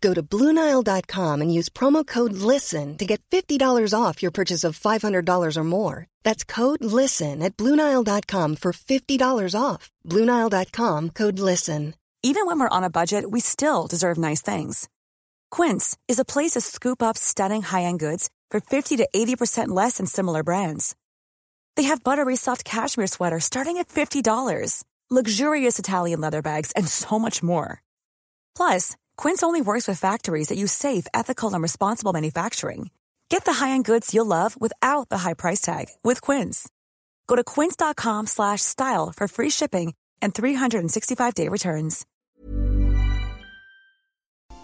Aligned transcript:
Go 0.00 0.14
to 0.14 0.22
BlueNile.com 0.22 1.40
and 1.40 1.52
use 1.52 1.68
promo 1.68 2.06
code 2.06 2.32
LISTEN 2.32 2.96
to 2.98 3.06
get 3.06 3.22
$50 3.30 3.94
off 3.94 4.22
your 4.22 4.30
purchase 4.30 4.64
of 4.64 4.78
$500 4.78 5.56
or 5.56 5.64
more. 5.64 6.06
That's 6.22 6.44
code 6.44 6.84
LISTEN 6.84 7.42
at 7.42 7.56
BlueNile.com 7.56 8.56
for 8.56 8.72
$50 8.72 9.54
off. 9.60 9.90
BlueNile.com 10.06 11.10
code 11.10 11.38
LISTEN. 11.38 11.94
Even 12.22 12.46
when 12.46 12.58
we're 12.58 12.76
on 12.76 12.82
a 12.82 12.90
budget, 12.90 13.30
we 13.30 13.38
still 13.38 13.86
deserve 13.86 14.18
nice 14.18 14.42
things. 14.42 14.88
Quince 15.52 15.96
is 16.08 16.18
a 16.18 16.24
place 16.24 16.52
to 16.52 16.60
scoop 16.60 17.02
up 17.02 17.16
stunning 17.16 17.62
high 17.62 17.84
end 17.84 18.00
goods 18.00 18.28
for 18.50 18.60
50 18.60 18.96
to 18.96 19.08
80% 19.14 19.68
less 19.68 19.98
than 19.98 20.06
similar 20.06 20.42
brands. 20.42 20.96
They 21.76 21.84
have 21.84 22.02
buttery 22.02 22.34
soft 22.36 22.64
cashmere 22.64 23.06
sweaters 23.06 23.44
starting 23.44 23.78
at 23.78 23.88
$50, 23.88 24.84
luxurious 25.10 25.78
Italian 25.78 26.20
leather 26.20 26.42
bags, 26.42 26.72
and 26.72 26.88
so 26.88 27.20
much 27.20 27.40
more. 27.40 27.82
Plus, 28.56 28.96
Quince 29.18 29.42
only 29.42 29.60
works 29.60 29.88
with 29.88 29.98
factories 29.98 30.46
that 30.48 30.56
use 30.56 30.72
safe, 30.72 31.06
ethical, 31.12 31.52
and 31.52 31.60
responsible 31.62 32.12
manufacturing. 32.12 32.90
Get 33.28 33.44
the 33.44 33.52
high-end 33.52 33.84
goods 33.84 34.14
you'll 34.14 34.26
love 34.30 34.56
without 34.60 35.08
the 35.08 35.18
high 35.18 35.34
price 35.34 35.60
tag 35.60 35.86
with 36.04 36.20
Quince. 36.20 36.68
Go 37.26 37.34
to 37.34 37.42
quince.com/style 37.42 39.12
for 39.16 39.26
free 39.28 39.50
shipping 39.50 39.94
and 40.22 40.32
365-day 40.32 41.48
returns. 41.48 42.06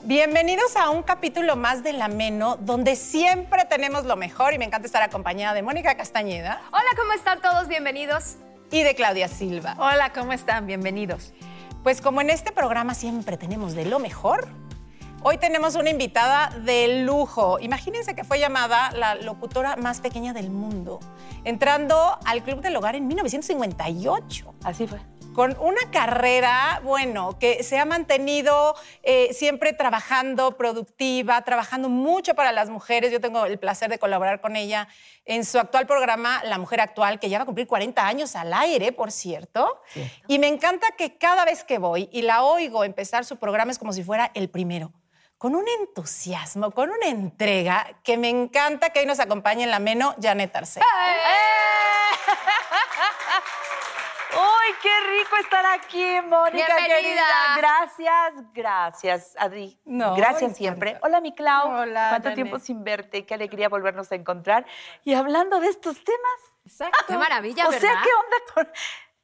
Bienvenidos 0.07 0.77
a 0.77 0.91
un 0.91 1.03
capítulo 1.03 1.57
más 1.57 1.83
del 1.83 2.01
Ameno, 2.03 2.57
donde 2.57 2.95
siempre 2.95 3.65
tenemos 3.69 4.05
lo 4.05 4.17
mejor 4.17 4.53
y 4.53 4.59
me 4.59 4.67
encanta 4.67 4.87
estar 4.87 5.03
acompañada 5.03 5.55
de 5.55 5.63
Mónica 5.63 5.97
Castañeda 5.97 6.61
Hola, 6.73 6.91
¿cómo 6.95 7.13
están 7.15 7.41
todos? 7.41 7.69
Bienvenidos. 7.69 8.37
y 8.71 8.83
de 8.83 8.95
Claudia 8.95 9.29
Silva. 9.29 9.77
Hola, 9.79 10.13
¿cómo 10.13 10.33
están? 10.33 10.67
Bienvenidos. 10.67 11.33
Pues 11.85 12.01
como 12.01 12.23
en 12.23 12.31
este 12.31 12.51
programa 12.51 12.95
siempre 12.95 13.37
tenemos 13.37 13.75
de 13.75 13.85
lo 13.85 13.99
mejor, 13.99 14.49
hoy 15.23 15.37
tenemos 15.37 15.75
una 15.75 15.91
invitada 15.91 16.49
de 16.65 17.05
lujo. 17.05 17.59
Imagínense 17.61 18.15
que 18.15 18.25
fue 18.25 18.39
llamada 18.39 18.91
la 18.93 19.17
locutora 19.17 19.77
más 19.77 20.01
pequeña 20.01 20.33
del 20.33 20.49
mundo, 20.49 20.99
entrando 21.45 22.19
al 22.25 22.43
Club 22.43 22.63
del 22.63 22.75
Hogar 22.77 22.97
en 22.97 23.07
1958. 23.07 24.55
Así 24.63 24.87
fue. 24.87 24.99
Con 25.35 25.57
una 25.59 25.91
carrera, 25.91 26.81
bueno, 26.85 27.39
que 27.41 27.65
se 27.65 27.77
ha 27.77 27.85
mantenido 27.85 28.77
eh, 29.03 29.35
siempre 29.35 29.73
trabajando, 29.73 30.57
productiva, 30.57 31.43
trabajando 31.43 31.89
mucho 31.89 32.35
para 32.35 32.53
las 32.53 32.71
mujeres. 32.71 33.11
Yo 33.11 33.21
tengo 33.21 33.45
el 33.45 33.59
placer 33.59 33.91
de 33.91 33.99
colaborar 33.99 34.41
con 34.41 34.55
ella 34.55 34.87
en 35.25 35.45
su 35.45 35.59
actual 35.59 35.89
programa, 35.89 36.41
La 36.45 36.59
Mujer 36.59 36.81
Actual, 36.81 37.19
que 37.19 37.29
ya 37.29 37.39
va 37.39 37.43
a 37.43 37.47
cumplir 37.47 37.67
40 37.67 38.07
años 38.07 38.37
al 38.37 38.53
aire, 38.55 38.93
por 38.93 39.11
cierto. 39.11 39.83
Y 40.29 40.39
me 40.39 40.47
encanta 40.47 40.93
que 40.97 41.19
cada 41.19 41.45
vez 41.45 41.65
que 41.65 41.79
voy 41.79 42.09
y 42.13 42.23
la 42.23 42.45
oigo 42.45 42.85
empezar 42.85 43.25
su 43.25 43.37
programa 43.37 43.73
es 43.73 43.79
como 43.81 43.93
si 43.93 44.05
fuera 44.05 44.31
el 44.35 44.49
primero. 44.51 44.93
Con 45.37 45.57
un 45.57 45.65
entusiasmo, 45.81 46.71
con 46.71 46.91
una 46.91 47.09
entrega 47.09 47.99
que 48.05 48.17
me 48.17 48.29
encanta 48.29 48.91
que 48.91 49.01
hoy 49.01 49.07
nos 49.07 49.19
acompañe 49.19 49.65
en 49.65 49.71
la 49.73 49.81
Meno, 49.81 50.15
Janet 50.23 50.55
Arce. 50.55 50.81
¡Uy, 50.81 50.85
qué 54.85 55.19
rico 55.19 55.37
estar 55.37 55.65
aquí, 55.67 56.05
Mónica 56.29 56.77
Bienvenida. 56.77 56.97
querida! 57.01 57.25
Gracias, 57.57 58.35
gracias, 58.53 59.35
Adri. 59.39 59.79
No, 59.87 60.15
gracias 60.15 60.57
siempre. 60.57 60.99
Hola, 61.03 61.21
mi 61.23 61.35
Clau. 61.35 61.71
Hola, 61.71 62.09
Cuánto 62.11 62.25
Janet. 62.29 62.35
tiempo 62.35 62.59
sin 62.59 62.85
verte, 62.85 63.25
qué 63.25 63.33
alegría 63.35 63.69
volvernos 63.71 64.13
a 64.13 64.15
encontrar. 64.15 64.67
Y 65.03 65.15
hablando 65.15 65.59
de 65.61 65.69
estos 65.69 65.97
temas, 66.05 66.91
Qué 67.07 67.17
maravilla, 67.17 67.67
o 67.67 67.71
¿verdad? 67.71 67.81
sea, 67.81 68.03
¿qué 68.03 68.09
onda 68.15 68.37
con...? 68.55 68.69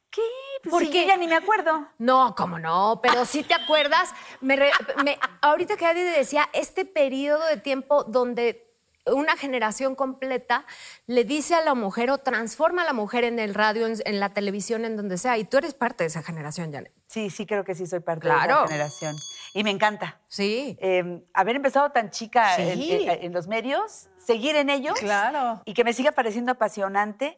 ¿Qué? 0.09 0.21
Pues 0.63 0.71
¿Por 0.71 0.81
sí, 0.81 0.89
qué? 0.91 1.05
ya 1.07 1.15
ni 1.15 1.27
me 1.27 1.35
acuerdo. 1.35 1.87
No, 1.97 2.35
cómo 2.35 2.59
no, 2.59 2.99
pero 3.01 3.23
si 3.25 3.43
te 3.43 3.53
acuerdas, 3.53 4.13
me 4.41 4.55
re- 4.57 4.71
me- 5.03 5.17
ahorita 5.41 5.77
que 5.77 5.85
Adi 5.85 6.01
decía, 6.01 6.49
este 6.53 6.83
periodo 6.85 7.45
de 7.45 7.57
tiempo 7.57 8.03
donde 8.03 8.70
una 9.05 9.35
generación 9.35 9.95
completa 9.95 10.65
le 11.07 11.23
dice 11.23 11.55
a 11.55 11.61
la 11.61 11.73
mujer 11.73 12.11
o 12.11 12.19
transforma 12.19 12.83
a 12.83 12.85
la 12.85 12.93
mujer 12.93 13.23
en 13.23 13.39
el 13.39 13.53
radio, 13.53 13.87
en, 13.87 13.95
en 14.05 14.19
la 14.19 14.29
televisión, 14.29 14.85
en 14.85 14.95
donde 14.95 15.17
sea, 15.17 15.37
y 15.37 15.43
tú 15.43 15.57
eres 15.57 15.73
parte 15.73 16.03
de 16.03 16.09
esa 16.09 16.21
generación, 16.23 16.71
Janet. 16.71 16.93
Sí, 17.07 17.29
sí, 17.29 17.45
creo 17.45 17.63
que 17.63 17.75
sí 17.75 17.87
soy 17.87 17.99
parte 17.99 18.27
de 18.27 18.33
esa 18.35 18.67
generación. 18.67 19.15
Y 19.53 19.63
me 19.63 19.69
encanta. 19.71 20.21
Sí. 20.27 20.77
Eh, 20.79 21.23
haber 21.33 21.55
empezado 21.57 21.91
tan 21.91 22.09
chica 22.09 22.55
Sí. 22.55 22.61
en, 22.61 23.09
en- 23.09 23.23
en 23.25 23.33
los 23.33 23.47
medios, 23.47 24.07
seguir 24.17 24.55
en 24.55 24.69
ellos 24.69 24.97
Claro. 24.99 25.61
y 25.65 25.73
que 25.73 25.83
me 25.83 25.93
siga 25.93 26.11
pareciendo 26.13 26.51
apasionante, 26.53 27.37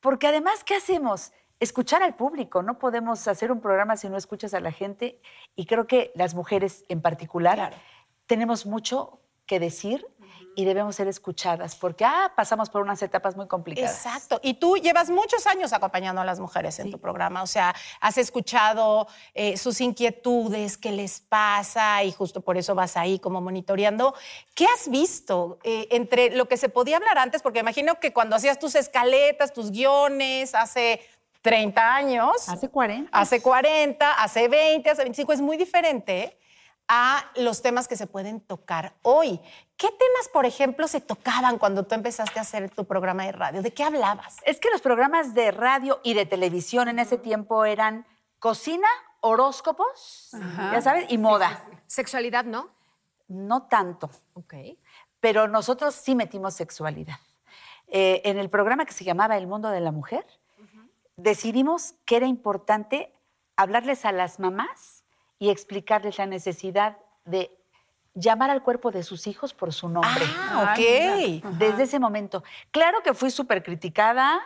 porque 0.00 0.26
además, 0.26 0.64
¿qué 0.64 0.74
hacemos? 0.74 1.32
Escuchar 1.60 2.02
al 2.02 2.16
público, 2.16 2.62
no 2.64 2.80
podemos 2.80 3.28
hacer 3.28 3.52
un 3.52 3.60
programa 3.60 3.96
si 3.96 4.08
no 4.08 4.16
escuchas 4.16 4.54
a 4.54 4.60
la 4.60 4.72
gente 4.72 5.20
y 5.54 5.66
creo 5.66 5.86
que 5.86 6.10
las 6.16 6.34
mujeres 6.34 6.84
en 6.88 7.00
particular 7.00 7.54
Claro. 7.54 7.76
tenemos 8.26 8.66
mucho 8.66 9.20
que 9.46 9.60
decir 9.60 10.04
y 10.54 10.64
debemos 10.64 10.96
ser 10.96 11.08
escuchadas 11.08 11.74
porque 11.74 12.04
ah, 12.04 12.32
pasamos 12.36 12.70
por 12.70 12.82
unas 12.82 13.02
etapas 13.02 13.36
muy 13.36 13.46
complicadas. 13.46 13.96
Exacto. 13.96 14.40
Y 14.42 14.54
tú 14.54 14.76
llevas 14.76 15.10
muchos 15.10 15.46
años 15.46 15.72
acompañando 15.72 16.20
a 16.20 16.24
las 16.24 16.40
mujeres 16.40 16.78
en 16.78 16.90
tu 16.90 16.98
programa. 16.98 17.42
O 17.42 17.46
sea, 17.46 17.74
has 18.00 18.18
escuchado 18.18 19.06
eh, 19.34 19.56
sus 19.56 19.80
inquietudes, 19.80 20.76
qué 20.76 20.92
les 20.92 21.20
pasa, 21.20 22.02
y 22.04 22.12
justo 22.12 22.40
por 22.40 22.56
eso 22.56 22.74
vas 22.74 22.96
ahí 22.96 23.18
como 23.18 23.40
monitoreando. 23.40 24.14
¿Qué 24.54 24.66
has 24.66 24.88
visto 24.88 25.58
eh, 25.64 25.88
entre 25.90 26.30
lo 26.36 26.46
que 26.46 26.56
se 26.56 26.68
podía 26.68 26.96
hablar 26.96 27.18
antes? 27.18 27.42
Porque 27.42 27.60
imagino 27.60 27.98
que 28.00 28.12
cuando 28.12 28.36
hacías 28.36 28.58
tus 28.58 28.74
escaletas, 28.74 29.52
tus 29.52 29.70
guiones, 29.70 30.54
hace 30.54 31.00
30 31.42 31.94
años. 31.94 32.48
Hace 32.48 32.68
40. 32.68 33.10
Hace 33.12 33.42
40, 33.42 34.12
hace 34.12 34.48
20, 34.48 34.90
hace 34.90 35.02
25, 35.02 35.32
es 35.32 35.40
muy 35.40 35.56
diferente 35.56 36.38
a 36.88 37.24
los 37.36 37.62
temas 37.62 37.88
que 37.88 37.96
se 37.96 38.06
pueden 38.06 38.40
tocar 38.40 38.94
hoy. 39.02 39.40
¿Qué 39.76 39.88
temas, 39.88 40.28
por 40.32 40.46
ejemplo, 40.46 40.86
se 40.88 41.00
tocaban 41.00 41.58
cuando 41.58 41.84
tú 41.84 41.94
empezaste 41.94 42.38
a 42.38 42.42
hacer 42.42 42.70
tu 42.70 42.84
programa 42.84 43.24
de 43.24 43.32
radio? 43.32 43.62
¿De 43.62 43.72
qué 43.72 43.84
hablabas? 43.84 44.36
Es 44.44 44.60
que 44.60 44.70
los 44.70 44.80
programas 44.82 45.34
de 45.34 45.50
radio 45.50 46.00
y 46.02 46.14
de 46.14 46.26
televisión 46.26 46.88
en 46.88 46.98
ese 46.98 47.18
tiempo 47.18 47.64
eran 47.64 48.06
cocina, 48.38 48.88
horóscopos, 49.20 50.30
ya 50.72 50.80
sabes, 50.82 51.06
y 51.10 51.18
moda. 51.18 51.64
Sexualidad, 51.86 52.44
¿no? 52.44 52.70
No 53.28 53.62
tanto, 53.68 54.10
Ok. 54.34 54.54
pero 55.20 55.48
nosotros 55.48 55.94
sí 55.94 56.14
metimos 56.14 56.54
sexualidad. 56.54 57.16
Eh, 57.86 58.20
en 58.24 58.38
el 58.38 58.50
programa 58.50 58.84
que 58.84 58.92
se 58.92 59.04
llamaba 59.04 59.36
El 59.36 59.46
Mundo 59.46 59.68
de 59.70 59.80
la 59.80 59.92
Mujer, 59.92 60.26
decidimos 61.16 61.94
que 62.04 62.16
era 62.16 62.26
importante 62.26 63.14
hablarles 63.56 64.04
a 64.04 64.12
las 64.12 64.38
mamás 64.40 65.01
y 65.42 65.50
explicarles 65.50 66.18
la 66.18 66.26
necesidad 66.26 66.98
de 67.24 67.50
llamar 68.14 68.50
al 68.50 68.62
cuerpo 68.62 68.92
de 68.92 69.02
sus 69.02 69.26
hijos 69.26 69.52
por 69.52 69.72
su 69.72 69.88
nombre. 69.88 70.24
Ah, 70.38 70.72
ok. 70.72 71.58
Desde 71.58 71.82
ese 71.82 71.98
momento. 71.98 72.44
Claro 72.70 73.02
que 73.02 73.12
fui 73.12 73.28
súper 73.28 73.64
criticada. 73.64 74.40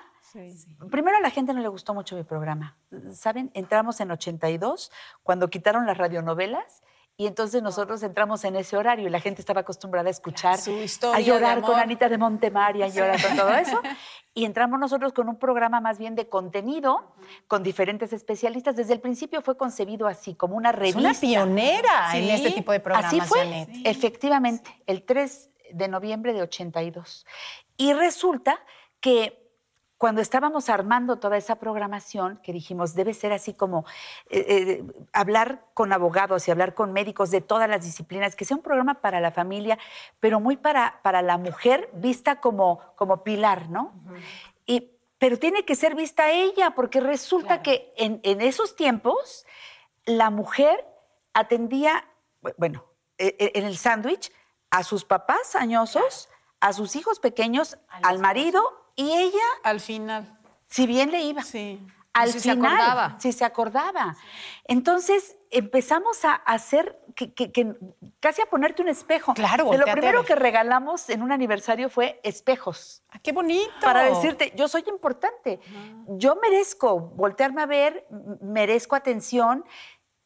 Primero 0.91 1.19
a 1.19 1.21
la 1.21 1.29
gente 1.29 1.53
no 1.53 1.61
le 1.61 1.69
gustó 1.69 1.93
mucho 1.93 2.17
mi 2.17 2.23
programa. 2.23 2.79
¿Saben? 3.13 3.51
Entramos 3.53 4.01
en 4.01 4.11
82, 4.11 4.91
cuando 5.23 5.51
quitaron 5.51 5.85
las 5.85 5.99
radionovelas. 5.99 6.83
Y 7.19 7.27
entonces 7.27 7.63
nosotros 7.63 8.03
entramos 8.03 8.45
en 8.45 8.57
ese 8.57 8.77
horario 8.77 9.07
y 9.07 9.11
la 9.11 9.21
gente 9.21 9.41
estaba 9.41 9.63
acostumbrada 9.63 10.09
a 10.09 10.11
escuchar, 10.11 10.59
Su 10.59 10.73
historia 10.73 11.17
a 11.17 11.21
llorar 11.21 11.63
con. 11.63 11.75
Anita 11.79 12.09
de 12.11 12.19
Montemar 12.19 12.77
y 12.77 12.83
a 12.83 12.89
llorar 12.89 13.21
con 13.23 13.37
todo 13.37 13.55
eso. 13.55 13.81
Y 14.35 14.45
entramos 14.45 14.79
nosotros 14.79 15.15
con 15.15 15.31
un 15.31 15.39
programa 15.39 15.81
más 15.81 15.99
bien 15.99 16.15
de 16.15 16.29
contenido, 16.29 17.15
con 17.49 17.63
diferentes 17.63 18.13
especialistas. 18.13 18.77
Desde 18.77 18.93
el 18.93 19.01
principio 19.01 19.41
fue 19.41 19.57
concebido 19.57 20.07
así, 20.07 20.35
como 20.35 20.57
una 20.57 20.69
Es 20.69 20.77
revista. 20.77 20.99
una 21.01 21.15
pionera 21.15 22.15
en 22.15 22.25
este 22.29 22.51
tipo 22.51 22.71
de 22.71 22.81
programas, 22.81 23.11
Así 23.11 23.23
fue, 23.23 23.39
Janet. 23.39 23.71
efectivamente, 23.85 24.83
el 24.87 25.05
3 25.05 25.49
de 25.73 25.89
noviembre 25.89 26.35
de 26.35 26.43
82. 26.43 27.25
Y 27.79 27.95
resulta 27.95 28.61
que 29.01 29.46
cuando 29.99 30.21
estábamos 30.21 30.69
armando 30.69 31.19
toda 31.19 31.37
esa 31.39 31.57
programación, 31.57 32.39
que 32.43 32.53
dijimos, 32.53 32.95
debe 32.95 33.15
ser 33.15 33.33
así 33.33 33.55
como 33.55 33.87
eh, 34.29 34.45
eh, 34.49 34.85
hablar 35.13 35.65
con 35.73 35.93
abogados 35.93 36.47
y 36.47 36.51
hablar 36.51 36.75
con 36.75 36.93
médicos 36.93 37.31
de 37.31 37.41
todas 37.41 37.69
las 37.69 37.83
disciplinas, 37.83 38.37
que 38.37 38.45
sea 38.45 38.57
un 38.59 38.63
programa 38.63 39.01
para 39.01 39.21
la 39.21 39.31
familia, 39.33 39.79
pero 40.21 40.39
muy 40.39 40.57
para, 40.59 41.01
para 41.03 41.23
la 41.23 41.39
mujer 41.39 41.89
vista 41.95 42.41
como, 42.41 42.81
como 42.97 43.23
pilar, 43.25 43.71
¿no? 43.71 43.93
y, 44.67 44.91
pero 45.19 45.39
tiene 45.39 45.65
que 45.65 45.75
ser 45.75 45.95
vista 45.95 46.31
ella, 46.31 46.73
porque 46.75 47.01
resulta 47.01 47.63
que 47.63 47.95
en, 47.97 48.21
en 48.23 48.43
esos 48.43 48.77
tiempos 48.77 49.47
la 50.05 50.29
mujer 50.29 50.85
atendía, 51.33 52.05
bu- 52.43 52.55
bueno, 52.59 52.85
e- 53.17 53.35
e- 53.39 53.59
en 53.59 53.65
el 53.65 53.79
sándwich, 53.79 54.31
a 54.71 54.83
sus 54.83 55.07
papás 55.07 55.57
añosos, 55.57 56.29
a 56.61 56.75
sus 56.75 56.97
hijos 56.97 57.19
pequeños, 57.19 57.79
al 57.89 58.19
marido, 58.19 58.61
y 58.97 59.11
ella, 59.13 59.45
Al 59.63 59.81
final. 59.81 60.39
si 60.67 60.87
bien 60.87 61.11
le 61.13 61.23
iba. 61.23 61.43
Sí. 61.43 61.81
Al 62.13 62.33
Si 62.33 62.41
se 62.41 62.53
final, 62.53 62.73
acordaba. 62.75 63.21
si 63.21 63.31
se 63.33 63.45
acordaba. 63.45 64.17
Entonces 64.65 65.37
empezamos 65.51 66.25
a 66.25 66.33
hacer, 66.33 66.99
que, 67.15 67.35
que- 67.35 67.53
que- 67.53 67.75
casi 68.21 68.41
a 68.41 68.47
ponerte 68.47 68.81
un 68.81 68.89
espejo. 68.89 69.35
Claro, 69.35 69.71
De 69.71 69.77
lo 69.77 69.85
primero 69.85 70.25
que 70.25 70.35
regalamos 70.35 71.11
en 71.11 71.23
un 71.23 71.31
aniversario 71.31 71.91
fue 71.91 72.19
espejos 72.25 73.03
Ah, 73.11 73.19
qué 73.23 73.33
bonito. 73.33 73.71
para 73.83 74.03
decirte, 74.05 74.53
yo 74.57 74.67
soy 74.67 74.83
importante, 74.89 75.61
yo 76.09 76.37
merezco 76.37 76.99
voltearme 76.99 77.61
a 77.63 77.67
ver, 77.67 78.07
merezco 78.41 78.97
atención, 78.97 79.65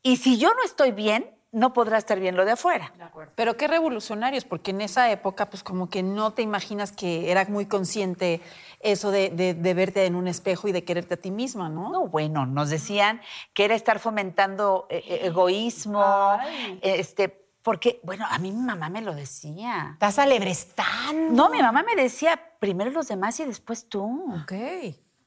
y 0.01 0.17
si 0.19 0.39
yo 0.39 0.51
no 0.55 0.63
estoy 0.63 0.93
bien, 0.93 1.37
no 1.53 1.73
podrá 1.73 1.99
estar 1.99 2.21
bien 2.21 2.37
lo 2.37 2.45
de 2.45 2.53
afuera. 2.53 2.93
Pero 3.35 3.57
qué 3.57 3.67
revolucionarios, 3.67 4.45
porque 4.45 4.71
en 4.71 4.81
esa 4.81 5.11
época, 5.11 5.51
pues 5.51 5.63
como 5.65 5.91
que 5.91 6.03
no 6.03 6.33
te 6.33 6.43
imaginas 6.43 6.93
que 6.93 7.31
era 7.31 7.45
muy 7.47 7.67
consciente 7.67 8.41
eso 8.79 9.11
de, 9.11 9.31
de- 9.31 9.55
de 9.55 9.75
verte 9.75 10.07
en 10.07 10.15
un 10.15 10.29
espejo 10.29 10.69
y 10.69 10.73
de 10.73 10.85
quererte 10.85 11.15
a 11.15 11.17
ti 11.17 11.31
misma, 11.33 11.69
¿no? 11.69 11.91
No, 11.91 12.07
bueno, 12.07 12.47
nos 12.47 12.71
decían 12.71 13.21
que 13.53 13.65
era 13.65 13.75
estar 13.75 13.99
fomentando 13.99 14.87
eh, 14.91 15.03
eh, 15.07 15.21
egoísmo, 15.25 16.39
este, 16.83 17.29
porque, 17.63 18.01
bueno, 18.05 18.27
a 18.31 18.39
mí 18.39 18.53
mi 18.53 18.63
mamá 18.63 18.89
me 18.89 19.03
lo 19.03 19.13
decía. 19.15 19.91
Estás 19.95 20.19
alebrestando. 20.21 21.33
No, 21.33 21.51
mi 21.51 21.61
mamá 21.61 21.83
me 21.83 22.01
decía, 22.01 22.41
primero 22.59 22.91
los 22.91 23.09
demás 23.09 23.39
y 23.41 23.45
después 23.45 23.89
tú. 23.89 24.35
Ok. 24.43 24.53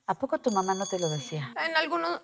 ¿A 0.07 0.15
poco 0.15 0.39
tu 0.39 0.51
mamá 0.51 0.73
no 0.73 0.85
te 0.85 0.99
lo 0.99 1.09
decía? 1.09 1.53
En 1.67 1.75
algunos 1.77 2.21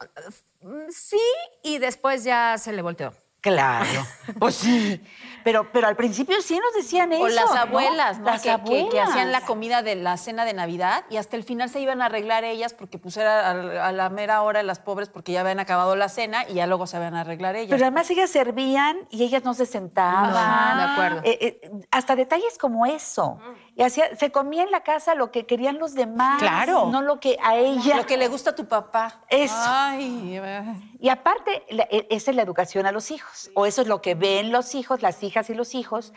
sí, 0.89 1.19
y 1.63 1.77
después 1.77 2.23
ya 2.23 2.57
se 2.57 2.73
le 2.73 2.81
volteó. 2.81 3.13
Claro, 3.41 4.05
pues 4.39 4.55
sí. 4.55 5.01
Pero, 5.49 5.67
pero 5.71 5.87
al 5.87 5.95
principio 5.95 6.39
sí 6.43 6.59
nos 6.59 6.73
decían 6.75 7.11
eso. 7.11 7.23
O 7.23 7.27
las 7.27 7.49
abuelas, 7.55 8.19
¿no? 8.19 8.25
Las 8.25 8.43
que, 8.43 8.51
abuelas. 8.51 8.89
que 8.91 9.01
hacían 9.01 9.31
la 9.31 9.41
comida 9.41 9.81
de 9.81 9.95
la 9.95 10.15
cena 10.17 10.45
de 10.45 10.53
Navidad 10.53 11.05
y 11.09 11.17
hasta 11.17 11.35
el 11.37 11.43
final 11.43 11.69
se 11.71 11.79
iban 11.79 12.03
a 12.03 12.05
arreglar 12.05 12.43
ellas 12.43 12.75
porque 12.75 12.99
pues 12.99 13.17
era 13.17 13.47
a, 13.49 13.87
a 13.87 13.91
la 13.91 14.09
mera 14.09 14.43
hora 14.43 14.61
las 14.61 14.77
pobres 14.79 15.09
porque 15.09 15.31
ya 15.31 15.41
habían 15.41 15.59
acabado 15.59 15.95
la 15.95 16.07
cena 16.07 16.47
y 16.47 16.53
ya 16.53 16.67
luego 16.67 16.85
se 16.85 16.97
iban 16.97 17.15
a 17.15 17.21
arreglar 17.21 17.55
ellas. 17.55 17.71
Pero 17.71 17.83
además 17.83 18.07
ellas 18.11 18.29
servían 18.29 19.07
y 19.09 19.23
ellas 19.23 19.43
no 19.43 19.55
se 19.55 19.65
sentaban. 19.65 20.29
Ajá, 20.29 20.77
de 20.77 20.83
acuerdo. 20.93 21.21
Eh, 21.23 21.37
eh, 21.63 21.71
hasta 21.89 22.15
detalles 22.15 22.57
como 22.59 22.85
eso. 22.85 23.39
Y 23.75 23.81
hacía, 23.81 24.15
se 24.17 24.29
comía 24.31 24.61
en 24.63 24.71
la 24.71 24.81
casa 24.81 25.15
lo 25.15 25.31
que 25.31 25.45
querían 25.47 25.79
los 25.79 25.93
demás. 25.95 26.39
Claro. 26.39 26.89
No 26.91 27.01
lo 27.01 27.19
que 27.19 27.37
a 27.41 27.55
ella. 27.55 27.95
Lo 27.95 28.05
que 28.05 28.17
le 28.17 28.27
gusta 28.27 28.51
a 28.51 28.55
tu 28.55 28.67
papá. 28.67 29.21
Eso. 29.29 29.55
Ay, 29.57 30.37
eh, 30.43 30.63
Y 30.99 31.07
aparte, 31.09 31.63
la- 31.69 31.87
e- 31.89 32.05
esa 32.09 32.29
es 32.31 32.35
la 32.35 32.43
educación 32.43 32.85
a 32.85 32.91
los 32.91 33.09
hijos. 33.09 33.49
O 33.55 33.65
eso 33.65 33.81
es 33.81 33.87
lo 33.87 34.01
que 34.01 34.15
ven 34.15 34.51
los 34.51 34.75
hijos, 34.75 35.01
las 35.01 35.23
hijas 35.23 35.38
y 35.49 35.53
los 35.53 35.75
hijos. 35.75 36.11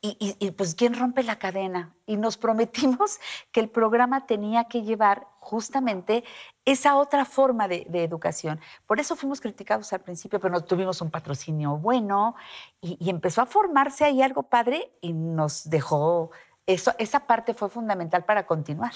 Y, 0.00 0.16
y- 0.20 0.36
y, 0.46 0.50
pues, 0.52 0.74
¿quién 0.74 0.94
rompe 0.94 1.22
la 1.22 1.38
cadena? 1.38 1.96
Y 2.06 2.16
nos 2.18 2.36
prometimos 2.44 3.18
que 3.50 3.60
el 3.60 3.70
programa 3.70 4.26
tenía 4.26 4.64
que 4.64 4.82
llevar 4.82 5.26
justamente 5.40 6.22
esa 6.64 6.96
otra 6.96 7.24
forma 7.24 7.66
de, 7.66 7.86
de 7.88 8.04
educación. 8.04 8.60
Por 8.86 9.00
eso 9.00 9.16
fuimos 9.16 9.40
criticados 9.40 9.92
al 9.94 10.00
principio, 10.02 10.38
pero 10.38 10.52
no 10.52 10.62
tuvimos 10.62 11.00
un 11.00 11.10
patrocinio 11.10 11.78
bueno 11.78 12.36
y, 12.80 12.96
y 13.00 13.08
empezó 13.10 13.40
a 13.42 13.46
formarse 13.46 14.04
ahí 14.04 14.20
algo 14.22 14.42
padre 14.44 14.92
y 15.00 15.12
nos 15.14 15.68
dejó. 15.70 16.30
Eso, 16.66 16.92
esa 16.98 17.26
parte 17.26 17.54
fue 17.54 17.70
fundamental 17.70 18.26
para 18.26 18.46
continuar. 18.46 18.92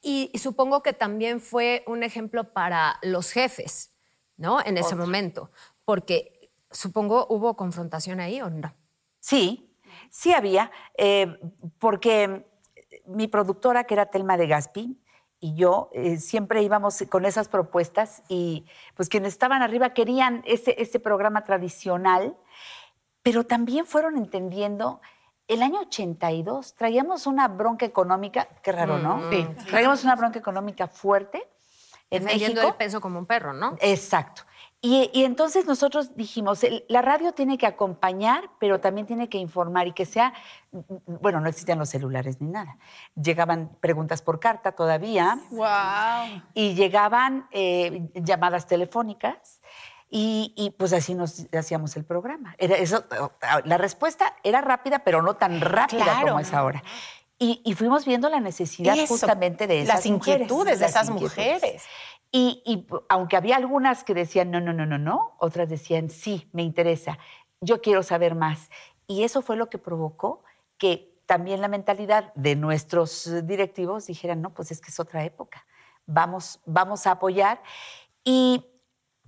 Y, 0.00 0.30
y 0.32 0.38
supongo 0.38 0.80
que 0.84 0.92
también 0.92 1.40
fue 1.40 1.82
un 1.88 2.04
ejemplo 2.04 2.52
para 2.52 3.00
los 3.02 3.32
jefes, 3.32 3.96
¿no? 4.36 4.60
En 4.64 4.78
ese 4.78 4.94
momento. 4.94 5.50
Porque 5.84 6.52
supongo 6.70 7.26
hubo 7.28 7.56
confrontación 7.56 8.20
ahí 8.20 8.40
o 8.40 8.48
no. 8.48 8.72
Sí, 9.26 9.68
sí 10.08 10.32
había, 10.32 10.70
eh, 10.96 11.36
porque 11.80 12.46
mi 13.06 13.26
productora, 13.26 13.82
que 13.82 13.94
era 13.94 14.06
Telma 14.06 14.36
de 14.36 14.46
Gaspi, 14.46 15.02
y 15.40 15.56
yo 15.56 15.90
eh, 15.94 16.18
siempre 16.18 16.62
íbamos 16.62 17.02
con 17.10 17.24
esas 17.24 17.48
propuestas 17.48 18.22
y 18.28 18.66
pues 18.94 19.08
quienes 19.08 19.32
estaban 19.32 19.62
arriba 19.62 19.94
querían 19.94 20.44
ese, 20.46 20.80
ese 20.80 21.00
programa 21.00 21.42
tradicional, 21.42 22.36
pero 23.22 23.42
también 23.42 23.84
fueron 23.84 24.16
entendiendo, 24.16 25.00
el 25.48 25.60
año 25.64 25.80
82 25.80 26.76
traíamos 26.76 27.26
una 27.26 27.48
bronca 27.48 27.84
económica, 27.84 28.46
qué 28.62 28.70
raro, 28.70 28.98
¿no? 28.98 29.28
Sí. 29.32 29.44
Traíamos 29.68 30.04
una 30.04 30.14
bronca 30.14 30.38
económica 30.38 30.86
fuerte 30.86 31.42
en 32.10 32.22
Defendiendo 32.22 32.60
México. 32.60 32.74
el 32.74 32.78
peso 32.78 33.00
como 33.00 33.18
un 33.18 33.26
perro, 33.26 33.52
¿no? 33.52 33.76
Exacto. 33.80 34.42
Y, 34.86 35.10
y 35.12 35.24
entonces 35.24 35.66
nosotros 35.66 36.14
dijimos, 36.14 36.64
la 36.86 37.02
radio 37.02 37.32
tiene 37.32 37.58
que 37.58 37.66
acompañar, 37.66 38.50
pero 38.60 38.78
también 38.78 39.04
tiene 39.04 39.28
que 39.28 39.36
informar 39.36 39.88
y 39.88 39.92
que 39.92 40.06
sea, 40.06 40.32
bueno, 41.06 41.40
no 41.40 41.48
existían 41.48 41.80
los 41.80 41.88
celulares 41.88 42.40
ni 42.40 42.46
nada. 42.46 42.78
Llegaban 43.20 43.76
preguntas 43.80 44.22
por 44.22 44.38
carta 44.38 44.70
todavía 44.70 45.40
wow. 45.50 46.40
y 46.54 46.74
llegaban 46.74 47.48
eh, 47.50 48.08
llamadas 48.14 48.68
telefónicas 48.68 49.60
y, 50.08 50.52
y, 50.54 50.70
pues 50.70 50.92
así 50.92 51.14
nos 51.14 51.52
hacíamos 51.52 51.96
el 51.96 52.04
programa. 52.04 52.54
Era 52.56 52.76
eso, 52.76 53.06
la 53.64 53.78
respuesta 53.78 54.36
era 54.44 54.60
rápida, 54.60 55.00
pero 55.00 55.20
no 55.20 55.34
tan 55.34 55.60
rápida 55.60 56.04
Claro. 56.04 56.28
como 56.28 56.38
es 56.38 56.52
ahora. 56.52 56.84
Y, 57.40 57.60
y 57.64 57.74
fuimos 57.74 58.04
viendo 58.06 58.28
la 58.30 58.38
necesidad 58.38 58.96
Eso, 58.96 59.08
justamente 59.08 59.66
de 59.66 59.82
esas 59.82 59.96
las 59.96 60.06
inquietudes 60.06 60.48
mujeres, 60.50 60.78
de 60.78 60.86
esas 60.86 61.10
mujeres. 61.10 61.82
Y, 62.38 62.86
aunque 63.08 63.38
había 63.38 63.56
algunas 63.56 64.04
que 64.04 64.12
decían 64.12 64.50
no, 64.50 64.60
no, 64.60 64.74
no, 64.74 64.84
no, 64.84 64.98
no, 64.98 65.36
otras 65.38 65.70
decían 65.70 66.10
sí, 66.10 66.50
me 66.52 66.62
interesa, 66.62 67.18
yo 67.62 67.80
quiero 67.80 68.02
saber 68.02 68.34
más. 68.34 68.68
Y 69.06 69.22
eso 69.22 69.40
fue 69.40 69.56
lo 69.56 69.70
que 69.70 69.78
provocó 69.78 70.44
que 70.76 71.18
también 71.24 71.62
la 71.62 71.68
mentalidad 71.68 72.34
de 72.34 72.54
nuestros 72.54 73.26
eh, 73.26 73.40
directivos 73.40 74.06
dijeran, 74.06 74.42
no, 74.42 74.52
pues 74.52 74.70
es 74.70 74.82
que 74.82 74.90
es 74.90 75.00
otra 75.00 75.24
época, 75.24 75.64
vamos, 76.04 76.60
vamos 76.66 77.06
a 77.06 77.12
apoyar. 77.12 77.62
Y 78.22 78.66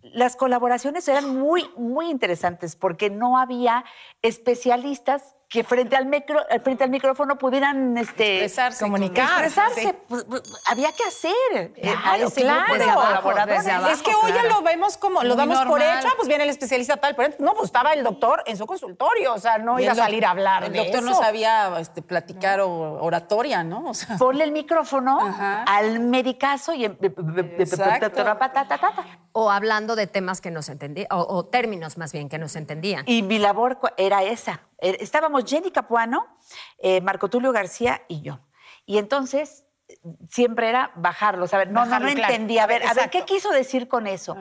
las 0.03 0.37
colaboraciones 0.37 1.09
eran 1.09 1.35
muy, 1.35 1.67
muy 1.79 2.11
interesantes 2.11 2.77
porque 2.77 3.09
no 3.09 3.39
había 3.39 3.87
especialistas 4.21 5.35
que 5.49 5.65
frente 5.65 5.97
al, 5.97 6.05
micro, 6.05 6.41
eh, 6.51 6.61
frente 6.61 6.85
al 6.85 6.91
micrófono 6.91 7.39
pudieran 7.39 7.97
este, 7.97 8.45
Expresarse, 8.45 8.85
comunicar. 8.85 9.43
expresarse. 9.45 9.81
sí. 9.81 9.93
Pues, 10.07 10.25
pues, 10.25 10.43
había 10.67 10.93
que 10.93 11.05
hacer 11.05 11.33
eh, 11.55 11.73
a 11.97 12.03
Claro, 12.03 12.27
ese 12.27 12.41
claro. 12.43 12.61
grupo 12.67 12.79
de 12.79 12.91
abajo, 12.91 13.23
colaboradores. 13.23 13.57
desde 13.65 13.73
abajo. 13.73 13.93
es 13.93 14.03
que 14.03 14.15
hoy 14.15 14.33
ya 14.33 14.43
lo 14.45 14.61
vemos 14.63 14.99
como, 14.99 15.23
lo 15.23 15.37
Muy 15.37 15.47
damos 15.47 15.65
por 15.67 15.81
hecho, 15.81 16.09
pues 16.17 16.29
viene 16.29 16.45
el 16.45 16.51
especialista 16.51 16.99
tal, 16.99 17.15
pero 17.17 17.35
no, 17.39 17.55
pues 17.55 17.65
estaba 17.65 17.95
el 17.95 18.05
doctor 18.05 18.43
en 18.45 18.59
su 18.59 18.67
consultorio, 18.67 19.33
o 19.33 19.39
sea, 19.39 19.57
no 19.57 19.81
iba 19.81 19.93
a 19.93 19.95
salir 19.95 20.27
a 20.27 20.31
hablar 20.33 20.65
El 20.65 20.73
de 20.73 20.81
doctor 20.81 21.03
no 21.03 21.13
eso. 21.13 21.23
sabía 21.23 21.73
este, 21.81 22.03
platicar 22.03 22.61
o 22.61 22.69
oratoria, 23.03 23.65
¿no? 23.65 23.89
O 23.89 23.95
sea, 23.95 24.19
Ponle 24.19 24.45
el 24.45 24.53
micrófono 24.53 25.19
Ajá. 25.19 25.63
al 25.63 26.01
medicazo 26.01 26.75
y... 26.75 26.85
O 29.33 29.51
hablando 29.51 29.95
de 29.95 30.07
temas 30.07 30.41
que 30.41 30.51
no 30.51 30.63
se 30.63 30.73
entendían, 30.73 31.07
o, 31.11 31.21
o 31.23 31.45
términos 31.47 31.97
más 31.97 32.13
bien 32.13 32.29
que 32.29 32.39
no 32.39 32.49
se 32.49 32.59
entendían. 32.59 33.05
Y 33.07 33.23
mi 33.23 33.39
labor 33.39 33.79
era 33.97 34.23
esa. 34.25 34.61
Eh, 34.81 34.97
Jenny 35.41 35.71
Capuano, 35.71 36.27
eh, 36.79 37.01
Marco 37.01 37.29
Tulio 37.29 37.53
García 37.53 38.03
y 38.09 38.21
yo. 38.23 38.41
Y 38.87 38.99
entonces 38.99 39.65
siempre 40.29 40.69
era 40.69 40.93
bajarlo, 40.97 41.47
a 41.51 41.57
ver, 41.57 41.69
no, 41.69 41.81
no, 41.81 41.87
no 41.87 41.91
Bajarlo, 41.91 42.15
claro. 42.15 42.33
entendía, 42.33 42.65
a 42.65 42.67
ver, 42.67 42.87
a 42.87 42.95
ver, 42.95 43.11
¿qué 43.11 43.25
quiso 43.25 43.51
decir 43.51 43.89
con 43.89 44.07
eso? 44.07 44.37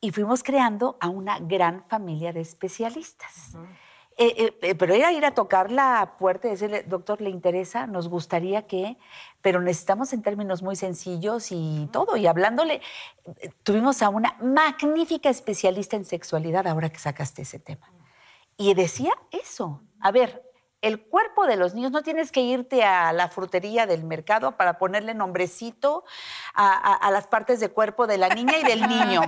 Y 0.00 0.10
fuimos 0.12 0.42
creando 0.42 0.96
a 1.00 1.08
una 1.08 1.38
gran 1.40 1.84
familia 1.88 2.32
de 2.32 2.40
especialistas. 2.40 3.56
Eh, 4.20 4.34
eh, 4.36 4.58
eh, 4.62 4.74
pero 4.74 4.94
era 4.94 5.12
ir 5.12 5.24
a 5.24 5.30
tocar 5.30 5.70
la 5.70 6.16
puerta 6.18 6.48
y 6.48 6.50
decirle, 6.50 6.82
doctor, 6.82 7.20
¿le 7.20 7.30
interesa? 7.30 7.86
Nos 7.86 8.08
gustaría 8.08 8.66
que, 8.66 8.96
pero 9.42 9.60
necesitamos 9.60 10.12
en 10.12 10.22
términos 10.22 10.60
muy 10.60 10.74
sencillos 10.74 11.52
y 11.52 11.88
todo. 11.92 12.16
Y 12.16 12.26
hablándole, 12.26 12.80
tuvimos 13.62 14.02
a 14.02 14.08
una 14.08 14.36
magnífica 14.40 15.28
especialista 15.30 15.94
en 15.94 16.04
sexualidad, 16.04 16.66
ahora 16.66 16.90
que 16.90 16.98
sacaste 16.98 17.42
ese 17.42 17.60
tema. 17.60 17.92
Y 18.56 18.74
decía 18.74 19.12
eso. 19.30 19.82
A 20.00 20.10
ver, 20.12 20.42
el 20.80 21.00
cuerpo 21.08 21.44
de 21.48 21.56
los 21.56 21.74
niños, 21.74 21.90
no 21.90 22.02
tienes 22.02 22.30
que 22.30 22.40
irte 22.40 22.84
a 22.84 23.12
la 23.12 23.28
frutería 23.30 23.84
del 23.86 24.04
mercado 24.04 24.52
para 24.56 24.78
ponerle 24.78 25.12
nombrecito 25.12 26.04
a, 26.54 26.68
a- 26.72 26.94
a 26.94 27.10
las 27.10 27.26
partes 27.26 27.58
de 27.58 27.68
cuerpo 27.68 28.06
de 28.06 28.16
la 28.16 28.28
niña 28.28 28.56
y 28.58 28.62
del 28.62 28.82
niño. 28.88 29.22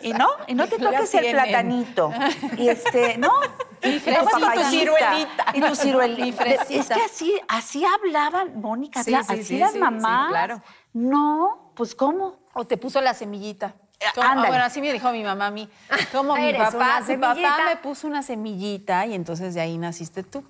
y 0.00 0.14
no, 0.14 0.26
y 0.46 0.54
no 0.54 0.66
te 0.68 0.78
toques 0.78 1.12
el 1.14 1.32
platanito. 1.32 2.10
Y 2.56 2.68
este, 2.68 3.18
no. 3.18 3.30
Y 3.82 3.98
tu 3.98 4.10
fresita. 4.10 4.70
ciruelita. 4.70 5.44
Y 5.54 5.60
tu 5.62 5.74
ciruelita. 5.74 6.26
Y 6.26 6.32
fresita. 6.32 6.80
Es 6.80 6.88
que 6.88 7.02
así, 7.02 7.40
así 7.48 7.82
hablaban, 7.86 8.60
Mónica, 8.60 9.02
Sí, 9.02 9.10
sí, 9.10 9.16
así 9.16 9.42
sí, 9.44 9.58
las 9.58 9.70
sí, 9.70 9.76
sí, 9.76 9.80
mamás. 9.80 10.28
claro. 10.30 10.62
No, 10.92 11.72
pues 11.76 11.94
¿cómo? 11.94 12.40
O 12.52 12.66
te 12.66 12.76
puso 12.76 13.00
la 13.00 13.14
semillita. 13.14 13.74
Eh, 14.00 14.06
ah, 14.22 14.44
bueno, 14.48 14.64
así 14.64 14.80
me 14.80 14.92
dijo 14.92 15.10
mi 15.12 15.22
mamá 15.22 15.46
a 15.46 15.50
mí. 15.50 15.68
Como 16.12 16.34
mi 16.34 16.48
Eres 16.48 16.72
papá, 16.72 17.02
mi 17.06 17.16
papá 17.18 17.58
me 17.68 17.76
puso 17.76 18.06
una 18.06 18.22
semillita 18.22 19.04
y 19.06 19.14
entonces 19.14 19.54
de 19.54 19.60
ahí 19.60 19.76
naciste 19.78 20.22
tú. 20.22 20.42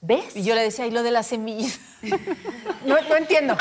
¿Ves? 0.00 0.36
Y 0.36 0.44
yo 0.44 0.54
le 0.54 0.62
decía, 0.62 0.86
¿y 0.86 0.90
lo 0.90 1.02
de 1.02 1.10
la 1.10 1.22
semillita? 1.22 1.78
No, 2.84 3.00
no 3.08 3.16
entiendo. 3.16 3.56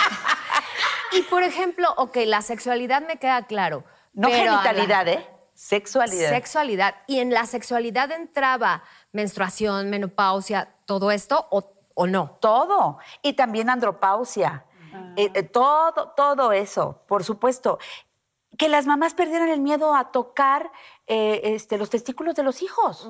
Y 1.13 1.21
por 1.23 1.43
ejemplo, 1.43 1.93
ok, 1.95 2.17
la 2.25 2.41
sexualidad 2.41 3.01
me 3.07 3.17
queda 3.17 3.43
claro. 3.43 3.85
No 4.13 4.27
pero 4.27 4.51
a 4.51 4.55
la- 4.55 4.61
genitalidad, 4.63 5.07
¿eh? 5.07 5.27
Sexualidad. 5.53 6.29
Sexualidad. 6.29 6.95
¿Y 7.07 7.19
en 7.19 7.31
la 7.33 7.45
sexualidad 7.45 8.11
entraba 8.11 8.83
menstruación, 9.13 9.89
menopausia, 9.89 10.73
todo 10.85 11.11
esto 11.11 11.47
o, 11.51 11.71
o 11.93 12.07
no? 12.07 12.37
Todo. 12.41 12.97
Y 13.21 13.33
también 13.33 13.69
andropausia. 13.69 14.65
Eh, 15.15 15.31
eh, 15.33 15.43
todo, 15.43 16.09
todo 16.17 16.51
eso, 16.51 17.01
por 17.07 17.23
supuesto. 17.23 17.79
Que 18.57 18.69
las 18.69 18.85
mamás 18.85 19.13
perdieran 19.13 19.49
el 19.49 19.61
miedo 19.61 19.95
a 19.95 20.11
tocar 20.11 20.71
eh, 21.07 21.41
este, 21.43 21.77
los 21.77 21.89
testículos 21.89 22.35
de 22.35 22.43
los 22.43 22.61
hijos. 22.61 23.09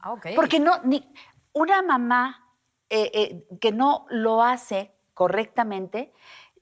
Ah, 0.00 0.12
ok. 0.12 0.26
Porque 0.34 0.58
no, 0.58 0.72
ni 0.82 1.08
una 1.52 1.82
mamá 1.82 2.46
eh, 2.88 3.10
eh, 3.14 3.58
que 3.60 3.70
no 3.72 4.06
lo 4.10 4.42
hace 4.42 4.92
correctamente, 5.14 6.12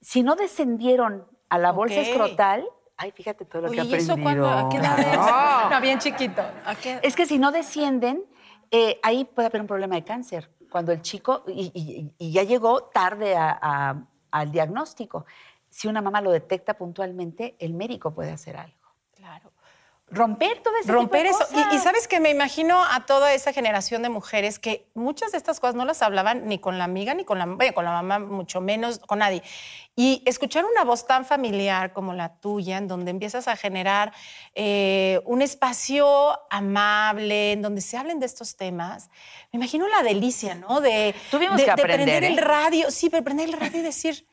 si 0.01 0.21
no 0.21 0.35
descendieron 0.35 1.27
a 1.49 1.57
la 1.57 1.71
bolsa 1.71 2.01
Ok. 2.01 2.07
escrotal, 2.07 2.67
ay, 2.97 3.11
fíjate 3.11 3.45
todo 3.45 3.63
lo 3.63 3.69
Oye, 3.69 3.81
que 3.81 3.87
¿y 3.87 3.93
eso 3.95 4.15
cuándo? 4.21 4.47
¿A 4.47 4.69
qué 4.69 4.77
edad 4.77 4.99
es? 4.99 5.69
No, 5.71 5.81
bien 5.81 5.97
chiquito. 5.99 6.41
¿A 6.65 6.75
qué? 6.75 6.99
Es 7.01 7.15
que 7.15 7.25
si 7.25 7.39
no 7.39 7.51
descienden, 7.51 8.23
eh, 8.69 8.99
ahí 9.01 9.25
puede 9.25 9.47
haber 9.47 9.61
un 9.61 9.67
problema 9.67 9.95
de 9.95 10.03
cáncer. 10.03 10.51
Cuando 10.69 10.91
el 10.91 11.01
chico, 11.01 11.43
y, 11.47 11.71
y- 11.73 12.13
y 12.19 12.31
ya 12.31 12.43
llegó 12.43 12.83
tarde 12.83 13.35
a- 13.35 13.57
a- 13.59 13.95
al 14.31 14.51
diagnóstico. 14.51 15.25
Si 15.69 15.87
una 15.87 16.01
mamá 16.01 16.21
lo 16.21 16.31
detecta 16.31 16.73
puntualmente, 16.75 17.55
el 17.59 17.73
médico 17.73 18.13
puede 18.13 18.31
hacer 18.31 18.57
algo. 18.57 18.77
Claro. 19.15 19.51
Romper 20.11 20.63
todo 20.63 20.73
ese 20.81 20.91
romper 20.91 21.27
tipo 21.27 21.37
de 21.37 21.43
eso. 21.61 21.69
Y- 21.71 21.75
Y, 21.75 21.77
sabes 21.77 22.07
que 22.07 22.19
me 22.19 22.31
imagino 22.31 22.83
a 22.83 23.05
toda 23.05 23.31
esa 23.35 23.53
generación 23.53 24.01
de 24.01 24.09
mujeres 24.09 24.57
que 24.57 24.89
muchas 24.95 25.31
de 25.31 25.37
estas 25.37 25.59
cosas 25.59 25.75
no 25.75 25.85
las 25.85 26.01
hablaban 26.01 26.47
ni 26.47 26.57
con 26.57 26.79
la 26.79 26.85
amiga, 26.85 27.13
ni 27.13 27.25
con 27.25 27.37
la, 27.37 27.45
bueno, 27.45 27.73
con 27.75 27.85
la 27.85 27.91
mamá, 27.91 28.17
mucho 28.17 28.59
menos 28.59 28.97
con 28.97 29.19
nadie. 29.19 29.43
Y 29.95 30.23
escuchar 30.25 30.65
una 30.65 30.83
voz 30.83 31.05
tan 31.05 31.25
familiar 31.25 31.93
como 31.93 32.13
la 32.13 32.33
tuya, 32.39 32.77
en 32.77 32.87
donde 32.87 33.11
empiezas 33.11 33.47
a 33.47 33.55
generar 33.55 34.11
eh, 34.55 35.21
un 35.25 35.43
espacio 35.43 36.39
amable, 36.49 37.51
en 37.51 37.61
donde 37.61 37.81
se 37.81 37.95
hablen 37.95 38.19
de 38.19 38.25
estos 38.25 38.55
temas, 38.55 39.11
me 39.51 39.57
imagino 39.57 39.87
la 39.87 40.01
delicia, 40.01 40.55
¿no? 40.55 40.81
De, 40.81 41.13
Tuvimos 41.29 41.57
de- 41.57 41.63
que 41.65 41.67
de 41.67 41.71
aprender, 41.73 41.97
prender 42.07 42.23
el 42.23 42.39
¿eh? 42.39 42.41
radio, 42.41 42.89
sí, 42.89 43.11
pero 43.11 43.23
prender 43.23 43.47
el 43.49 43.53
radio 43.53 43.79
y 43.79 43.83
decir, 43.83 44.25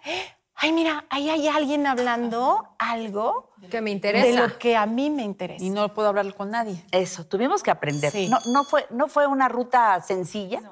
ay, 0.56 0.72
mira, 0.72 1.04
ahí 1.10 1.28
hay 1.30 1.48
alguien 1.48 1.86
hablando 1.86 2.68
algo 2.78 3.50
Que 3.70 3.80
me 3.80 3.90
de 3.90 3.96
interesa. 3.96 4.46
lo 4.46 4.58
que 4.58 4.76
a 4.76 4.86
mí 4.86 5.10
me 5.10 5.22
interesa. 5.22 5.62
Y 5.64 5.70
no 5.70 5.92
puedo 5.94 6.08
hablar 6.08 6.34
con 6.34 6.50
nadie. 6.50 6.84
Eso, 6.90 7.25
tuvimos 7.26 7.62
que 7.62 7.70
aprender. 7.70 8.10
Sí. 8.12 8.28
No, 8.28 8.38
no, 8.52 8.64
fue, 8.64 8.86
no 8.90 9.08
fue 9.08 9.26
una 9.26 9.48
ruta 9.48 10.00
sencilla, 10.02 10.62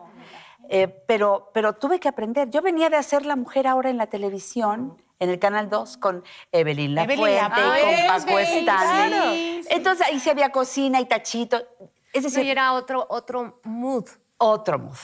eh, 0.69 0.89
pero, 1.07 1.51
pero 1.53 1.75
tuve 1.75 2.01
que 2.01 2.09
aprender. 2.09 2.51
Yo 2.51 2.63
venía 2.63 2.89
de 2.91 2.97
hacer 2.97 3.27
La 3.27 3.37
Mujer 3.37 3.67
ahora 3.67 3.91
en 3.91 3.99
la 3.99 4.07
televisión, 4.07 4.97
en 5.21 5.31
el 5.31 5.39
Canal 5.39 5.69
2, 5.71 5.97
con 5.99 6.25
Evelyn 6.53 6.95
Lafuente 6.95 7.41
con 7.41 8.07
Paco 8.09 8.39
sí, 8.39 8.59
Stanley. 8.59 8.65
claro. 8.65 9.67
Entonces 9.71 10.07
ahí 10.07 10.19
sí 10.21 10.31
había 10.31 10.51
cocina 10.51 11.01
y 11.01 11.05
tachito. 11.07 11.59
Es 12.13 12.23
No, 12.23 12.29
decir, 12.31 12.47
y 12.47 12.51
era 12.51 12.73
otro, 12.75 13.07
otro 13.11 13.61
mood. 13.65 14.05
otro 14.39 14.79
move. 14.79 14.99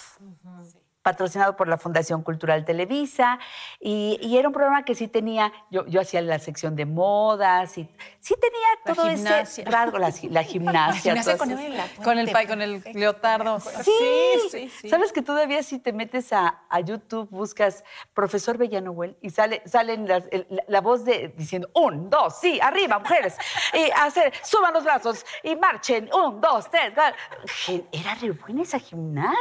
Patrocinado 1.03 1.57
por 1.57 1.67
la 1.69 1.79
Fundación 1.79 2.23
Cultural 2.23 2.65
Televisa. 2.65 3.39
Y, 3.81 4.19
y 4.21 4.37
era 4.37 4.49
un 4.49 4.55
programa 4.55 4.85
que 4.85 4.95
sí 4.95 5.09
tenía, 5.09 5.53
yo, 5.71 5.87
yo 5.87 6.01
hacía 6.01 6.21
la 6.23 6.39
sección 6.39 6.77
de 6.77 6.85
modas, 6.87 7.79
y 7.79 7.89
sí 8.21 8.35
tenía 8.41 8.59
La 8.85 8.95
todo 8.95 9.07
ese 9.07 9.17
gimnasia. 9.17 9.65
rasgo, 9.67 9.99
la, 9.99 10.13
la 10.31 10.43
gimnasia. 10.45 11.01
Gimnasia 11.15 11.37
todo 11.37 11.39
con 11.39 11.49
Lafuente. 11.77 12.03
Con 12.05 12.19
el, 12.19 12.31
pa- 12.31 12.47
con 12.47 12.61
el 12.63 12.83
leotardo. 12.95 13.61
Sí. 13.61 13.93
sí, 14.51 14.69
sí. 14.69 14.89
Sabes 14.89 15.13
que 15.13 15.23
todavía 15.23 15.63
si 15.63 15.79
te 15.79 15.93
metes 15.93 16.33
a, 16.33 16.63
a 16.69 16.81
YouTube, 16.81 17.29
buscas 17.31 17.83
profesor 18.13 18.59
Bellanoel 18.59 19.17
y 19.23 19.31
sale, 19.31 19.63
salen 19.67 20.07
las- 20.07 20.29
el- 20.31 20.47
la, 20.51 20.63
la 20.69 20.81
voz 20.81 21.05
de 21.05 21.29
diciendo 21.37 21.69
un, 21.75 22.11
dos, 22.11 22.39
sí, 22.41 22.59
arriba, 22.61 22.99
mujeres, 22.99 23.37
y 23.73 23.91
hacer, 23.97 24.33
suban 24.43 24.75
los 24.75 24.85
brazos 24.85 25.25
y 25.43 25.57
marchen, 25.57 26.11
un, 26.13 26.41
dos, 26.41 26.71
tres. 26.71 26.93
cuatro. 26.95 27.17
Era 27.93 28.15
re 28.17 28.33
buena 28.33 28.63
esa 28.63 28.79
gimnasia, 28.79 29.39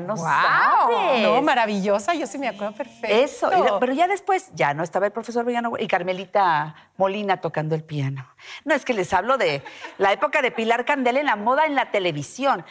no 0.00 0.16
sabes. 0.16 1.22
No, 1.22 1.40
maravillosa, 1.42 2.14
yo 2.14 2.26
sí 2.26 2.38
me 2.38 2.48
acuerdo 2.48 2.74
perfecto. 2.74 3.08
Eso, 3.08 3.50
pero 3.80 3.92
ya 3.92 4.06
después 4.06 4.50
ya 4.54 4.74
no 4.74 4.82
estaba 4.82 5.06
el 5.06 5.12
profesor 5.12 5.44
Villano 5.44 5.72
y 5.78 5.86
Carmelita 5.86 6.74
Molina 6.96 7.40
tocando 7.40 7.74
el 7.74 7.82
piano. 7.82 8.26
No, 8.64 8.74
es 8.74 8.84
que 8.84 8.94
les 8.94 9.12
hablo 9.12 9.38
de 9.38 9.62
la 9.98 10.12
época 10.12 10.42
de 10.42 10.50
Pilar 10.50 10.84
Candela 10.84 11.20
en 11.20 11.26
la 11.26 11.36
moda 11.36 11.66
en 11.66 11.74
la 11.74 11.90
televisión. 11.90 12.64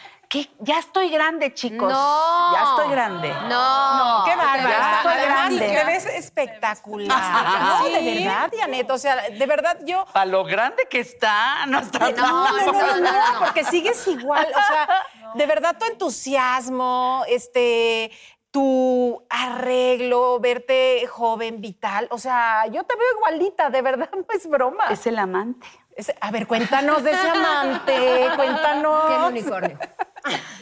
Ya 0.60 0.78
estoy 0.78 1.10
grande, 1.10 1.52
chicos. 1.54 1.92
No. 1.92 2.52
Ya 2.52 2.62
estoy 2.62 2.90
grande. 2.92 3.28
No. 3.48 4.22
Qué 4.24 4.36
bárbara. 4.36 4.68
Ya 4.68 4.96
estoy 4.98 5.12
Además, 5.12 5.36
grande. 5.58 5.68
te 5.68 5.84
ves 5.84 6.06
espectacular. 6.06 7.60
No, 7.62 7.84
de 7.88 8.14
verdad, 8.14 8.50
Dianet. 8.50 8.90
O 8.90 8.98
sea, 8.98 9.28
de 9.28 9.46
verdad 9.46 9.78
yo. 9.84 10.04
Para 10.12 10.26
lo 10.26 10.44
grande 10.44 10.86
que 10.88 11.00
está, 11.00 11.66
no 11.66 11.80
está 11.80 12.10
No, 12.12 12.48
no, 12.64 12.72
no, 12.72 12.96
no, 12.96 13.00
no, 13.00 13.38
porque 13.40 13.64
sigues 13.64 14.06
igual. 14.06 14.46
O 14.50 14.66
sea, 14.68 14.88
de 15.34 15.46
verdad 15.46 15.76
tu 15.78 15.84
entusiasmo, 15.86 17.24
este, 17.26 18.12
tu 18.52 19.24
arreglo, 19.28 20.38
verte 20.38 21.06
joven, 21.08 21.60
vital. 21.60 22.06
O 22.12 22.18
sea, 22.18 22.66
yo 22.66 22.84
te 22.84 22.94
veo 22.96 23.06
igualita, 23.16 23.68
de 23.70 23.82
verdad, 23.82 24.08
no 24.12 24.24
es 24.32 24.48
broma. 24.48 24.84
Es 24.90 25.06
el 25.08 25.18
amante. 25.18 25.66
Es- 25.96 26.14
a 26.20 26.30
ver, 26.30 26.46
cuéntanos 26.46 27.02
de 27.02 27.10
ese 27.10 27.28
amante, 27.30 28.28
cuéntanos. 28.36 29.08
Tiene 29.08 29.26
unicornio. 29.26 29.78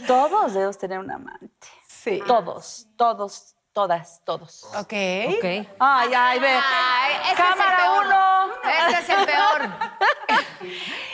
Todos 0.07 0.55
debemos 0.55 0.79
tener 0.79 0.99
un 0.99 1.11
amante. 1.11 1.67
Sí. 1.87 2.23
Todos, 2.27 2.87
todos, 2.97 3.55
todas, 3.73 4.23
todos. 4.25 4.65
Ok. 4.77 4.93
Ok. 5.37 5.45
Ay, 5.79 6.11
ay, 6.17 6.39
ve. 6.39 6.49
Ay, 6.49 7.15
ese 7.27 7.35
Cámara 7.35 7.65
es 7.65 7.71
el 7.71 7.77
peor. 7.77 8.07
uno. 8.07 8.89
Ese 8.89 8.99
es 9.01 9.09
el 9.19 9.27
peor. 9.27 10.71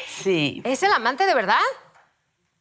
Sí. 0.09 0.63
¿Es 0.65 0.83
el 0.83 0.93
amante 0.93 1.27
de 1.27 1.35
verdad? 1.35 1.59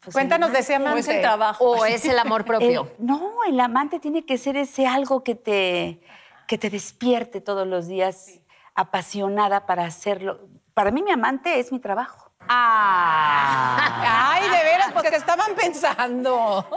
Pues 0.02 0.14
Cuéntanos 0.14 0.52
de 0.52 0.60
ese 0.60 0.74
O 0.74 0.76
amante. 0.78 1.00
es 1.00 1.08
el 1.08 1.22
trabajo. 1.22 1.64
¿O 1.66 1.86
es 1.86 2.04
el 2.06 2.20
amor 2.20 2.44
propio? 2.44 2.92
El- 3.00 3.06
no, 3.06 3.32
el 3.48 3.60
amante 3.60 4.00
tiene 4.00 4.26
que 4.26 4.38
ser 4.38 4.58
ese 4.58 4.86
algo 4.86 5.24
que 5.24 5.36
te, 5.36 6.02
que 6.48 6.58
te 6.58 6.70
despierte 6.70 7.40
todos 7.40 7.66
los 7.66 7.88
días, 7.88 8.42
apasionada 8.76 9.66
para 9.66 9.86
hacerlo. 9.86 10.42
Para 10.74 10.92
mí 10.92 11.02
mi 11.04 11.12
amante 11.12 11.60
es 11.60 11.72
mi 11.72 11.80
trabajo. 11.80 12.23
Ah. 12.48 14.32
Ay, 14.34 14.44
de 14.50 14.64
veras, 14.64 14.92
pues 14.94 15.10
que 15.10 15.16
estaban 15.16 15.56
pensando. 15.56 16.68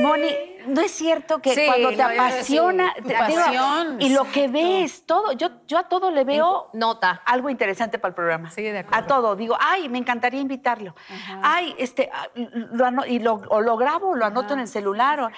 Moni, 0.00 0.28
¿no 0.66 0.80
es 0.80 0.90
cierto 0.92 1.40
que 1.40 1.54
Sí, 1.54 1.62
cuando 1.66 1.90
te 1.90 2.02
apasiona, 2.02 2.94
te- 2.94 3.14
pasión, 3.14 4.00
y 4.00 4.10
lo 4.10 4.24
que 4.30 4.48
ves, 4.48 5.04
todo, 5.06 5.32
yo, 5.32 5.48
yo 5.66 5.78
a 5.78 5.88
todo 5.88 6.10
le 6.10 6.24
veo 6.24 6.70
Nota. 6.72 7.22
algo 7.26 7.50
interesante 7.50 7.98
para 7.98 8.10
el 8.10 8.14
programa. 8.14 8.50
Sí, 8.50 8.62
de 8.62 8.80
acuerdo. 8.80 8.98
A 8.98 9.06
todo, 9.06 9.36
digo, 9.36 9.56
ay, 9.60 9.88
me 9.88 9.98
encantaría 9.98 10.40
invitarlo. 10.40 10.94
Ay, 11.42 11.74
este, 11.78 12.10
ah, 12.12 12.28
lo 12.34 13.06
y 13.06 13.18
lo, 13.18 13.34
o 13.48 13.60
lo 13.60 13.76
grabo, 13.76 14.14
lo 14.14 14.24
anoto 14.26 14.54
en 14.54 14.60
el 14.60 14.68
celular. 14.68 15.20
o- 15.20 15.30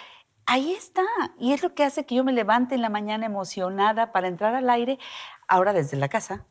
ahí 0.47 0.73
está. 0.75 1.03
Y 1.39 1.53
es 1.53 1.63
lo 1.63 1.75
que 1.75 1.85
hace 1.85 2.05
que 2.07 2.15
yo 2.17 2.25
me 2.25 2.33
levante 2.33 2.75
en 2.75 2.83
la 2.83 2.91
mañana 2.91 3.27
emocionada 3.27 4.13
para 4.13 4.29
entrar 4.29 4.55
al 4.55 4.69
aire, 4.71 4.99
ahora 5.49 5.73
desde 5.73 5.97
la 5.97 6.09
casa. 6.09 6.45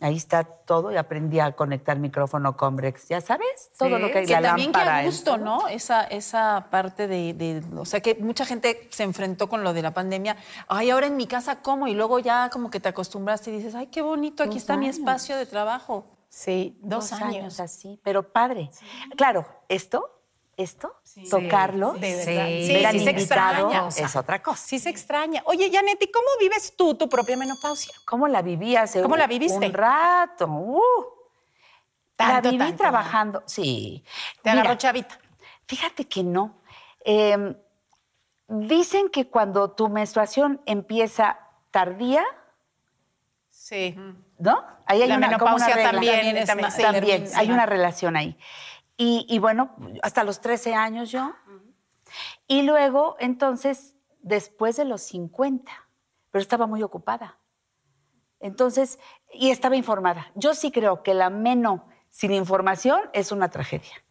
Ahí 0.00 0.16
está 0.16 0.44
todo 0.44 0.90
y 0.90 0.96
aprendí 0.96 1.38
a 1.40 1.52
conectar 1.52 1.98
micrófono 1.98 2.56
Combrex, 2.56 3.08
ya 3.08 3.20
sabes, 3.20 3.70
todo 3.78 3.88
Sí, 3.96 4.02
lo 4.02 4.10
que 4.10 4.18
hay, 4.18 4.26
Que 4.26 4.32
la 4.40 4.48
también 4.48 4.72
que 4.72 4.78
lámpara. 4.78 4.96
a 4.96 5.00
el- 5.00 5.06
gusto, 5.06 5.36
¿no? 5.38 5.68
Esa, 5.68 6.04
esa 6.04 6.68
parte 6.70 7.06
de, 7.08 7.34
de- 7.34 7.62
O 7.78 7.84
sea, 7.84 8.00
que 8.00 8.14
mucha 8.14 8.44
gente 8.46 8.88
se 8.90 9.02
enfrentó 9.02 9.48
con 9.48 9.62
lo 9.62 9.72
de 9.74 9.82
la 9.82 9.92
pandemia. 9.92 10.36
Ay, 10.68 10.90
ahora 10.90 11.06
en 11.06 11.16
mi 11.16 11.26
casa, 11.26 11.60
¿cómo? 11.62 11.86
Y 11.88 11.94
luego 11.94 12.18
ya 12.18 12.48
como 12.50 12.70
que 12.70 12.80
te 12.80 12.88
acostumbraste 12.88 13.50
y 13.50 13.56
dices, 13.58 13.74
ay, 13.74 13.88
qué 13.88 14.00
bonito, 14.02 14.42
aquí 14.42 14.50
Dos 14.54 14.58
está 14.62 14.76
mi 14.76 14.88
espacio 14.88 15.36
de 15.36 15.44
trabajo. 15.46 16.06
Sí, 16.28 16.78
dos, 16.80 17.12
años. 17.12 17.58
así, 17.60 18.00
pero 18.04 18.32
padre. 18.32 18.70
Claro, 19.16 19.44
esto 19.68 20.19
esto, 20.56 20.94
tocarlo, 21.30 21.92
de 21.92 22.16
verdad. 22.16 22.46
Sí, 22.46 22.66
Sí, 22.66 22.74
ver 22.74 22.86
al 22.86 22.92
sí 22.92 23.04
se 23.04 23.10
extraña. 23.10 23.88
es 23.88 24.16
otra 24.16 24.42
cosa. 24.42 24.62
Sí 24.66 24.78
se 24.78 24.90
extraña. 24.90 25.42
Oye, 25.46 25.70
Janet, 25.72 26.02
¿y 26.02 26.10
cómo 26.10 26.26
vives 26.38 26.74
tú 26.76 26.94
tu 26.94 27.08
propia 27.08 27.36
menopausia? 27.36 27.94
¿Cómo 28.04 28.28
la 28.28 28.42
viví 28.42 28.76
hace 28.76 29.00
¿Cómo 29.02 29.16
la 29.16 29.24
un- 29.24 29.30
viviste? 29.30 29.66
un 29.66 29.72
rato? 29.72 30.46
Uh. 30.46 30.80
la 32.18 32.40
viví 32.42 32.58
tanto, 32.58 32.76
trabajando, 32.76 33.42
sí. 33.46 34.04
Te 34.42 34.50
agarró 34.50 34.74
chavita. 34.74 35.18
Fíjate 35.66 36.06
que 36.06 36.22
no. 36.22 36.60
Eh, 37.04 37.56
dicen 38.48 39.08
que 39.08 39.28
cuando 39.28 39.70
tu 39.70 39.88
menstruación 39.88 40.60
empieza 40.66 41.38
tardía, 41.70 42.24
Sí. 43.48 43.96
¿no? 44.38 44.64
Ahí 44.86 45.02
hay 45.02 45.08
La 45.08 45.16
una, 45.16 45.38
como 45.38 45.54
una 45.54 45.66
menopausia 45.66 45.74
regla. 45.76 45.90
también, 45.92 46.46
También 46.46 46.70
también, 46.76 47.26
sí. 47.26 47.32
Sí. 47.32 47.38
hay 47.38 47.50
una 47.50 47.66
relación 47.66 48.16
ahí. 48.16 48.36
Y, 49.00 49.24
y 49.30 49.38
bueno, 49.38 49.74
hasta 50.02 50.24
los 50.24 50.42
13 50.42 50.74
años 50.74 51.10
yo. 51.10 51.32
Y 52.46 52.64
luego, 52.64 53.16
entonces, 53.18 53.96
después 54.20 54.76
de 54.76 54.84
los 54.84 55.00
50, 55.00 55.72
pero 56.30 56.42
estaba 56.42 56.66
muy 56.66 56.82
ocupada. 56.82 57.38
Entonces, 58.40 58.98
y 59.32 59.52
estaba 59.52 59.74
informada. 59.76 60.30
Yo 60.34 60.52
sí 60.52 60.70
creo 60.70 61.02
que 61.02 61.14
la 61.14 61.30
meno 61.30 61.88
sin 62.10 62.34
información 62.34 63.00
es 63.14 63.32
una 63.32 63.48
tragedia. 63.48 64.04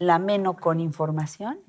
La 0.00 0.18
meno 0.18 0.56
con 0.56 0.80
información 0.80 1.60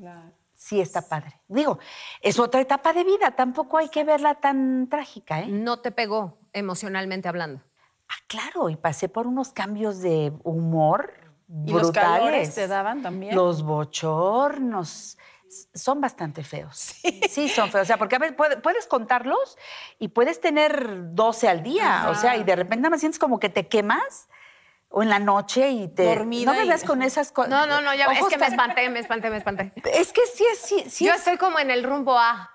sí 0.55 0.81
está 0.81 1.07
padre. 1.07 1.39
Digo, 1.47 1.77
es 2.23 2.39
otra 2.39 2.59
etapa 2.59 2.91
de 2.91 3.03
vida, 3.03 3.35
tampoco 3.35 3.77
hay 3.77 3.89
que 3.89 4.03
verla 4.03 4.33
tan 4.33 4.89
trágica, 4.89 5.41
¿eh? 5.41 5.47
No 5.47 5.77
te 5.77 5.91
pegó 5.91 6.39
emocionalmente 6.53 7.29
hablando. 7.29 7.61
Ah, 8.09 8.23
claro, 8.25 8.71
y 8.71 8.77
pasé 8.77 9.09
por 9.09 9.27
unos 9.27 9.53
cambios 9.53 10.01
de 10.01 10.33
humor 10.43 11.22
¿Y 11.65 11.71
los 11.71 11.83
brutales. 11.83 12.19
calores 12.19 12.55
te 12.55 12.67
daban 12.67 13.01
también? 13.01 13.35
Los 13.35 13.61
bochornos 13.63 15.17
son 15.73 16.01
bastante 16.01 16.43
feos. 16.43 16.95
Sí, 17.29 17.47
son 17.49 17.69
feos. 17.69 17.83
O 17.83 17.85
sea, 17.85 17.97
porque 17.97 18.15
a 18.15 18.19
veces 18.19 18.35
puede- 18.35 18.57
puedes 18.57 18.87
contarlos 18.87 19.57
y 19.99 20.07
puedes 20.07 20.41
tener 20.41 21.13
12 21.13 21.47
al 21.47 21.61
día. 21.63 22.07
O 22.09 22.15
sea, 22.15 22.37
y 22.37 22.43
de 22.43 22.55
repente 22.55 22.77
nada 22.81 22.89
más 22.91 22.99
sientes 23.01 23.19
como 23.19 23.39
que 23.39 23.49
te 23.49 23.67
quemas 23.67 24.29
o 24.89 25.03
en 25.03 25.09
la 25.09 25.19
noche 25.19 25.69
y 25.69 25.87
te... 25.87 26.05
Dormida 26.05 26.51
No 26.51 26.57
me 26.57 26.65
y- 26.65 26.67
veas 26.67 26.83
con 26.83 27.01
esas 27.03 27.31
cosas. 27.31 27.49
No, 27.51 27.65
no, 27.67 27.81
no, 27.81 27.93
ya 27.93 28.05
es 28.05 28.25
que 28.27 28.37
me 28.37 28.47
espanté, 28.47 28.89
me 28.89 28.99
espanté, 28.99 29.29
me 29.29 29.37
espanté. 29.37 29.73
Es 29.93 30.11
que 30.13 30.21
sí, 30.27 30.43
es- 30.51 30.59
sí, 30.59 30.83
sí. 30.89 31.05
Yo 31.05 31.11
es- 31.11 31.19
estoy 31.19 31.37
como 31.37 31.59
en 31.59 31.69
el 31.71 31.83
rumbo 31.83 32.17
A. 32.17 32.49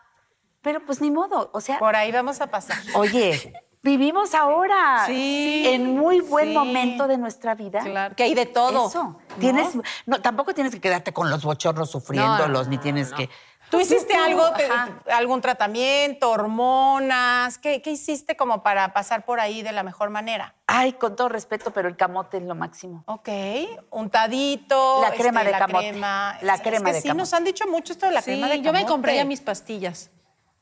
Pero 0.60 0.84
pues 0.84 1.00
ni 1.00 1.10
modo. 1.12 1.50
O 1.54 1.60
sea, 1.60 1.78
Por 1.78 1.94
ahí 1.94 2.10
vamos 2.10 2.40
a 2.40 2.48
pasar. 2.48 2.78
oye, 2.94 3.52
vivimos 3.82 4.34
ahora 4.34 5.04
Sí, 5.06 5.64
en 5.66 5.96
muy 5.96 6.20
buen 6.20 6.48
sí. 6.48 6.54
momento 6.54 7.06
de 7.06 7.16
nuestra 7.18 7.54
vida. 7.54 7.80
Claro, 7.80 8.14
que 8.16 8.22
hay 8.24 8.34
de 8.34 8.46
todo. 8.46 8.88
Eso. 8.88 9.02
¿no? 9.04 9.18
Tienes, 9.38 9.68
no, 10.06 10.20
tampoco 10.20 10.54
tienes 10.54 10.72
que 10.74 10.80
quedarte 10.80 11.12
con 11.12 11.30
los 11.30 11.44
bochornos 11.44 11.90
sufriéndolos, 11.90 12.68
ni 12.68 12.78
tienes 12.78 13.12
que. 13.12 13.28
¿Tú 13.70 13.78
hiciste 13.78 14.14
algo, 14.14 14.50
te- 14.52 15.12
algún 15.12 15.42
tratamiento, 15.42 16.30
hormonas? 16.30 17.58
¿Qué, 17.58 17.82
qué 17.82 17.90
hiciste 17.90 18.34
como 18.34 18.62
para 18.62 18.94
pasar 18.94 19.26
por 19.26 19.40
ahí 19.40 19.60
de 19.62 19.72
la 19.72 19.82
mejor 19.82 20.08
manera? 20.08 20.54
Ay, 20.66 20.94
con 20.94 21.14
todo 21.16 21.28
respeto, 21.28 21.70
pero 21.70 21.86
el 21.86 21.94
camote 21.94 22.38
es 22.38 22.44
lo 22.44 22.54
máximo. 22.54 23.02
Ok, 23.06 23.28
untadito. 23.90 25.00
La 25.02 25.12
crema 25.12 25.44
de 25.44 25.50
la 25.50 25.58
camote. 25.58 25.90
crema. 25.90 26.38
La 26.40 26.58
crema 26.58 26.76
es 26.76 26.82
que 26.84 26.92
de 26.92 27.00
sí, 27.02 27.08
camote. 27.08 27.20
nos 27.20 27.32
han 27.34 27.44
dicho 27.44 27.66
mucho 27.68 27.92
esto 27.92 28.06
de 28.06 28.12
la 28.12 28.22
Sí, 28.22 28.32
crema 28.32 28.48
de 28.48 28.56
yo 28.62 28.72
me 28.72 28.78
camote. 28.78 28.86
compré 28.86 29.16
ya 29.16 29.24
mis 29.26 29.40
pastillas. 29.40 30.10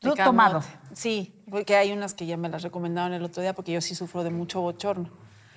De 0.01 0.09
¿Tú 0.09 0.15
camote. 0.15 0.23
tomado? 0.23 0.63
Sí, 0.93 1.43
porque 1.49 1.75
hay 1.75 1.91
unas 1.91 2.13
que 2.13 2.25
ya 2.25 2.37
me 2.37 2.49
las 2.49 2.63
recomendaron 2.63 3.13
el 3.13 3.23
otro 3.23 3.41
día 3.41 3.53
porque 3.53 3.71
yo 3.71 3.81
sí 3.81 3.95
sufro 3.95 4.23
de 4.23 4.29
mucho 4.29 4.61
bochorno. 4.61 5.09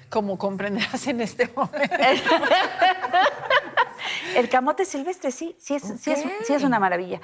Como 0.08 0.38
comprenderás 0.38 1.06
en 1.06 1.20
este 1.20 1.46
momento. 1.54 1.94
El 4.34 4.48
camote 4.50 4.84
silvestre, 4.84 5.30
sí, 5.30 5.54
sí 5.58 5.74
es, 5.74 5.82
sí 5.82 6.10
es, 6.10 6.24
sí 6.46 6.52
es 6.52 6.62
una 6.64 6.78
maravilla. 6.80 7.20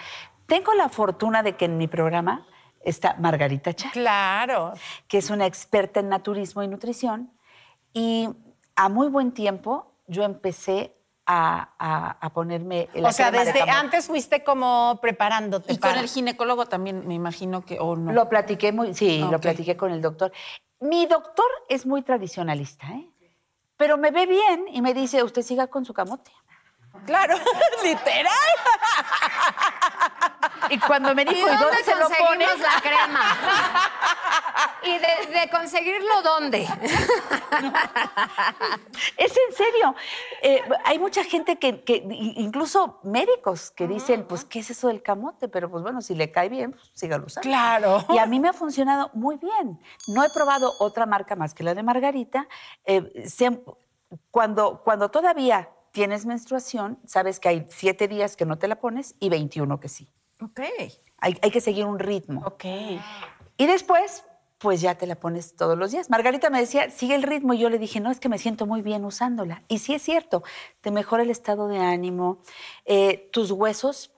Tengo 0.47 0.73
la 0.75 0.89
fortuna 0.89 1.43
de 1.43 1.57
que 1.57 1.65
en 1.65 1.79
mi 1.79 1.89
programa 1.89 2.47
está 2.85 3.17
Margarita 3.19 3.75
Chá, 3.75 3.91
Claro. 3.93 4.73
que 5.09 5.19
es 5.19 5.31
una 5.31 5.47
experta 5.47 5.99
en 6.01 6.09
naturismo 6.09 6.63
y 6.63 6.69
nutrición. 6.69 7.33
Y 7.93 8.29
a 8.77 8.89
muy 8.89 9.09
buen 9.09 9.33
tiempo 9.33 9.93
yo 10.07 10.23
empecé 10.23 10.96
a, 11.27 11.71
a- 11.79 12.17
a 12.21 12.31
ponerme 12.31 12.89
la 12.95 13.09
o 13.09 13.13
sea, 13.13 13.31
crema 13.31 13.45
desde 13.45 13.69
antes 13.71 14.07
fuiste 14.07 14.45
como 14.45 14.99
preparándote. 15.03 15.73
Y 15.73 15.79
con 15.79 15.97
el 15.97 16.09
ginecólogo 16.09 16.67
también 16.67 17.07
me 17.07 17.15
imagino 17.15 17.65
que, 17.65 17.79
o 17.81 17.97
no. 17.97 18.13
Lo 18.13 18.29
platiqué 18.29 18.73
muy, 18.73 18.95
sí, 18.95 19.19
lo 19.31 19.41
platiqué 19.41 19.77
con 19.77 19.91
el 19.93 20.01
doctor. 20.01 20.33
Mi 20.81 21.07
doctor 21.07 21.47
es 21.69 21.85
muy 21.87 22.03
tradicionalista, 22.03 22.87
¿eh? 22.89 23.09
Pero 23.77 23.99
me 23.99 24.11
ve 24.11 24.27
bien 24.27 24.67
y 24.71 24.81
me 24.83 24.95
dice, 24.95 25.23
usted 25.23 25.43
siga 25.43 25.67
con 25.67 25.85
su 25.85 25.93
camote. 25.93 26.31
Claro, 27.05 27.37
literal. 27.85 28.33
Y 30.71 30.79
cuando 30.79 31.15
me 31.15 31.23
¿Y 31.23 31.27
dijo, 31.27 31.47
¿y 31.47 31.51
dónde 31.51 31.65
dónde 31.65 31.85
se 31.85 31.95
lo 31.95 32.09
pone? 32.09 32.47
conseguimos 32.47 32.59
la 32.61 32.81
crema? 32.81 33.21
¿Y 34.83 34.93
de, 34.93 35.41
de 35.41 35.51
conseguirlo 35.51 36.23
dónde? 36.23 36.67
Es 39.17 39.33
en 39.33 39.55
serio. 39.55 39.95
Eh, 40.43 40.63
hay 40.85 40.99
mucha 40.99 41.25
gente 41.25 41.59
que, 41.59 41.83
incluso 42.37 43.01
médicos, 43.03 43.71
que 43.71 43.87
dicen, 43.87 44.25
pues, 44.25 44.45
¿qué 44.45 44.61
es 44.61 44.71
eso 44.71 44.89
del 44.89 45.03
camote? 45.03 45.49
Pero, 45.49 45.71
pues, 45.71 45.83
bueno, 45.83 46.01
si 46.03 46.15
le 46.15 46.31
cae 46.31 46.49
bien, 46.49 46.73
pues, 46.73 46.91
sígalo 46.95 47.27
usando. 47.27 47.49
Claro. 47.49 48.05
Y 48.11 48.19
a 48.19 48.27
mí 48.27 48.41
me 48.41 48.49
ha 48.49 48.53
funcionado 48.53 49.11
muy 49.15 49.37
bien. 49.37 49.81
No 50.09 50.25
he 50.25 50.31
probado 50.31 50.73
otra 50.79 51.07
marca 51.07 51.37
más 51.37 51.55
que 51.55 51.65
la 51.65 51.75
de 51.75 51.83
Margarita. 51.83 52.49
Eh, 52.85 53.27
cuando, 54.31 54.83
cuando 54.85 55.11
todavía 55.11 55.71
tienes 55.93 56.27
menstruación, 56.27 56.99
sabes 57.07 57.41
que 57.41 57.49
hay 57.49 57.67
siete 57.71 58.09
días 58.09 58.37
que 58.37 58.45
no 58.45 58.59
te 58.59 58.69
la 58.69 58.77
pones 58.77 59.15
y 59.19 59.29
21 59.29 59.81
que 59.81 59.89
sí. 59.89 60.09
Ok. 60.43 60.61
Hay, 61.19 61.39
hay 61.41 61.51
que 61.51 61.61
seguir 61.61 61.87
un 61.87 61.99
ritmo. 61.99 62.43
Ok. 62.45 62.65
Y 63.57 63.67
después, 63.67 64.25
pues 64.67 64.81
ya 64.81 64.97
te 64.97 65.07
la 65.07 65.15
pones 65.15 65.55
todos 65.55 65.79
los 65.79 65.93
días. 65.93 66.11
Margarita 66.11 66.51
me 66.51 66.59
decía, 66.59 66.91
sigue 66.91 67.15
el 67.15 67.23
ritmo. 67.23 67.55
Y 67.55 67.59
yo 67.59 67.71
le 67.71 67.79
dije, 67.79 68.01
no, 68.01 68.11
es 68.11 68.19
que 68.19 68.29
me 68.29 68.37
siento 68.37 68.67
muy 68.67 68.83
bien 68.83 69.05
usándola. 69.05 69.63
Y 69.69 69.79
sí 69.79 69.95
es 69.95 70.03
cierto, 70.03 70.43
te 70.81 70.91
mejora 70.91 71.23
el 71.23 71.31
estado 71.31 71.69
de 71.69 71.79
ánimo, 71.79 72.43
eh, 72.85 73.31
tus 73.33 73.53
huesos 73.53 74.11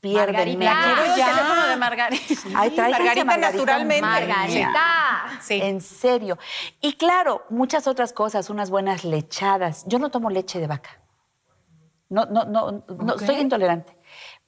pierden 0.00 0.34
Margarita. 0.34 0.82
Quiero 0.84 0.96
Quiero 0.96 1.12
el 1.14 1.18
ya. 1.18 1.26
teléfono 1.28 1.66
de 1.66 1.76
Margarita. 1.76 2.34
Ay, 2.54 2.70
Margarita 2.76 3.24
Margarita 3.24 3.52
naturalmente. 3.52 4.02
Margarita. 4.02 5.40
Sí. 5.40 5.60
En 5.62 5.80
serio. 5.80 6.38
Y 6.82 6.92
claro, 6.92 7.46
muchas 7.48 7.86
otras 7.86 8.12
cosas, 8.12 8.50
unas 8.50 8.68
buenas 8.68 9.02
lechadas. 9.02 9.86
Yo 9.86 9.98
no 9.98 10.10
tomo 10.10 10.28
leche 10.28 10.60
de 10.60 10.66
vaca. 10.66 11.00
No, 12.10 12.26
no, 12.26 12.44
no, 12.44 12.84
no 12.86 13.18
soy 13.18 13.36
intolerante. 13.36 13.95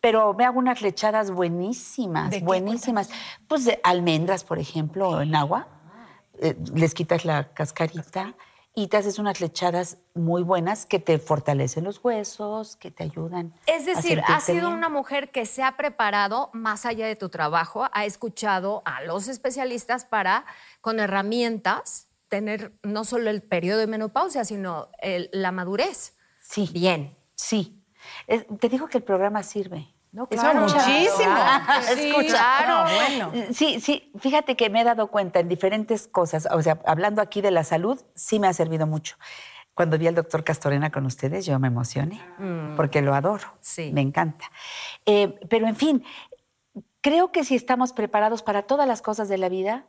Pero 0.00 0.32
me 0.34 0.44
hago 0.44 0.58
unas 0.58 0.80
lechadas 0.80 1.30
buenísimas, 1.30 2.30
¿De 2.30 2.38
qué? 2.38 2.44
buenísimas. 2.44 3.10
Pues 3.48 3.64
de 3.64 3.80
almendras, 3.82 4.44
por 4.44 4.58
ejemplo, 4.58 5.20
en 5.20 5.34
agua. 5.34 5.66
Eh, 6.40 6.56
les 6.74 6.94
quitas 6.94 7.24
la 7.24 7.52
cascarita 7.52 8.34
y 8.74 8.86
te 8.86 8.96
haces 8.96 9.18
unas 9.18 9.40
lechadas 9.40 9.98
muy 10.14 10.42
buenas 10.44 10.86
que 10.86 11.00
te 11.00 11.18
fortalecen 11.18 11.82
los 11.82 11.98
huesos, 12.04 12.76
que 12.76 12.92
te 12.92 13.02
ayudan. 13.02 13.52
Es 13.66 13.86
decir, 13.86 14.22
has 14.24 14.44
sido 14.44 14.66
bien. 14.68 14.74
una 14.74 14.88
mujer 14.88 15.32
que 15.32 15.46
se 15.46 15.64
ha 15.64 15.76
preparado 15.76 16.50
más 16.52 16.86
allá 16.86 17.08
de 17.08 17.16
tu 17.16 17.28
trabajo, 17.28 17.88
ha 17.92 18.04
escuchado 18.04 18.82
a 18.84 19.02
los 19.02 19.26
especialistas 19.26 20.04
para, 20.04 20.44
con 20.80 21.00
herramientas, 21.00 22.06
tener 22.28 22.72
no 22.84 23.04
solo 23.04 23.30
el 23.30 23.42
periodo 23.42 23.80
de 23.80 23.88
menopausia, 23.88 24.44
sino 24.44 24.90
el- 25.02 25.28
la 25.32 25.50
madurez. 25.50 26.14
Sí. 26.40 26.70
Bien. 26.72 27.16
Sí. 27.34 27.77
Es- 28.26 28.46
te 28.60 28.68
digo 28.68 28.86
que 28.88 28.98
el 28.98 29.04
programa 29.04 29.42
sirve. 29.42 29.88
No, 30.10 30.26
claro. 30.26 30.60
mucha- 30.62 30.76
Muchísimo. 30.76 31.34
Ah, 31.36 31.80
Sí, 31.94 32.08
escucha. 32.08 32.28
claro, 32.28 32.84
bueno. 32.94 33.32
Sí, 33.52 33.80
sí, 33.80 34.10
fíjate 34.18 34.56
que 34.56 34.70
me 34.70 34.80
he 34.80 34.84
dado 34.84 35.08
cuenta 35.08 35.40
en 35.40 35.48
diferentes 35.48 36.08
cosas, 36.08 36.48
o 36.50 36.62
sea, 36.62 36.80
hablando 36.86 37.20
aquí 37.20 37.40
de 37.42 37.50
la 37.50 37.62
salud, 37.62 38.00
sí 38.14 38.40
me 38.40 38.46
ha 38.48 38.52
servido 38.54 38.86
mucho. 38.86 39.16
Cuando 39.74 39.98
vi 39.98 40.06
al 40.08 40.14
doctor 40.14 40.42
Castorena 40.44 40.90
con 40.90 41.04
ustedes, 41.06 41.44
yo 41.46 41.58
me 41.58 41.68
emocioné, 41.68 42.20
porque 42.76 43.00
lo 43.02 43.14
adoro, 43.14 43.46
Sí. 43.60 43.92
me 43.92 44.00
encanta. 44.00 44.50
Eh, 45.06 45.38
pero 45.48 45.68
en 45.68 45.76
fin, 45.76 46.04
creo 47.00 47.30
que 47.30 47.44
si 47.44 47.54
estamos 47.54 47.92
preparados 47.92 48.42
para 48.42 48.62
todas 48.62 48.88
las 48.88 49.02
cosas 49.02 49.28
de 49.28 49.38
la 49.38 49.48
vida, 49.48 49.84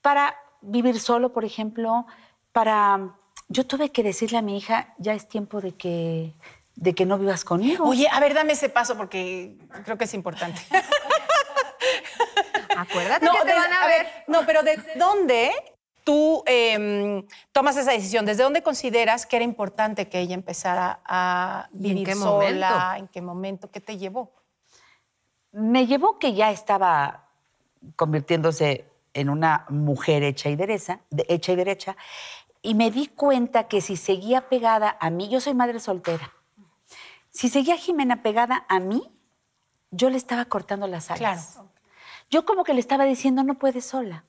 para 0.00 0.36
vivir 0.62 0.98
solo, 1.00 1.32
por 1.32 1.44
ejemplo, 1.44 2.06
para... 2.52 3.10
Yo 3.48 3.66
tuve 3.66 3.90
que 3.90 4.02
decirle 4.02 4.38
a 4.38 4.42
mi 4.42 4.56
hija, 4.56 4.94
ya 4.98 5.12
es 5.14 5.28
tiempo 5.28 5.60
de 5.60 5.72
que, 5.76 6.34
de 6.76 6.94
que 6.94 7.06
no 7.06 7.18
vivas 7.18 7.44
conmigo. 7.44 7.88
Oye, 7.88 8.08
a 8.10 8.20
ver, 8.20 8.34
dame 8.34 8.52
ese 8.52 8.68
paso 8.68 8.96
porque 8.96 9.56
creo 9.84 9.96
que 9.98 10.04
es 10.04 10.14
importante. 10.14 10.60
Acuérdate 12.76 13.26
que 13.26 13.38
te 13.40 13.46
de- 13.46 13.54
van 13.54 13.72
a, 13.72 13.86
ver. 13.86 14.06
No, 14.26 14.44
pero 14.46 14.62
¿desde 14.62 14.94
dónde 14.98 15.52
tú 16.04 16.42
em, 16.46 17.26
tomas 17.52 17.76
esa 17.76 17.92
decisión? 17.92 18.26
¿Desde 18.26 18.42
dónde 18.42 18.62
consideras 18.62 19.26
que 19.26 19.36
era 19.36 19.44
importante 19.44 20.08
que 20.08 20.20
ella 20.20 20.34
empezara 20.34 21.00
a 21.04 21.68
¿Y 21.72 21.76
en 21.76 21.82
vivir 21.82 22.06
qué 22.08 22.14
sola? 22.14 22.70
momento? 22.70 22.96
¿En 22.98 23.08
qué 23.08 23.22
momento? 23.22 23.70
¿Qué 23.70 23.80
te 23.80 23.96
llevó? 23.98 24.32
me 25.52 25.86
llevó 25.86 26.18
que 26.18 26.34
ya 26.34 26.50
estaba 26.50 27.30
convirtiéndose 27.94 28.84
en 29.14 29.30
una 29.30 29.64
mujer 29.70 30.22
hecha 30.22 30.50
y 30.50 30.56
derecha, 30.56 31.00
de- 31.08 31.24
hecha 31.30 31.52
y 31.52 31.56
derecha, 31.56 31.96
y 32.60 32.74
me 32.74 32.90
di 32.90 33.06
cuenta 33.06 33.66
que 33.66 33.80
si 33.80 33.96
seguía 33.96 34.50
pegada 34.50 34.98
a 35.00 35.08
mí, 35.08 35.30
yo 35.30 35.40
soy 35.40 35.54
madre 35.54 35.80
soltera, 35.80 36.30
Si 37.36 37.50
seguía 37.50 37.76
Jimena 37.76 38.22
pegada 38.22 38.64
a 38.66 38.80
mí, 38.80 39.12
yo 39.90 40.08
le 40.08 40.16
estaba 40.16 40.46
cortando 40.46 40.86
las 40.86 41.10
alas. 41.10 41.60
Yo 42.30 42.46
como 42.46 42.64
que 42.64 42.72
le 42.72 42.80
estaba 42.80 43.04
diciendo, 43.04 43.44
no 43.44 43.58
puedes 43.58 43.84
sola. 43.84 44.24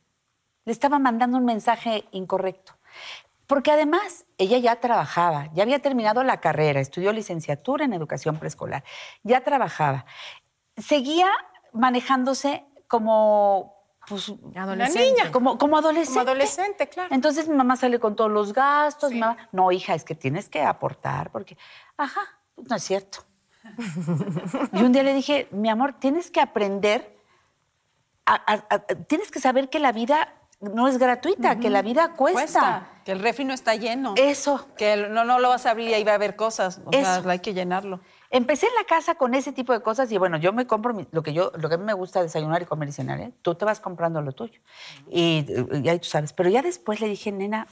Le 0.66 0.74
estaba 0.74 1.00
mandando 1.00 1.38
un 1.38 1.46
mensaje 1.46 2.04
incorrecto. 2.12 2.74
Porque 3.48 3.72
además 3.72 4.26
ella 4.38 4.58
ya 4.58 4.82
trabajaba, 4.82 5.50
ya 5.54 5.64
había 5.64 5.80
terminado 5.80 6.22
la 6.26 6.42
carrera, 6.42 6.82
estudió 6.82 7.14
licenciatura 7.14 7.86
en 7.86 7.94
educación 7.94 8.40
preescolar, 8.40 8.84
ya 9.24 9.40
trabajaba. 9.40 10.06
Seguía 10.76 11.32
manejándose 11.72 12.66
como 12.90 13.86
pues, 14.06 14.28
niña. 14.30 15.32
Como, 15.32 15.58
como 15.58 15.78
adolescente. 15.78 16.20
Como 16.20 16.30
adolescente, 16.30 16.90
claro. 16.90 17.16
Entonces 17.16 17.48
mi 17.48 17.56
mamá 17.56 17.78
sale 17.78 18.02
con 18.02 18.18
todos 18.18 18.32
los 18.32 18.52
gastos. 18.52 19.14
mi 19.14 19.20
mamá, 19.22 19.48
no, 19.54 19.72
hija, 19.72 19.96
es 19.96 20.04
que 20.04 20.14
tienes 20.14 20.50
que 20.50 20.62
aportar 20.62 21.32
porque, 21.32 21.58
ajá, 21.96 22.37
no 22.58 22.76
es 22.76 22.84
cierto. 22.84 23.20
y 24.74 24.82
un 24.82 24.92
día 24.92 25.04
le 25.04 25.14
dije, 25.14 25.48
mi 25.52 25.70
amor, 25.70 25.94
tienes 26.00 26.32
que 26.32 26.42
aprender, 26.42 27.18
tienes 29.08 29.32
que 29.32 29.40
saber 29.40 29.70
que 29.70 29.80
la 29.80 29.92
vida 29.92 30.34
no 30.60 30.88
es 30.88 30.98
gratuita, 30.98 31.60
que 31.60 31.70
la 31.70 31.82
vida 31.82 32.14
cuesta. 32.14 32.90
Que 33.06 33.12
el 33.12 33.20
refri 33.20 33.46
no 33.46 33.54
está 33.54 33.76
lleno. 33.76 34.16
Eso. 34.18 34.68
Que 34.76 35.08
no, 35.08 35.24
no 35.24 35.40
lo 35.40 35.50
vas 35.50 35.66
a 35.66 35.72
abrir 35.72 35.90
y 35.90 35.94
ahí 35.94 36.04
va 36.04 36.12
a 36.12 36.16
haber 36.16 36.36
cosas. 36.36 36.82
O 36.84 36.92
sea, 36.92 37.24
hay 37.26 37.40
que 37.40 37.54
llenarlo. 37.54 38.02
Empecé 38.30 38.66
en 38.68 38.76
la 38.76 38.84
casa 38.84 39.16
con 39.16 39.34
ese 39.34 39.54
tipo 39.54 39.72
de 39.72 39.82
cosas 39.82 40.12
y 40.12 40.18
bueno, 40.18 40.38
yo 40.38 40.52
me 40.52 40.68
compro 40.68 40.94
lo 41.12 41.24
que 41.24 41.32
yo, 41.32 41.52
lo 41.56 41.70
que 41.70 41.76
a 41.76 41.78
mí 41.78 41.86
me 41.86 41.94
gusta 41.94 42.22
desayunar 42.22 42.62
y 42.62 42.66
comer 42.66 42.90
y 42.90 42.92
cenar, 42.92 43.22
¿eh? 43.22 43.32
tú 43.42 43.56
te 43.56 43.64
vas 43.64 43.80
comprando 43.80 44.22
lo 44.22 44.34
tuyo. 44.34 44.60
Y, 45.10 45.46
y, 45.72 45.88
ahí 45.88 46.00
tú 46.00 46.08
sabes. 46.08 46.34
Pero 46.34 46.50
ya 46.50 46.62
después 46.62 47.00
le 47.00 47.08
dije, 47.08 47.32
nena, 47.32 47.68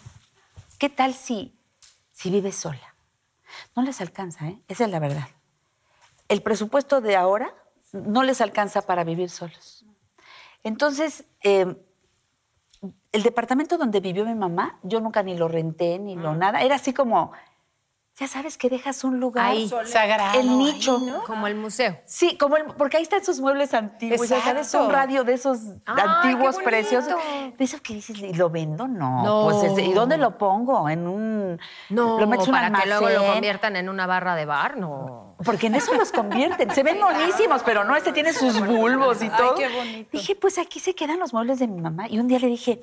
¿qué 0.80 0.90
tal 0.90 1.14
si, 1.14 1.54
si 2.14 2.30
vives 2.30 2.56
sola? 2.56 2.95
No 3.76 3.84
les 3.84 4.02
alcanza, 4.02 4.48
¿eh? 4.48 4.60
Esa 4.68 4.86
es 4.86 4.92
la 4.92 5.00
verdad. 5.00 5.28
El 6.28 6.42
presupuesto 6.42 7.02
de 7.02 7.16
ahora 7.16 7.54
no 7.94 8.24
les 8.24 8.42
alcanza 8.42 8.82
para 8.82 9.04
vivir 9.04 9.30
solos. 9.30 9.86
Entonces, 10.64 11.26
eh, 11.44 11.76
el 13.12 13.24
departamento 13.24 13.78
donde 13.78 14.00
vivió 14.00 14.26
mi 14.26 14.36
mamá, 14.36 14.80
yo 14.84 15.00
nunca 15.00 15.24
ni 15.24 15.38
lo 15.38 15.48
renté, 15.48 16.00
ni 16.00 16.16
lo 16.16 16.36
nada. 16.36 16.62
Era 16.62 16.76
así 16.76 16.94
como, 16.94 17.32
ya 18.18 18.28
sabes 18.30 18.58
que 18.58 18.70
dejas 18.70 19.04
un 19.04 19.20
lugar 19.20 19.52
ahí, 19.52 19.70
sagrado, 19.86 20.40
el 20.40 20.58
nicho, 20.58 21.02
como 21.28 21.48
el 21.48 21.56
museo. 21.56 22.00
Sí, 22.06 22.38
como 22.38 22.56
el, 22.56 22.64
porque 22.64 22.96
ahí 22.96 23.04
están 23.04 23.26
sus 23.26 23.42
muebles 23.42 23.74
antiguos, 23.74 24.30
ya 24.30 24.42
sabes, 24.42 24.74
un 24.74 24.90
radio 24.90 25.26
de 25.26 25.34
esos 25.34 25.60
antiguos 25.86 26.56
preciosos. 26.64 27.16
De 27.58 27.64
esos 27.64 27.82
que 27.82 27.96
dices, 27.96 28.18
¿y 28.18 28.34
lo 28.34 28.50
vendo? 28.50 28.88
No. 28.88 29.50
Pues, 29.50 29.78
¿y 29.86 29.92
dónde 29.92 30.18
lo 30.18 30.38
pongo? 30.38 30.88
En 30.88 31.08
un 31.08 31.60
No, 31.90 32.18
lo 32.20 32.28
metes 32.28 32.48
para 32.48 32.72
que 32.72 32.88
luego 32.88 33.10
lo 33.10 33.34
conviertan 33.34 33.76
en 33.76 33.90
una 33.90 34.08
barra 34.08 34.36
de 34.36 34.46
bar, 34.46 34.78
no. 34.78 35.36
Porque 35.44 35.68
en 35.68 35.76
eso 35.76 35.94
los 35.94 36.14
convierten. 36.14 36.72
Se 36.72 36.84
ven 36.84 37.00
buenísimos, 37.02 37.64
pero 37.64 37.84
no, 37.84 37.98
este 37.98 38.14
tiene 38.14 38.32
sus 38.32 38.66
bulbos 38.66 39.22
y 39.22 39.30
todo. 39.30 39.56
Ay, 39.58 39.64
qué 39.64 39.76
bonito. 39.76 40.10
Dije, 40.14 40.36
pues 40.36 40.58
aquí 40.58 40.80
se 40.80 40.96
quedan 40.96 41.20
los 41.20 41.34
muebles 41.34 41.60
de 41.60 41.68
mi 41.68 41.82
mamá. 41.82 42.08
Y 42.08 42.20
un 42.20 42.30
día 42.30 42.40
le 42.40 42.48
dije, 42.48 42.82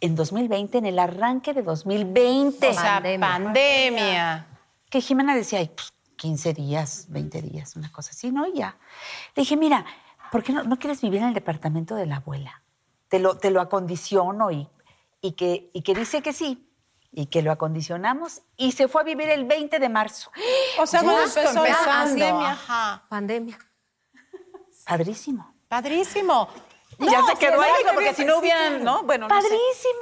en 0.00 0.14
2020, 0.14 0.78
en 0.78 0.86
el 0.86 0.98
arranque 0.98 1.54
de 1.54 1.62
2020. 1.62 2.68
O 2.68 2.72
sea, 2.72 3.02
pandemia. 3.20 4.46
Que 4.90 5.00
Jimena 5.00 5.34
decía, 5.34 5.58
ay, 5.58 5.70
pues 5.74 5.92
15 6.16 6.54
días, 6.54 7.06
20 7.08 7.42
días, 7.42 7.76
una 7.76 7.90
cosa 7.92 8.10
así, 8.10 8.30
¿no? 8.30 8.46
Y 8.46 8.54
ya. 8.54 8.76
Le 9.34 9.42
dije, 9.42 9.56
mira, 9.56 9.84
¿por 10.30 10.42
qué 10.42 10.52
no, 10.52 10.64
no, 10.64 10.78
quieres 10.78 11.00
vivir 11.00 11.20
en 11.20 11.28
el 11.28 11.34
departamento 11.34 11.94
de 11.94 12.06
la 12.06 12.16
abuela? 12.16 12.62
Te 13.08 13.18
lo, 13.18 13.36
te 13.38 13.50
lo 13.50 13.60
acondiciono 13.60 14.50
y, 14.50 14.68
y, 15.20 15.32
que, 15.32 15.70
y 15.72 15.82
que 15.82 15.94
dice 15.94 16.22
que 16.22 16.32
sí. 16.32 16.62
Y 17.12 17.26
que 17.26 17.40
lo 17.40 17.50
acondicionamos 17.50 18.42
y 18.58 18.72
se 18.72 18.88
fue 18.88 19.00
a 19.00 19.04
vivir 19.04 19.30
el 19.30 19.46
20 19.46 19.78
de 19.78 19.88
marzo. 19.88 20.30
O 20.78 20.86
sea, 20.86 21.02
cuando 21.02 21.22
empezó 21.22 21.64
la 21.64 21.78
pandemia. 21.86 22.50
Ajá. 22.50 23.06
Pandemia. 23.08 23.58
Padrísimo. 24.84 25.54
Padrísimo. 25.68 26.48
Y 26.98 27.10
ya 27.10 27.22
se 27.24 27.36
quedó 27.36 27.60
ahí, 27.60 27.70
porque 27.92 28.14
si 28.14 28.24
no 28.24 28.38
hubieran, 28.38 28.82
¿no? 28.82 29.02
Bueno, 29.02 29.28
Padrísimo. 29.28 29.58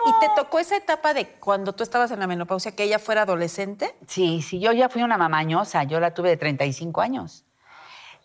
No 0.06 0.12
sé. 0.12 0.26
¿Y 0.26 0.28
te 0.28 0.34
tocó 0.36 0.58
esa 0.60 0.76
etapa 0.76 1.12
de 1.12 1.28
cuando 1.28 1.72
tú 1.72 1.82
estabas 1.82 2.10
en 2.12 2.20
la 2.20 2.26
menopausia, 2.26 2.76
que 2.76 2.84
ella 2.84 2.98
fuera 2.98 3.22
adolescente? 3.22 3.94
Sí, 4.06 4.42
sí, 4.42 4.60
yo 4.60 4.72
ya 4.72 4.88
fui 4.88 5.02
una 5.02 5.18
mamañosa, 5.18 5.82
yo 5.84 5.98
la 5.98 6.14
tuve 6.14 6.30
de 6.30 6.36
35 6.36 7.00
años. 7.00 7.44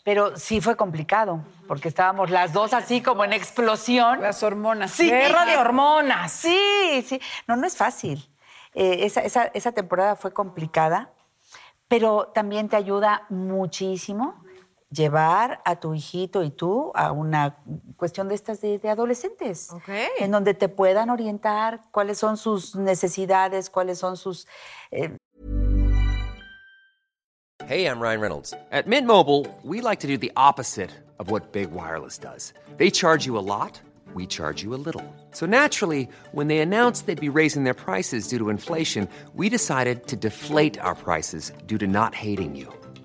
Pero 0.04 0.38
sí 0.38 0.62
fue 0.62 0.76
complicado, 0.76 1.44
porque 1.68 1.88
estábamos 1.88 2.30
las 2.30 2.54
dos 2.54 2.74
así 2.74 3.02
como 3.02 3.24
en 3.24 3.34
explosión. 3.34 4.22
Las 4.22 4.44
hormonas. 4.44 4.92
Sí. 4.92 5.10
Guerra 5.10 5.46
de 5.46 5.58
hormonas. 5.58 6.32
Sí, 6.32 7.06
sí. 7.08 7.20
No, 7.48 7.56
no 7.56 7.66
es 7.66 7.76
fácil. 7.76 8.30
Eh, 8.74 9.00
esa, 9.02 9.22
esa, 9.22 9.46
esa 9.46 9.72
temporada 9.72 10.16
fue 10.16 10.32
complicada, 10.32 11.12
pero 11.88 12.28
también 12.28 12.70
te 12.70 12.76
ayuda 12.76 13.26
muchísimo 13.30 14.44
llevar 14.92 15.62
a 15.66 15.80
tu 15.80 15.94
hijito 15.94 16.44
y 16.44 16.50
tú 16.50 16.92
a 16.96 17.12
una 17.12 17.58
cuestión 17.96 18.28
de 18.28 18.36
estas 18.36 18.62
de, 18.62 18.80
de 18.80 18.90
adolescentes, 18.90 19.72
okay. 19.72 20.08
en 20.20 20.32
donde 20.32 20.54
te 20.54 20.68
puedan 20.68 21.10
orientar 21.10 21.82
cuáles 21.92 22.18
son 22.18 22.38
sus 22.38 22.76
necesidades, 22.76 23.70
cuáles 23.70 24.00
son 24.00 24.18
sus... 24.18 24.48
Eh... 24.92 25.16
Hey, 27.68 27.86
I'm 27.86 28.00
Ryan 28.00 28.22
Reynolds. 28.22 28.54
At 28.72 28.88
Mint 28.88 29.06
Mobile, 29.06 29.46
we 29.64 29.82
like 29.82 30.00
to 30.00 30.08
do 30.08 30.18
the 30.18 30.32
opposite 30.36 30.90
of 31.20 31.30
what 31.30 31.52
Big 31.52 31.72
Wireless 31.72 32.18
does. 32.18 32.54
They 32.78 32.90
charge 32.90 33.28
you 33.28 33.38
a 33.38 33.46
lot, 33.46 33.80
we 34.16 34.26
charge 34.26 34.64
you 34.64 34.74
a 34.74 34.82
little. 34.84 35.04
So 35.32 35.46
naturally, 35.46 36.08
when 36.32 36.48
they 36.48 36.60
announced 36.60 37.06
they'd 37.06 37.20
be 37.20 37.30
raising 37.30 37.66
their 37.66 37.76
prices 37.76 38.28
due 38.28 38.40
to 38.40 38.50
inflation, 38.50 39.08
we 39.36 39.50
decided 39.50 40.08
to 40.08 40.16
deflate 40.16 40.80
our 40.80 40.96
prices 40.96 41.52
due 41.68 41.78
to 41.78 41.86
not 41.86 42.16
hating 42.16 42.56
you. 42.56 42.74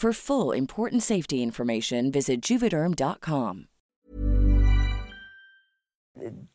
For 0.00 0.12
full 0.12 0.54
important 0.54 1.02
safety 1.02 1.42
information, 1.42 2.12
visit 2.12 2.40
juvederm.com. 2.40 3.66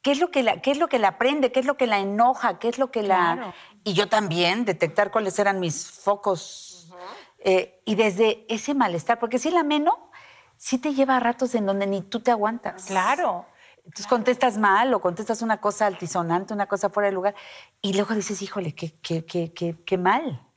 ¿Qué 0.01 0.11
es, 0.11 0.21
lo 0.21 0.31
que 0.31 0.43
la, 0.43 0.61
¿Qué 0.61 0.71
es 0.71 0.77
lo 0.77 0.87
que 0.87 0.97
la 0.97 1.17
prende? 1.17 1.51
¿Qué 1.51 1.59
es 1.59 1.65
lo 1.65 1.75
que 1.75 1.85
la 1.85 1.99
enoja? 1.99 2.57
¿Qué 2.57 2.69
es 2.69 2.77
lo 2.77 2.89
que 2.89 3.03
la...? 3.03 3.35
Claro. 3.35 3.53
Y 3.83 3.91
yo 3.95 4.07
también, 4.07 4.63
detectar 4.63 5.11
cuáles 5.11 5.37
eran 5.39 5.59
mis 5.59 5.91
focos. 5.91 6.87
Uh 6.89 6.93
-huh. 6.93 6.97
eh, 7.39 7.81
y 7.83 7.95
desde 7.95 8.45
ese 8.47 8.73
malestar, 8.73 9.19
porque 9.19 9.37
si 9.39 9.49
el 9.49 9.57
ameno 9.57 10.09
sí 10.55 10.77
te 10.77 10.93
lleva 10.93 11.17
a 11.17 11.19
ratos 11.19 11.53
en 11.53 11.65
donde 11.65 11.85
ni 11.85 12.01
tú 12.01 12.21
te 12.21 12.31
aguantas. 12.31 12.85
Claro. 12.85 13.45
Entonces 13.79 14.07
contestas 14.07 14.57
mal 14.57 14.93
o 14.93 15.01
contestas 15.01 15.41
una 15.41 15.59
cosa 15.59 15.87
altisonante, 15.87 16.53
una 16.53 16.67
cosa 16.67 16.89
fuera 16.89 17.09
de 17.09 17.13
lugar, 17.15 17.35
y 17.81 17.91
luego 17.91 18.15
dices, 18.15 18.41
híjole, 18.41 18.73
qué, 18.73 18.93
qué, 19.01 19.25
qué, 19.25 19.51
qué, 19.51 19.75
qué 19.85 19.97
mal. 19.97 20.47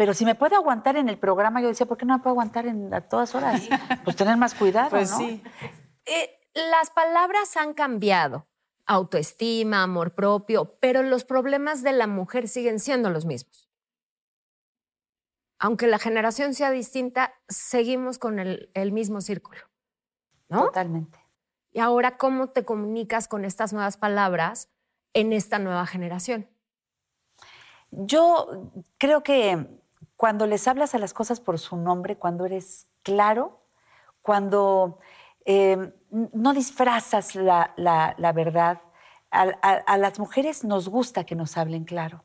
Pero 0.00 0.14
si 0.14 0.24
me 0.24 0.34
puede 0.34 0.56
aguantar 0.56 0.96
en 0.96 1.10
el 1.10 1.18
programa, 1.18 1.60
yo 1.60 1.68
decía, 1.68 1.84
¿por 1.84 1.98
qué 1.98 2.06
no 2.06 2.14
me 2.14 2.22
puedo 2.22 2.32
aguantar 2.32 2.64
en, 2.66 2.94
a 2.94 3.02
todas 3.02 3.34
horas? 3.34 3.68
Pues 4.02 4.16
tener 4.16 4.38
más 4.38 4.54
cuidado, 4.54 4.88
pues 4.88 5.10
¿no? 5.10 5.18
Sí. 5.18 5.42
Eh, 6.06 6.40
las 6.54 6.88
palabras 6.88 7.54
han 7.58 7.74
cambiado. 7.74 8.48
autoestima, 8.86 9.82
amor 9.82 10.14
propio, 10.14 10.78
pero 10.80 11.02
los 11.02 11.24
problemas 11.24 11.82
de 11.82 11.92
la 11.92 12.06
mujer 12.06 12.48
siguen 12.48 12.80
siendo 12.80 13.10
los 13.10 13.26
mismos. 13.26 13.68
Aunque 15.58 15.86
la 15.86 15.98
generación 15.98 16.54
sea 16.54 16.70
distinta, 16.70 17.34
seguimos 17.46 18.16
con 18.16 18.38
el, 18.38 18.70
el 18.72 18.92
mismo 18.92 19.20
círculo. 19.20 19.60
¿No? 20.48 20.64
Totalmente. 20.64 21.18
Y 21.72 21.80
ahora, 21.80 22.16
¿cómo 22.16 22.48
te 22.48 22.64
comunicas 22.64 23.28
con 23.28 23.44
estas 23.44 23.74
nuevas 23.74 23.98
palabras 23.98 24.70
en 25.12 25.34
esta 25.34 25.58
nueva 25.58 25.84
generación? 25.84 26.48
Yo 27.90 28.72
creo 28.96 29.22
que 29.22 29.79
cuando 30.20 30.46
les 30.46 30.68
hablas 30.68 30.94
a 30.94 30.98
las 30.98 31.14
cosas 31.14 31.40
por 31.40 31.58
su 31.58 31.78
nombre, 31.78 32.18
cuando 32.18 32.44
eres 32.44 32.86
claro, 33.02 33.62
cuando 34.20 34.98
eh, 35.46 35.94
no 36.10 36.52
disfrazas 36.52 37.34
la, 37.34 37.72
la- 37.78 38.32
verdad, 38.34 38.82
a, 39.30 39.96
las 39.96 40.18
mujeres 40.18 40.62
nos 40.62 40.90
gusta 40.90 41.24
que 41.24 41.34
nos 41.34 41.56
hablen 41.56 41.84
claro, 41.84 42.22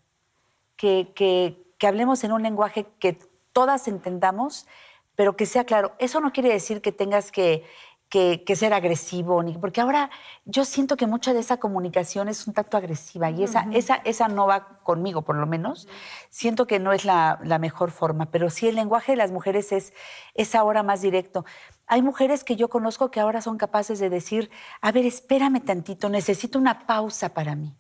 que- 0.76 1.14
que 1.16 1.88
hablemos 1.88 2.22
en 2.26 2.34
un 2.34 2.44
lenguaje 2.44 2.86
que 3.00 3.14
todas 3.54 3.88
entendamos, 3.88 4.68
pero 5.16 5.38
que 5.38 5.46
sea 5.46 5.64
claro. 5.64 5.94
Eso 5.98 6.20
no 6.20 6.34
quiere 6.34 6.50
decir 6.52 6.82
que 6.82 6.92
tengas 6.92 7.32
que, 7.32 7.64
que- 8.10 8.44
que 8.46 8.56
ser 8.56 8.74
agresivo, 8.74 9.44
porque 9.60 9.82
ahora 9.82 10.10
yo 10.46 10.64
siento 10.64 10.96
que 10.96 11.08
mucha 11.08 11.34
de 11.34 11.40
esa 11.40 11.58
comunicación 11.58 12.30
es 12.30 12.46
un 12.48 12.54
tanto 12.54 12.78
agresiva 12.78 13.30
y 13.32 13.44
esa, 13.44 13.68
esa, 13.72 13.96
esa 14.04 14.28
no 14.28 14.48
va 14.48 14.80
conmigo, 14.84 15.24
por 15.24 15.36
lo 15.36 15.48
menos. 15.48 15.88
Siento 16.30 16.68
que 16.68 16.80
no 16.80 16.94
es 16.94 17.04
la, 17.04 17.40
la 17.44 17.58
mejor 17.60 17.92
forma, 17.92 18.28
pero 18.28 18.50
sí 18.50 18.68
el 18.68 18.76
lenguaje 18.76 19.14
de 19.14 19.18
las 19.18 19.32
mujeres 19.32 19.72
es, 19.72 19.94
es 20.34 20.54
ahora 20.56 20.84
más 20.84 21.02
directo. 21.02 21.46
Hay 21.88 22.02
mujeres 22.02 22.44
que 22.44 22.56
yo 22.56 22.70
conozco 22.70 23.12
que 23.12 23.20
ahora 23.20 23.42
son 23.42 23.58
capaces 23.58 24.00
de 24.00 24.10
decir, 24.10 24.50
a 24.82 24.92
ver, 24.92 25.06
espérame 25.06 25.60
tantito, 25.64 26.08
necesito 26.10 26.58
una 26.60 26.86
pausa 26.86 27.30
para 27.34 27.56
mí. 27.56 27.76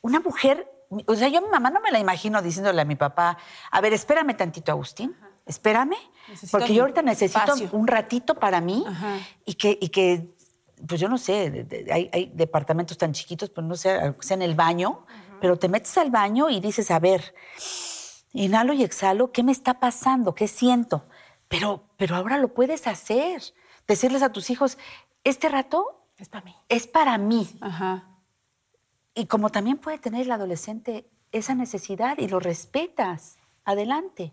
Una 0.00 0.20
mujer, 0.20 0.70
o 1.06 1.14
sea, 1.14 1.28
yo 1.28 1.38
a 1.38 1.42
mi 1.42 1.48
mamá 1.48 1.70
no 1.70 1.80
me 1.80 1.90
la 1.90 1.98
imagino 1.98 2.40
diciéndole 2.40 2.80
a 2.82 2.84
mi 2.84 2.96
papá, 2.96 3.36
a 3.70 3.80
ver, 3.80 3.92
espérame 3.92 4.36
tantito, 4.36 4.70
Agustín, 4.72 5.16
espérame, 5.48 5.96
Necesito 6.28 6.58
porque 6.58 6.74
yo 6.74 6.82
ahorita 6.82 7.02
necesito 7.02 7.38
espacio. 7.40 7.68
un 7.72 7.86
ratito 7.86 8.34
para 8.36 8.60
mí 8.60 8.84
Ajá. 8.86 9.16
y 9.44 9.54
que, 9.54 9.76
y 9.80 9.88
que, 9.88 10.34
pues 10.86 11.00
yo 11.00 11.08
no 11.08 11.18
sé, 11.18 11.50
de- 11.50 11.64
de- 11.64 11.92
hay, 11.92 12.08
hay 12.12 12.30
departamentos 12.34 12.96
tan 12.98 13.12
chiquitos, 13.12 13.50
pues 13.50 13.66
no 13.66 13.74
sé, 13.74 13.98
aunque 13.98 14.26
sea 14.26 14.36
en 14.36 14.42
el 14.42 14.54
baño, 14.54 15.04
pero 15.40 15.58
te 15.58 15.68
metes 15.68 15.96
al 15.98 16.10
baño 16.10 16.50
y 16.50 16.60
dices, 16.60 16.90
a 16.90 16.98
ver, 16.98 17.34
inhalo 18.32 18.72
y 18.74 18.82
exhalo, 18.84 19.32
¿qué 19.32 19.42
me 19.42 19.52
está 19.52 19.80
pasando? 19.80 20.34
¿Qué 20.34 20.48
siento? 20.48 21.04
Pero, 21.48 21.84
pero 21.96 22.14
ahora 22.16 22.38
lo 22.38 22.52
puedes 22.54 22.86
hacer. 22.86 23.42
Decirles 23.86 24.22
a 24.22 24.32
tus 24.32 24.50
hijos, 24.50 24.76
este 25.24 25.48
rato 25.48 26.04
Es 26.18 26.28
para 26.28 26.44
mí. 26.44 26.54
es 26.68 26.86
para 26.86 27.16
mí. 27.18 27.48
Ajá. 27.60 28.04
Y 29.14 29.26
como 29.26 29.48
también 29.50 29.78
puede 29.78 29.98
tener 29.98 30.22
el 30.22 30.30
adolescente 30.32 31.08
esa 31.32 31.54
necesidad 31.54 32.18
y 32.18 32.28
lo 32.28 32.38
respetas, 32.40 33.36
adelante. 33.64 34.32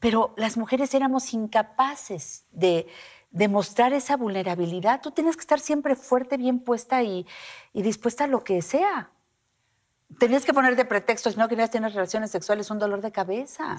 Pero 0.00 0.34
las 0.36 0.56
mujeres 0.56 0.94
éramos 0.94 1.32
incapaces 1.32 2.44
de, 2.52 2.86
de 3.30 3.48
mostrar 3.48 3.92
esa 3.92 4.16
vulnerabilidad. 4.16 5.00
Tú 5.00 5.10
tienes 5.10 5.36
que 5.36 5.40
estar 5.40 5.60
siempre 5.60 5.96
fuerte, 5.96 6.36
bien 6.36 6.60
puesta 6.60 7.02
y, 7.02 7.26
y 7.72 7.82
dispuesta 7.82 8.24
a 8.24 8.26
lo 8.26 8.44
que 8.44 8.62
sea. 8.62 9.10
Tenías 10.18 10.44
que 10.44 10.54
poner 10.54 10.76
de 10.76 10.84
pretexto, 10.84 11.30
si 11.30 11.36
no 11.36 11.48
querías 11.48 11.70
tener 11.70 11.92
relaciones 11.92 12.30
sexuales, 12.30 12.70
un 12.70 12.78
dolor 12.78 13.00
de 13.00 13.12
cabeza. 13.12 13.78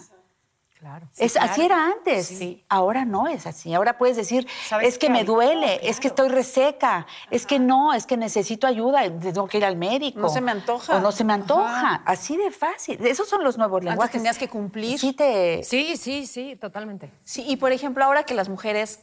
Claro. 0.79 1.09
Es, 1.17 1.35
Así 1.35 1.61
era 1.65 1.87
antes. 1.87 2.27
Sí. 2.27 2.63
Ahora 2.69 3.03
no 3.03 3.27
es 3.27 3.45
así. 3.45 3.73
Ahora 3.73 3.97
puedes 3.97 4.15
decir, 4.15 4.47
¿Sabes 4.65 4.87
es 4.87 4.97
que 4.97 5.09
me 5.09 5.25
duele, 5.25 5.81
es 5.83 5.99
que 5.99 6.07
estoy 6.07 6.29
reseca, 6.29 7.05
es 7.29 7.45
que 7.45 7.59
no, 7.59 7.93
es 7.93 8.05
que 8.05 8.15
necesito 8.15 8.65
ayuda, 8.65 9.01
tengo 9.19 9.47
que 9.47 9.57
ir 9.57 9.65
al 9.65 9.75
médico. 9.75 10.21
No 10.21 10.29
se 10.29 10.39
me 10.39 10.51
antoja. 10.51 10.95
O 10.95 10.99
no 11.01 11.11
se 11.11 11.25
me 11.25 11.33
antoja. 11.33 11.77
Ajá. 11.95 12.01
Así 12.05 12.37
de 12.37 12.49
fácil. 12.51 13.05
Esos 13.05 13.27
son 13.27 13.43
los 13.43 13.57
nuevos 13.57 13.79
Antes 13.79 13.89
lenguajes. 13.91 14.11
tenías 14.13 14.37
que 14.37 14.47
cumplir. 14.47 14.97
Sí 14.97 15.11
te... 15.11 15.63
Sí, 15.65 15.97
sí, 15.97 16.25
sí, 16.25 16.55
totalmente. 16.55 17.11
Sí, 17.25 17.43
y 17.45 17.57
por 17.57 17.73
ejemplo, 17.73 18.05
ahora 18.05 18.23
que 18.23 18.33
las 18.33 18.47
mujeres, 18.47 19.01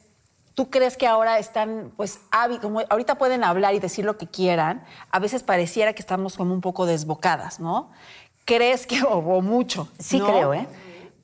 ¿tú 0.55 0.71
crees 0.71 0.97
que 0.97 1.07
ahora 1.07 1.39
están, 1.39 1.93
pues, 1.95 2.21
como 2.63 2.81
ahorita 2.89 3.19
pueden 3.19 3.45
hablar 3.45 3.75
y 3.75 3.81
decir 3.81 4.07
lo 4.07 4.17
que 4.17 4.27
quieran? 4.27 4.83
A 5.11 5.19
veces 5.19 5.43
pareciera 5.43 5.93
que 5.93 6.01
estamos 6.01 6.39
como 6.39 6.55
un 6.55 6.63
poco 6.63 6.87
desbocadas, 6.87 7.61
¿no? 7.61 7.91
¿Crees 8.47 8.87
que, 8.87 9.03
o, 9.03 9.19
o 9.19 9.43
mucho? 9.43 9.89
Sí 9.99 10.19
¿no? 10.21 10.27
creo, 10.27 10.55
¿eh? 10.55 10.67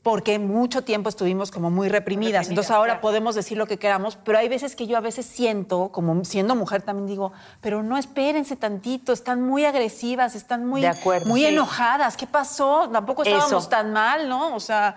Porque 0.02 0.40
mucho 0.40 0.82
tiempo 0.82 1.08
estuvimos 1.08 1.52
como 1.52 1.70
muy 1.70 1.88
reprimidas. 1.88 2.48
Entonces 2.48 2.72
ahora 2.72 3.00
podemos 3.00 3.36
decir 3.36 3.56
lo 3.56 3.66
que 3.66 3.78
queramos, 3.78 4.16
pero 4.16 4.38
hay 4.38 4.48
veces 4.48 4.74
que 4.74 4.88
yo 4.88 4.96
a 4.96 5.00
veces 5.00 5.26
siento, 5.26 5.90
como 5.92 6.24
siendo 6.24 6.56
mujer 6.56 6.82
también 6.82 7.06
digo, 7.06 7.32
pero 7.60 7.84
no 7.84 7.96
espérense 7.96 8.56
tantito, 8.56 9.12
están 9.12 9.42
muy 9.42 9.64
agresivas, 9.64 10.34
están 10.34 10.66
muy, 10.66 10.84
acuerdo, 10.84 11.26
muy 11.28 11.42
sí. 11.42 11.46
enojadas. 11.46 12.16
¿Qué 12.16 12.26
pasó? 12.26 12.88
Tampoco 12.92 13.22
estábamos 13.22 13.62
Eso. 13.62 13.68
tan 13.68 13.92
mal, 13.92 14.28
¿no? 14.28 14.56
O 14.56 14.60
sea, 14.60 14.96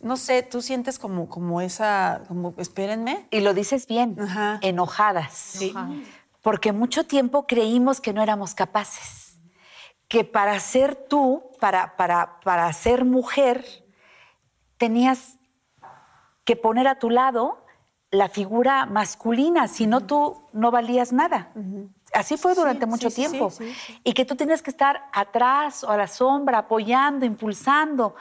no 0.00 0.16
sé, 0.16 0.42
tú 0.42 0.62
sientes 0.62 0.98
como, 0.98 1.28
como 1.28 1.60
esa, 1.60 2.22
como, 2.28 2.54
espérenme. 2.58 3.26
Y 3.30 3.40
lo 3.40 3.54
dices 3.54 3.88
bien, 3.88 4.16
Ajá. 4.20 4.58
enojadas. 4.62 5.58
Porque 6.42 6.72
mucho 6.72 7.06
tiempo 7.06 7.46
creímos 7.46 8.00
que 8.00 8.12
no 8.12 8.22
éramos 8.22 8.54
capaces. 8.54 9.38
Que 10.06 10.22
para 10.22 10.60
ser 10.60 10.94
tú, 10.94 11.42
para, 11.58 11.96
para, 11.96 12.38
para 12.44 12.70
ser 12.74 13.06
mujer, 13.06 13.83
tenías 14.84 15.38
que 16.44 16.56
poner 16.56 16.86
a 16.88 16.98
tu 16.98 17.08
lado 17.08 17.64
la 18.10 18.28
figura 18.28 18.84
masculina, 18.84 19.66
si 19.66 19.86
no 19.86 20.02
tú 20.02 20.42
no 20.52 20.70
valías 20.70 21.10
nada. 21.10 21.50
Así 22.12 22.36
fue 22.36 22.54
durante 22.54 22.84
mucho 22.84 23.08
sí, 23.08 23.16
tiempo. 23.16 23.48
sí, 23.48 23.72
sí. 23.72 24.00
Y 24.04 24.12
que 24.12 24.26
tú 24.26 24.36
tenías 24.36 24.60
que 24.60 24.68
estar 24.68 25.08
atrás 25.10 25.84
o 25.84 25.88
a 25.88 25.96
la 25.96 26.06
sombra, 26.06 26.58
apoyando, 26.58 27.24
impulsando. 27.24 28.14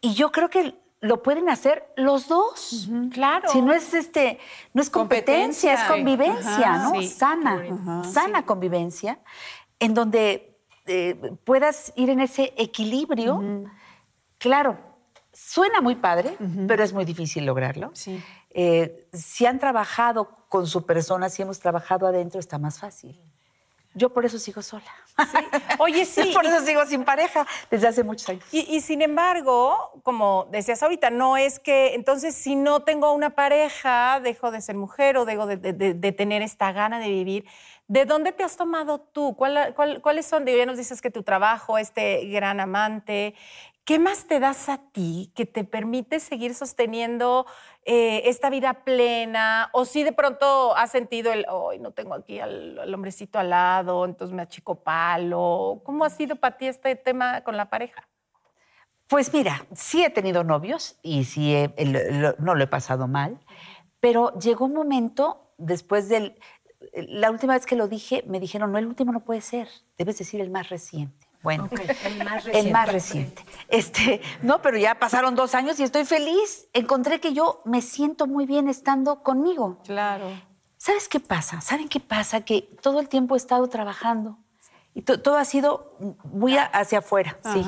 Y 0.00 0.14
yo 0.14 0.30
creo 0.30 0.48
que 0.48 0.76
lo 1.00 1.24
pueden 1.24 1.50
hacer 1.50 1.92
los 1.96 2.28
dos. 2.28 2.88
Claro. 3.12 3.48
Si 3.48 3.60
no 3.60 3.72
es 3.72 3.92
este, 3.94 4.38
no 4.72 4.80
es 4.80 4.90
competencia, 4.90 5.74
es 5.74 5.82
convivencia, 5.82 6.78
¿no? 6.84 7.00
sí. 7.00 7.08
Sana, 7.08 8.04
sana 8.04 8.46
convivencia, 8.46 9.18
en 9.80 9.92
donde 9.92 10.56
eh, 10.86 11.16
puedas 11.44 11.92
ir 11.96 12.10
en 12.10 12.20
ese 12.20 12.54
equilibrio. 12.56 13.42
Claro, 14.38 14.91
suena 15.32 15.80
muy 15.80 15.96
padre, 15.96 16.36
pero 16.68 16.82
es 16.84 16.92
muy 16.92 17.04
difícil 17.04 17.44
lograrlo. 17.46 17.90
Sí. 17.94 18.22
Eh, 18.50 19.06
si 19.12 19.46
han 19.46 19.58
trabajado 19.58 20.28
con 20.48 20.66
su 20.66 20.84
persona, 20.84 21.28
si 21.30 21.42
hemos 21.42 21.58
trabajado 21.58 22.06
adentro, 22.06 22.38
está 22.38 22.58
más 22.58 22.78
fácil. 22.78 23.18
Yo 23.94 24.10
por 24.10 24.24
eso 24.24 24.38
sigo 24.38 24.62
sola. 24.62 24.84
Oye, 25.78 26.04
sí. 26.06 26.30
por 26.34 26.46
eso 26.46 26.64
sigo 26.64 26.84
sin 26.86 27.04
pareja 27.04 27.46
desde 27.70 27.88
hace 27.88 28.02
muchos 28.02 28.28
años. 28.28 28.44
Y, 28.50 28.60
y 28.74 28.80
sin 28.80 29.02
embargo, 29.02 30.00
como 30.02 30.48
decías 30.50 30.82
ahorita, 30.82 31.10
no 31.10 31.36
es 31.36 31.58
que 31.58 31.94
entonces 31.94 32.34
si 32.34 32.54
no 32.56 32.84
tengo 32.84 33.12
una 33.12 33.30
pareja, 33.30 34.20
dejo 34.22 34.50
de 34.50 34.60
ser 34.62 34.76
mujer 34.76 35.18
o 35.18 35.24
dejo 35.26 35.46
de, 35.46 35.56
de- 35.58 35.72
de- 35.74 35.94
de 35.94 36.12
tener 36.12 36.40
esta 36.42 36.72
gana 36.72 36.98
de 37.00 37.08
vivir. 37.08 37.44
¿De 37.88 38.06
dónde 38.06 38.32
te 38.32 38.42
has 38.44 38.56
tomado 38.56 38.98
tú? 39.00 39.34
¿Cuál- 39.36 39.74
cuál- 39.74 40.00
¿Cuáles 40.00 40.24
son? 40.24 40.46
Ya 40.46 40.64
nos 40.64 40.78
dices 40.78 41.02
que 41.02 41.10
tu 41.10 41.22
trabajo, 41.22 41.76
este 41.76 42.24
gran 42.28 42.60
amante, 42.60 43.34
¿qué 43.84 43.98
más 43.98 44.26
te 44.26 44.38
das 44.40 44.68
a 44.68 44.78
ti 44.92 45.32
que 45.34 45.46
te 45.46 45.64
permite 45.64 46.20
seguir 46.20 46.54
sosteniendo 46.54 47.46
eh, 47.84 48.22
esta 48.26 48.48
vida 48.50 48.84
plena? 48.84 49.70
O 49.72 49.84
si 49.84 50.02
de 50.04 50.12
pronto 50.12 50.76
has 50.76 50.90
sentido 50.90 51.32
el, 51.32 51.46
hoy 51.48 51.78
no 51.78 51.92
tengo 51.92 52.14
aquí 52.14 52.38
al, 52.40 52.78
al 52.78 52.94
hombrecito 52.94 53.38
al 53.38 53.50
lado, 53.50 54.04
entonces 54.04 54.34
me 54.34 54.42
achico 54.42 54.82
palo. 54.82 55.82
¿Cómo 55.84 56.04
ha 56.04 56.10
sido 56.10 56.36
para 56.36 56.56
ti 56.56 56.66
este 56.66 56.94
tema 56.96 57.42
con 57.42 57.56
la 57.56 57.68
pareja? 57.70 58.08
Pues 59.08 59.32
mira, 59.34 59.66
sí 59.74 60.02
he 60.04 60.10
tenido 60.10 60.42
novios 60.44 60.98
y 61.02 61.24
sí 61.24 61.54
he- 61.54 61.74
el- 61.76 62.22
lo- 62.22 62.34
no 62.38 62.54
lo 62.54 62.64
he 62.64 62.68
pasado 62.68 63.08
mal, 63.08 63.40
pero 64.00 64.32
llegó 64.38 64.64
un 64.64 64.74
momento 64.74 65.52
después 65.58 66.08
del... 66.08 66.38
La 66.94 67.30
última 67.30 67.54
vez 67.54 67.64
que 67.66 67.76
lo 67.76 67.86
dije, 67.88 68.24
me 68.26 68.40
dijeron, 68.40 68.72
no, 68.72 68.78
el 68.78 68.86
último 68.86 69.12
no 69.12 69.20
puede 69.20 69.40
ser, 69.40 69.68
debes 69.98 70.18
decir 70.18 70.40
el 70.40 70.50
más 70.50 70.68
reciente. 70.68 71.28
Bueno, 71.42 71.68
el 72.04 72.24
más 72.24 72.46
el 72.46 72.70
más 72.72 72.92
reciente. 72.92 73.44
Este, 73.68 74.20
no, 74.42 74.62
pero 74.62 74.78
ya 74.78 74.98
pasaron 74.98 75.34
dos 75.34 75.54
años 75.54 75.78
y 75.80 75.82
estoy 75.82 76.04
feliz. 76.04 76.68
Encontré 76.72 77.20
que 77.20 77.32
yo 77.32 77.62
me 77.64 77.82
siento 77.82 78.26
muy 78.26 78.46
bien 78.46 78.68
estando 78.68 79.22
conmigo. 79.22 79.78
Claro. 79.84 80.26
¿Sabes 80.76 81.08
qué 81.08 81.20
pasa? 81.20 81.60
¿Saben 81.60 81.88
qué 81.88 82.00
pasa? 82.00 82.42
Que 82.44 82.62
todo 82.80 83.00
el 83.00 83.08
tiempo 83.08 83.34
he 83.34 83.38
estado 83.38 83.68
trabajando 83.68 84.38
y 84.94 85.02
to- 85.02 85.20
todo 85.20 85.36
ha 85.36 85.44
sido 85.44 85.96
muy 86.24 86.56
hacia 86.56 86.98
afuera, 86.98 87.36
sí. 87.52 87.64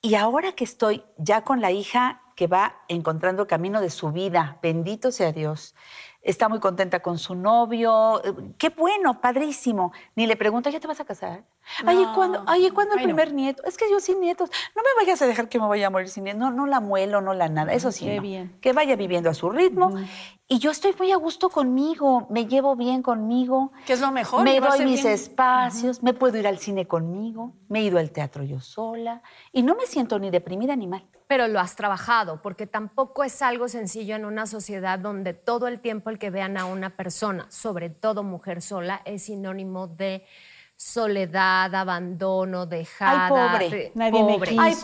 Y 0.00 0.14
ahora 0.16 0.52
que 0.52 0.64
estoy 0.64 1.02
ya 1.16 1.42
con 1.44 1.60
la 1.62 1.70
hija 1.70 2.20
que 2.36 2.46
va 2.46 2.76
encontrando 2.88 3.42
el 3.42 3.48
camino 3.48 3.80
de 3.80 3.88
su 3.90 4.10
vida, 4.12 4.58
bendito 4.62 5.10
sea 5.12 5.32
Dios, 5.32 5.74
está 6.20 6.48
muy 6.48 6.60
contenta 6.60 7.00
con 7.00 7.16
su 7.18 7.34
novio, 7.34 8.22
eh, 8.24 8.34
qué 8.58 8.68
bueno, 8.68 9.20
padrísimo. 9.20 9.92
Ni 10.14 10.26
le 10.26 10.36
pregunto, 10.36 10.68
¿ya 10.68 10.80
te 10.80 10.86
vas 10.86 11.00
a 11.00 11.04
casar? 11.06 11.44
Ay, 11.86 12.02
¿y 12.02 12.06
cuándo, 12.14 12.44
ay, 12.46 12.66
¿y 12.66 12.70
cuándo 12.70 12.94
el 12.94 13.00
Ay, 13.00 13.06
no. 13.06 13.08
primer 13.08 13.32
nieto? 13.34 13.62
Es 13.64 13.76
que 13.76 13.90
yo 13.90 14.00
sin 14.00 14.20
nietos, 14.20 14.50
no 14.76 14.82
me 14.82 14.88
vayas 15.04 15.20
a 15.22 15.26
dejar 15.26 15.48
que 15.48 15.58
me 15.58 15.66
vaya 15.66 15.86
a 15.86 15.90
morir 15.90 16.08
sin 16.08 16.24
nietos. 16.24 16.40
No, 16.40 16.50
no 16.50 16.66
la 16.66 16.80
muelo, 16.80 17.20
no 17.20 17.34
la 17.34 17.48
nada, 17.48 17.72
eso 17.72 17.90
sí. 17.92 18.04
Qué 18.06 18.16
no. 18.16 18.22
bien. 18.22 18.56
Que 18.60 18.72
vaya 18.72 18.96
viviendo 18.96 19.30
a 19.30 19.34
su 19.34 19.50
ritmo. 19.50 19.92
Y 20.46 20.58
yo 20.58 20.70
estoy 20.70 20.94
muy 20.98 21.10
a 21.10 21.16
gusto 21.16 21.48
conmigo, 21.48 22.26
me 22.30 22.46
llevo 22.46 22.76
bien 22.76 23.02
conmigo. 23.02 23.72
Que 23.86 23.94
es 23.94 24.00
lo 24.00 24.10
mejor, 24.10 24.44
Me 24.44 24.60
doy 24.60 24.84
mis 24.84 25.02
bien. 25.02 25.14
espacios, 25.14 26.02
me 26.02 26.12
puedo 26.12 26.36
ir 26.38 26.46
al 26.46 26.58
cine 26.58 26.86
conmigo, 26.86 27.54
me 27.68 27.80
he 27.80 27.82
ido 27.84 27.98
al 27.98 28.10
teatro 28.10 28.44
yo 28.44 28.60
sola 28.60 29.22
y 29.52 29.62
no 29.62 29.74
me 29.74 29.86
siento 29.86 30.18
ni 30.18 30.30
deprimida 30.30 30.76
ni 30.76 30.86
mal. 30.86 31.06
Pero 31.26 31.48
lo 31.48 31.58
has 31.58 31.74
trabajado, 31.74 32.42
porque 32.42 32.66
tampoco 32.66 33.24
es 33.24 33.40
algo 33.40 33.66
sencillo 33.68 34.14
en 34.14 34.26
una 34.26 34.46
sociedad 34.46 34.98
donde 34.98 35.32
todo 35.32 35.66
el 35.68 35.80
tiempo 35.80 36.10
el 36.10 36.18
que 36.18 36.28
vean 36.28 36.58
a 36.58 36.66
una 36.66 36.90
persona, 36.90 37.46
sobre 37.50 37.88
todo 37.88 38.22
mujer 38.22 38.60
sola, 38.60 39.00
es 39.06 39.22
sinónimo 39.24 39.86
de 39.88 40.26
soledad, 40.84 41.74
abandono, 41.74 42.66
dejada. 42.66 43.24
Ay, 43.26 43.30
pobre, 43.30 43.70
de- 43.70 43.92
nadie 43.94 44.22
me 44.22 44.34
pobre. 44.34 44.50
quiso. 44.50 44.60
Ay, 44.62 44.74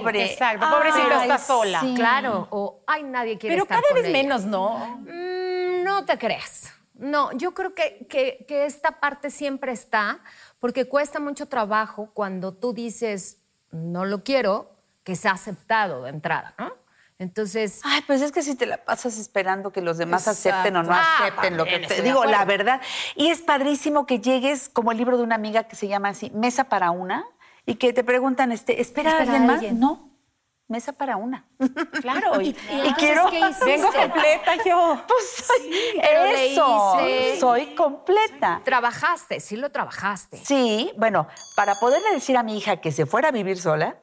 pobre. 0.00 0.24
Exacto, 0.32 0.66
pobrecito 0.70 1.06
Ay, 1.10 1.20
está 1.22 1.38
sola. 1.38 1.80
sí. 1.80 1.94
Claro, 1.94 2.48
o 2.50 2.80
ay, 2.86 3.02
nadie 3.02 3.36
quiere 3.38 3.54
Pero 3.56 3.64
estar 3.64 3.80
cada 3.82 3.88
con 3.88 3.94
vez 4.02 4.06
ella". 4.06 4.22
menos, 4.22 4.44
¿no? 4.44 4.78
Mm, 5.00 5.84
no 5.84 6.04
te 6.06 6.16
creas. 6.18 6.72
No, 6.94 7.32
yo 7.32 7.52
creo 7.52 7.74
que, 7.74 8.06
que- 8.08 8.44
que 8.48 8.64
esta 8.64 8.92
parte 9.00 9.30
siempre 9.30 9.72
está, 9.72 10.20
porque 10.58 10.86
cuesta 10.88 11.20
mucho 11.20 11.46
trabajo 11.46 12.10
cuando 12.14 12.52
tú 12.54 12.72
dices, 12.72 13.38
no 13.70 14.04
lo 14.04 14.22
quiero, 14.24 14.70
que 15.04 15.16
sea 15.16 15.32
aceptado 15.32 16.04
de 16.04 16.10
entrada, 16.10 16.54
¿no? 16.58 16.72
Entonces, 17.18 17.80
Ay, 17.84 18.02
pues 18.06 18.20
es 18.22 18.32
que 18.32 18.42
si 18.42 18.54
te 18.56 18.66
la 18.66 18.78
pasas 18.84 19.16
esperando 19.18 19.70
que 19.72 19.80
los 19.80 19.96
demás 19.98 20.26
acepten 20.26 20.76
o 20.76 20.82
no 20.82 20.92
Ah, 20.92 21.18
acepten 21.20 21.56
lo 21.56 21.64
que 21.64 21.78
te 21.80 22.02
digo, 22.02 22.24
la 22.24 22.44
verdad. 22.44 22.80
Y 23.14 23.28
es 23.28 23.40
padrísimo 23.42 24.06
que 24.06 24.18
llegues 24.20 24.68
como 24.68 24.90
el 24.92 24.98
libro 24.98 25.16
de 25.16 25.22
una 25.22 25.36
amiga 25.36 25.64
que 25.64 25.76
se 25.76 25.86
llama 25.88 26.08
así, 26.08 26.30
Mesa 26.30 26.64
para 26.64 26.90
una, 26.90 27.24
y 27.64 27.76
que 27.76 27.92
te 27.92 28.02
preguntan, 28.02 28.50
este, 28.50 28.80
¿espera, 28.80 29.10
¿Espera 29.10 29.22
alguien 29.32 29.46
más? 29.46 29.56
alguien? 29.58 29.78
No, 29.78 30.10
mesa 30.66 30.92
para 30.94 31.16
una. 31.16 31.46
Claro. 32.00 32.40
Y, 32.40 32.56
entonces, 32.70 32.94
quiero- 32.98 33.30
vengo 33.64 33.88
completa 33.92 34.56
yo. 34.64 35.04
Pues 35.06 35.44
soy 35.46 35.70
le 35.70 36.52
eso, 36.54 36.96
soy 37.38 37.74
completa. 37.76 38.62
trabajaste, 38.64 39.38
sí 39.38 39.56
lo 39.56 39.70
trabajaste. 39.70 40.38
Sí, 40.38 40.90
bueno, 40.96 41.28
para 41.54 41.74
poderle 41.76 42.10
decir 42.14 42.36
a 42.36 42.42
mi 42.42 42.56
hija 42.58 42.78
que 42.78 42.90
se 42.90 43.06
fuera 43.06 43.28
a 43.28 43.32
vivir 43.32 43.60
sola, 43.60 43.96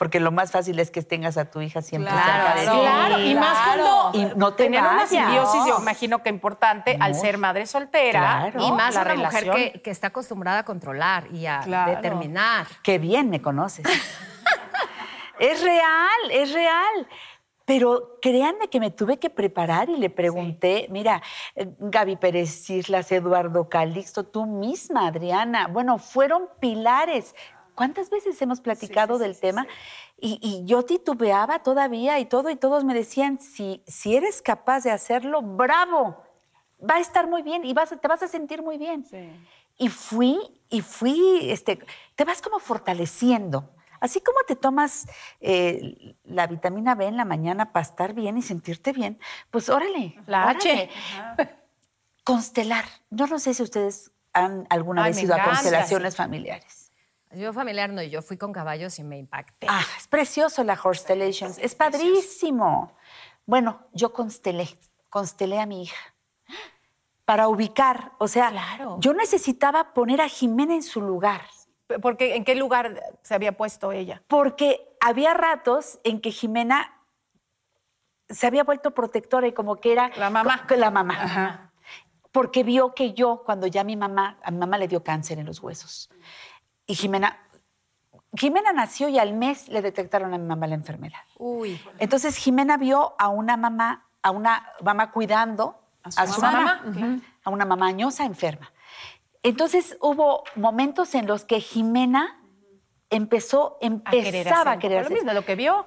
porque 0.00 0.18
lo 0.18 0.32
más 0.32 0.50
fácil 0.50 0.78
es 0.78 0.90
que 0.90 1.02
tengas 1.02 1.36
a 1.36 1.50
tu 1.50 1.60
hija 1.60 1.82
siempre 1.82 2.10
cerca 2.10 2.54
de 2.54 2.60
ti. 2.62 2.66
Claro, 2.80 3.20
y 3.20 3.34
más 3.34 3.58
cuando 3.66 4.10
Y 4.14 4.34
no 4.34 4.54
te 4.54 4.64
tener 4.64 4.80
una 4.80 5.06
simbiosis, 5.06 5.60
yo 5.68 5.78
imagino 5.78 6.22
que 6.22 6.30
importante 6.30 6.96
al 6.98 7.14
ser 7.14 7.36
madre 7.36 7.66
soltera. 7.66 8.48
Claro. 8.50 8.66
Y 8.66 8.72
más 8.72 8.94
la 8.94 9.02
una 9.02 9.10
relación. 9.10 9.48
mujer 9.50 9.72
que, 9.72 9.82
que 9.82 9.90
está 9.90 10.06
acostumbrada 10.06 10.60
a 10.60 10.64
controlar 10.64 11.30
y 11.34 11.44
a 11.44 11.60
Claro. 11.60 11.90
determinar. 11.90 12.66
Qué 12.82 12.98
bien 12.98 13.28
me 13.28 13.42
conoces. 13.42 13.84
es 15.38 15.62
real, 15.62 16.30
es 16.30 16.50
real. 16.54 17.06
Pero 17.66 18.16
créanme 18.22 18.68
que 18.70 18.80
me 18.80 18.90
tuve 18.90 19.18
que 19.18 19.28
preparar 19.28 19.90
y 19.90 19.98
le 19.98 20.08
pregunté, 20.08 20.86
mira, 20.88 21.20
eh, 21.54 21.68
Gaby 21.78 22.16
Pérez 22.16 22.70
Islas, 22.70 23.12
Eduardo 23.12 23.68
Calixto, 23.68 24.24
tú 24.24 24.46
misma, 24.46 25.08
Adriana, 25.08 25.66
bueno, 25.68 25.98
fueron 25.98 26.48
pilares. 26.58 27.34
¿Cuántas 27.80 28.10
veces 28.10 28.42
hemos 28.42 28.60
platicado 28.60 29.16
del 29.16 29.40
tema? 29.40 29.66
Y, 30.18 30.38
y 30.42 30.66
yo 30.66 30.84
titubeaba 30.84 31.62
todavía 31.62 32.18
y 32.18 32.26
todo, 32.26 32.50
y 32.50 32.56
todos 32.56 32.84
me 32.84 32.92
decían, 32.92 33.40
si, 33.40 33.82
si 33.86 34.16
eres 34.16 34.42
capaz 34.42 34.84
de 34.84 34.90
hacerlo, 34.90 35.40
bravo, 35.40 36.22
va 36.78 36.96
a 36.96 37.00
estar 37.00 37.26
muy 37.26 37.40
bien 37.40 37.64
y 37.64 37.72
vas, 37.72 37.88
te 37.98 38.06
vas 38.06 38.22
a 38.22 38.28
sentir 38.28 38.62
muy 38.62 38.76
bien. 38.76 39.06
Y 39.78 39.88
fui, 39.88 40.60
y 40.68 40.82
fui, 40.82 41.50
este, 41.50 41.78
te 42.16 42.24
vas 42.26 42.42
como 42.42 42.58
fortaleciendo. 42.58 43.70
Así 43.98 44.20
como 44.20 44.40
te 44.46 44.56
tomas 44.56 45.06
eh, 45.40 46.14
la 46.24 46.46
vitamina 46.48 46.94
B 46.94 47.06
en 47.06 47.16
la 47.16 47.24
mañana 47.24 47.72
para 47.72 47.86
estar 47.86 48.12
bien 48.12 48.36
y 48.36 48.42
sentirte 48.42 48.92
bien, 48.92 49.18
pues 49.50 49.70
órale. 49.70 50.18
La 50.26 50.50
H. 50.50 50.90
Constelar. 52.24 52.84
Yo 53.08 53.26
no 53.26 53.38
sé 53.38 53.54
si 53.54 53.62
ustedes 53.62 54.12
han 54.34 54.66
alguna 54.68 55.04
Ay, 55.04 55.12
vez 55.12 55.22
ido 55.22 55.34
a 55.34 55.42
constelaciones 55.42 56.14
familiares. 56.14 56.79
Yo 57.32 57.52
familiar 57.52 57.90
no, 57.90 58.02
yo 58.02 58.22
fui 58.22 58.36
con 58.36 58.52
caballos 58.52 58.98
y 58.98 59.04
me 59.04 59.16
impacté. 59.18 59.66
Ah, 59.70 59.84
es 59.96 60.08
precioso 60.08 60.64
la 60.64 60.76
Constellations, 60.76 61.58
es 61.58 61.74
padrísimo. 61.74 62.96
Bueno, 63.46 63.86
yo 63.92 64.12
constelé, 64.12 64.68
constelé 65.08 65.60
a 65.60 65.66
mi 65.66 65.84
hija 65.84 65.96
para 67.24 67.46
ubicar, 67.48 68.12
o 68.18 68.26
sea, 68.26 68.50
Claro. 68.50 68.96
yo 68.98 69.12
necesitaba 69.14 69.94
poner 69.94 70.20
a 70.20 70.28
Jimena 70.28 70.74
en 70.74 70.82
su 70.82 71.00
lugar. 71.00 71.42
Porque 72.02 72.36
¿en 72.36 72.44
qué 72.44 72.54
lugar 72.56 73.00
se 73.22 73.34
había 73.34 73.56
puesto 73.56 73.92
ella? 73.92 74.22
porque 74.28 74.96
había 75.00 75.32
ratos 75.34 75.98
en 76.04 76.20
que 76.20 76.30
Jimena 76.30 76.96
se 78.28 78.46
había 78.46 78.62
vuelto 78.64 78.92
protectora 78.92 79.46
y 79.48 79.52
como 79.52 79.76
que 79.76 79.92
era 79.92 80.10
La 80.16 80.30
mamá. 80.30 80.66
la 80.68 80.90
mamá. 80.90 81.72
Porque 82.32 82.62
vio 82.62 82.94
que 82.94 83.12
yo 83.12 83.42
cuando 83.44 83.66
ya 83.66 83.82
mi 83.82 83.96
mamá 83.96 84.38
a 84.44 84.50
mi 84.52 84.58
mamá 84.58 84.78
le 84.78 84.86
dio 84.88 85.02
cáncer 85.02 85.38
en 85.40 85.46
los 85.46 85.60
huesos 85.60 86.08
y 86.90 86.94
Jimena 86.94 87.38
Jimena 88.34 88.72
nació 88.72 89.08
y 89.08 89.18
al 89.18 89.32
mes 89.32 89.68
le 89.68 89.82
detectaron 89.82 90.34
a 90.34 90.38
mi 90.38 90.46
mamá 90.46 90.66
la 90.66 90.74
enfermedad. 90.74 91.18
Uy. 91.36 91.80
Entonces 91.98 92.36
Jimena 92.36 92.76
vio 92.76 93.14
a 93.18 93.28
una 93.28 93.56
mamá 93.56 94.06
a 94.22 94.30
una 94.30 94.72
mamá 94.82 95.10
cuidando 95.10 95.80
a 96.02 96.26
su, 96.26 96.40
mamá, 96.40 96.82
a 97.44 97.50
una 97.50 97.64
mamá 97.64 97.86
añosa 97.86 98.24
enferma. 98.24 98.72
Entonces 99.42 99.96
hubo 100.00 100.44
momentos 100.56 101.14
en 101.14 101.26
los 101.26 101.44
que 101.44 101.60
Jimena 101.60 102.40
empezó, 103.08 103.78
A 104.04 104.10
querer 104.10 104.34
empezaba 104.34 104.60
hacer 104.60 104.68
a 104.68 104.78
querer 104.78 105.04
lo 105.04 105.10
mismo, 105.10 105.32
lo 105.32 105.44
que 105.44 105.54
vio. 105.54 105.86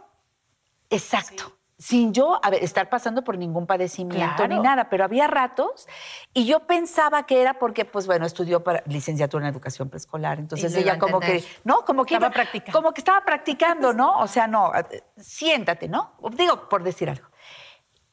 Exacto. 0.89 1.57
Sin 1.83 2.13
yo 2.13 2.39
a 2.41 2.49
ver, 2.49 2.63
estar 2.63 2.87
pasando 2.87 3.25
por 3.25 3.37
ningún 3.37 3.67
padecimiento 3.67 4.47
ni 4.47 4.57
nada, 4.57 4.87
pero 4.89 5.03
había 5.03 5.27
ratos 5.27 5.85
y 6.33 6.45
yo 6.45 6.61
pensaba 6.61 7.25
que 7.25 7.41
era 7.41 7.59
porque, 7.59 7.83
pues 7.83 8.07
bueno, 8.07 8.25
estudió 8.25 8.63
para 8.63 8.83
licenciatura 8.85 9.45
en 9.45 9.51
educación 9.51 9.89
preescolar. 9.89 10.39
Entonces 10.39 10.73
ella 10.75 10.93
a 10.93 10.97
como 10.97 11.19
que. 11.19 11.43
¿no? 11.65 11.83
Como 11.83 12.05
que 12.05 12.13
Estaba 12.13 12.27
iba- 12.27 12.33
practicando. 12.33 12.79
Como 12.79 12.93
que 12.93 13.01
estaba 13.01 13.25
practicando, 13.25 13.91
¿no? 14.01 14.17
O 14.19 14.27
sea, 14.27 14.47
no, 14.47 14.71
siéntate, 15.17 15.89
¿no? 15.89 16.13
Digo, 16.37 16.69
por 16.69 16.83
decir 16.83 17.09
algo. 17.09 17.27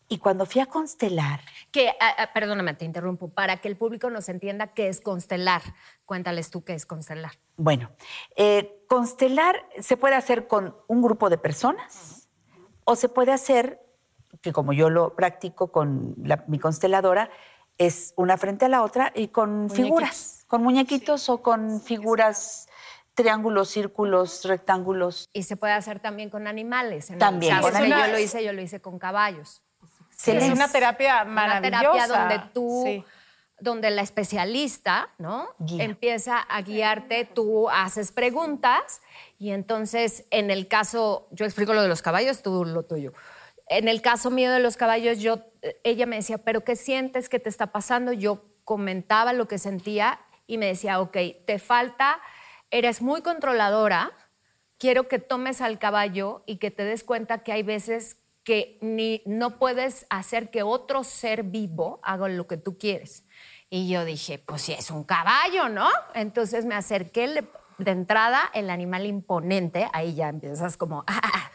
Y 0.09 0.19
cuando 0.19 0.47
fui 0.47 0.61
a 0.61 0.67
constelar, 0.67 1.39
Que, 1.71 1.91
ah, 2.01 2.15
ah, 2.19 2.31
perdóname, 2.35 2.75
te 2.75 2.85
interrumpo, 2.85 3.29
para 3.29 3.59
que 3.59 3.69
el 3.69 3.77
público 3.77 4.11
nos 4.11 4.29
entienda 4.29 4.67
qué 4.75 4.89
es 4.89 5.01
constelar. 5.01 5.63
Cuéntales 6.07 6.51
tú 6.51 6.65
qué 6.65 6.75
es 6.75 6.87
constelar. 6.87 7.35
Bueno, 7.57 7.93
eh, 8.35 8.83
constelar 8.89 9.65
se 9.79 9.97
puede 9.97 10.17
hacer 10.17 10.49
con 10.49 10.77
un 10.89 11.01
grupo 11.03 11.31
de 11.31 11.39
personas 11.39 12.20
o 12.91 12.97
se 12.97 13.09
puede 13.09 13.33
hacer, 13.33 13.81
que 14.43 14.53
como 14.53 14.73
yo 14.73 14.91
lo 14.91 15.15
practico 15.15 15.71
con 15.71 16.15
la- 16.25 16.45
mi 16.49 16.59
consteladora, 16.59 17.31
es 17.79 18.13
una 18.17 18.37
frente 18.37 18.65
a 18.65 18.69
la 18.69 18.83
otra 18.83 19.13
y 19.15 19.29
con 19.29 19.71
figuras, 19.71 20.45
con 20.49 20.63
muñequitos 20.63 21.29
o 21.29 21.41
con 21.41 21.81
figuras, 21.81 22.69
triángulos, 23.15 23.69
círculos, 23.71 24.45
rectángulos. 24.45 25.29
Y 25.33 25.45
se 25.45 25.57
puede 25.57 25.73
hacer 25.75 26.01
también 26.01 26.31
con 26.31 26.47
animales. 26.47 27.11
En 27.11 27.15
el 27.15 27.21
También, 27.21 27.57
caso 27.57 27.69
con 27.69 27.77
animales. 27.77 28.07
yo 28.07 28.13
lo 28.13 28.19
hice, 28.19 28.45
yo 28.45 28.53
lo 28.53 28.61
hice 28.61 28.81
con 28.81 28.99
caballos. 28.99 29.63
Se 30.11 30.37
Es 30.37 30.53
una 30.53 30.69
terapia 30.69 31.23
Una 31.23 31.33
maravillosa. 31.33 31.81
terapia 31.81 32.07
donde 32.09 32.39
tú, 32.53 32.83
Sí. 32.85 33.05
donde 33.61 33.91
la 33.91 34.03
especialista, 34.03 35.09
¿no? 35.19 35.49
Guía. 35.59 35.85
Empieza 35.85 36.39
a 36.39 36.61
guiarte, 36.63 37.25
tú 37.25 37.71
haces 37.71 38.11
preguntas 38.13 39.01
y 39.41 39.51
entonces 39.53 40.27
en 40.31 40.51
el 40.51 40.69
caso, 40.69 41.27
yo 41.33 41.47
explico 41.47 41.73
lo 41.73 41.81
de 41.83 41.89
los 41.89 42.03
caballos, 42.03 42.43
tú 42.43 42.65
lo 42.67 42.85
tuyo. 42.85 43.15
En 43.69 43.89
el 43.89 44.03
caso 44.03 44.31
mío 44.31 44.53
de 44.53 44.61
los 44.61 44.77
caballos, 44.77 45.19
yo, 45.19 45.41
ella 45.83 46.05
me 46.05 46.17
decía, 46.17 46.39
pero 46.39 46.63
¿qué 46.63 46.77
sientes? 46.77 47.31
¿Qué 47.31 47.39
te 47.39 47.49
está 47.49 47.73
pasando? 47.73 48.13
Yo 48.13 48.45
comentaba 48.65 49.33
lo 49.33 49.49
que 49.49 49.57
sentía 49.57 50.21
y 50.47 50.59
me 50.59 50.67
decía, 50.67 51.01
ok, 51.01 51.17
te 51.47 51.59
falta, 51.59 52.21
eres 52.71 53.01
muy 53.01 53.23
controladora, 53.23 54.13
quiero 54.77 55.09
que 55.09 55.19
tomes 55.19 55.63
al 55.63 55.79
caballo 55.79 56.43
y 56.45 56.59
que 56.59 56.71
te 56.71 56.85
des 56.85 57.03
cuenta 57.03 57.43
que 57.43 57.53
hay 57.53 57.63
veces 57.63 58.19
que 58.45 58.77
ni, 58.83 59.23
no 59.25 59.59
puedes 59.59 60.07
hacer 60.11 60.51
que 60.51 60.63
otro 60.63 61.03
ser 61.03 61.45
vivo 61.45 61.99
haga 62.03 62.29
lo 62.29 62.47
que 62.47 62.59
tú 62.59 62.77
quieres. 62.77 63.25
Y 63.71 63.89
yo 63.89 64.05
dije, 64.05 64.39
pues 64.39 64.63
si 64.63 64.73
es 64.73 64.91
un 64.91 65.05
caballo, 65.05 65.69
¿no? 65.71 65.89
Entonces 66.15 66.67
me 66.67 66.75
acerqué 66.75 67.27
le- 67.27 67.49
de 67.85 67.91
entrada, 67.93 68.51
el 68.55 68.71
animal 68.71 69.07
imponente, 69.07 69.89
ahí 69.93 70.15
ya 70.15 70.29
empiezas 70.29 70.77
como, 70.77 71.05
ah, 71.07 71.51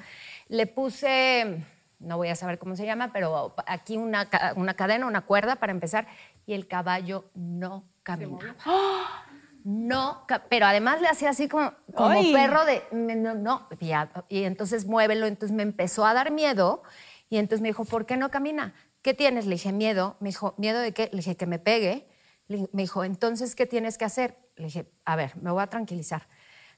le 0.47 0.67
puse, 0.67 1.63
no 1.99 2.17
voy 2.17 2.30
a 2.30 2.36
saber 2.36 2.59
cómo 2.59 2.76
se 2.76 2.86
llama, 2.86 3.11
pero 3.13 3.55
aquí 3.67 3.97
una, 3.97 4.28
una 4.55 4.73
cadena, 4.76 5.05
una 5.07 5.21
cuerda 5.21 5.55
para 5.57 5.71
empezar, 5.71 6.07
y 6.45 6.53
el 6.53 6.67
caballo 6.67 7.26
no 7.34 7.84
caminaba. 8.03 8.55
No, 9.67 10.26
ca- 10.28 10.43
pero 10.47 10.67
además 10.67 11.01
le 11.01 11.07
hacía 11.07 11.32
así 11.32 11.47
como, 11.47 11.73
como 11.95 12.21
perro 12.32 12.65
de, 12.65 12.84
no, 12.91 13.34
no, 13.34 13.67
ya- 13.80 14.11
y 14.30 14.43
entonces 14.43 14.86
muévelo, 14.86 15.26
entonces 15.26 15.55
me 15.55 15.63
empezó 15.63 16.05
a 16.05 16.13
dar 16.13 16.30
miedo 16.32 16.84
y 17.32 17.38
entonces 17.38 17.61
me 17.63 17.69
dijo, 17.69 17.84
¿por 17.84 18.05
qué 18.05 18.15
no 18.15 18.30
camina? 18.30 18.76
¿Qué 19.01 19.15
tienes? 19.15 19.47
Le 19.47 19.55
dije, 19.55 19.71
miedo. 19.71 20.17
Me 20.19 20.30
dijo, 20.30 20.53
¿miedo 20.57 20.80
de 20.80 20.91
qué? 20.93 21.09
Le 21.11 21.17
dije, 21.17 21.36
que 21.36 21.47
me 21.47 21.57
pegue. 21.57 22.07
Me 22.47 22.67
dijo, 22.73 23.03
entonces, 23.03 23.55
¿qué 23.55 23.65
tienes 23.65 23.97
que 23.97 24.05
hacer? 24.05 24.37
Le 24.55 24.65
dije, 24.65 24.91
a 25.03 25.15
ver, 25.15 25.35
me 25.41 25.51
voy 25.51 25.63
a 25.63 25.67
tranquilizar. 25.67 26.27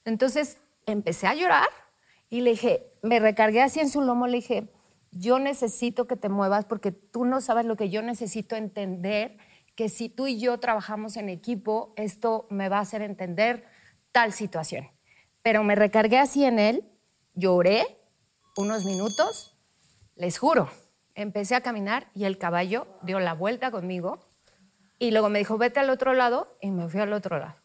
Entonces 0.06 0.58
empecé 0.86 1.28
a 1.28 1.36
llorar 1.36 1.68
y 2.30 2.42
le 2.42 2.52
dije, 2.52 2.94
me 3.02 3.20
recargué 3.20 3.62
así 3.62 3.80
en 3.80 3.90
su 3.90 4.02
lomo, 4.02 4.28
le 4.28 4.38
dije, 4.38 4.70
yo 5.12 5.40
necesito 5.40 6.08
que 6.08 6.16
te 6.16 6.30
muevas 6.30 6.66
porque 6.66 6.92
tú 6.92 7.26
no 7.26 7.42
sabes 7.42 7.66
lo 7.66 7.76
que 7.76 7.90
yo 7.90 8.02
necesito 8.02 8.56
entender, 8.56 9.38
que 9.76 9.90
si 9.90 10.10
tú 10.10 10.28
y 10.28 10.40
yo 10.40 10.60
trabajamos 10.60 11.18
en 11.18 11.30
equipo, 11.30 11.94
esto 11.98 12.48
me 12.50 12.70
va 12.70 12.78
a 12.78 12.82
hacer 12.82 13.02
entender 13.02 13.66
tal 14.12 14.34
situación. 14.34 14.90
Pero 15.42 15.64
me 15.64 15.76
recargué 15.76 16.18
así 16.18 16.44
en 16.44 16.60
él, 16.60 16.90
lloré 17.34 18.00
unos 18.56 18.86
minutos, 18.86 19.56
les 20.16 20.38
juro, 20.40 20.70
empecé 21.16 21.56
a 21.56 21.62
caminar 21.62 22.10
y 22.14 22.26
el 22.26 22.38
caballo 22.38 22.88
dio 23.04 23.20
la 23.20 23.34
vuelta 23.34 23.72
conmigo 23.72 24.27
y 25.00 25.12
luego 25.12 25.30
me 25.30 25.40
dijo, 25.40 25.58
vete 25.58 25.80
al 25.80 25.90
otro 25.90 26.14
lado 26.14 26.58
y 26.62 26.72
me 26.72 26.88
fui 26.90 27.00
al 27.00 27.14
otro 27.14 27.40
lado. 27.40 27.56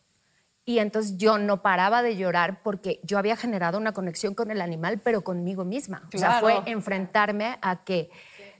Y 0.64 0.78
entonces 0.78 1.16
yo 1.16 1.39
no 1.39 1.61
paraba 1.61 2.03
de 2.03 2.16
llorar 2.16 2.62
porque 2.62 3.01
yo 3.03 3.18
había 3.18 3.37
generado 3.37 3.78
una 3.78 3.93
conexión 3.93 4.35
con 4.35 4.51
el 4.51 4.61
animal, 4.61 5.01
pero 5.01 5.22
conmigo 5.22 5.64
misma. 5.64 6.09
O 6.14 6.18
sea, 6.18 6.39
fue 6.41 6.62
enfrentarme 6.66 7.59
a 7.62 7.85
que 7.85 8.11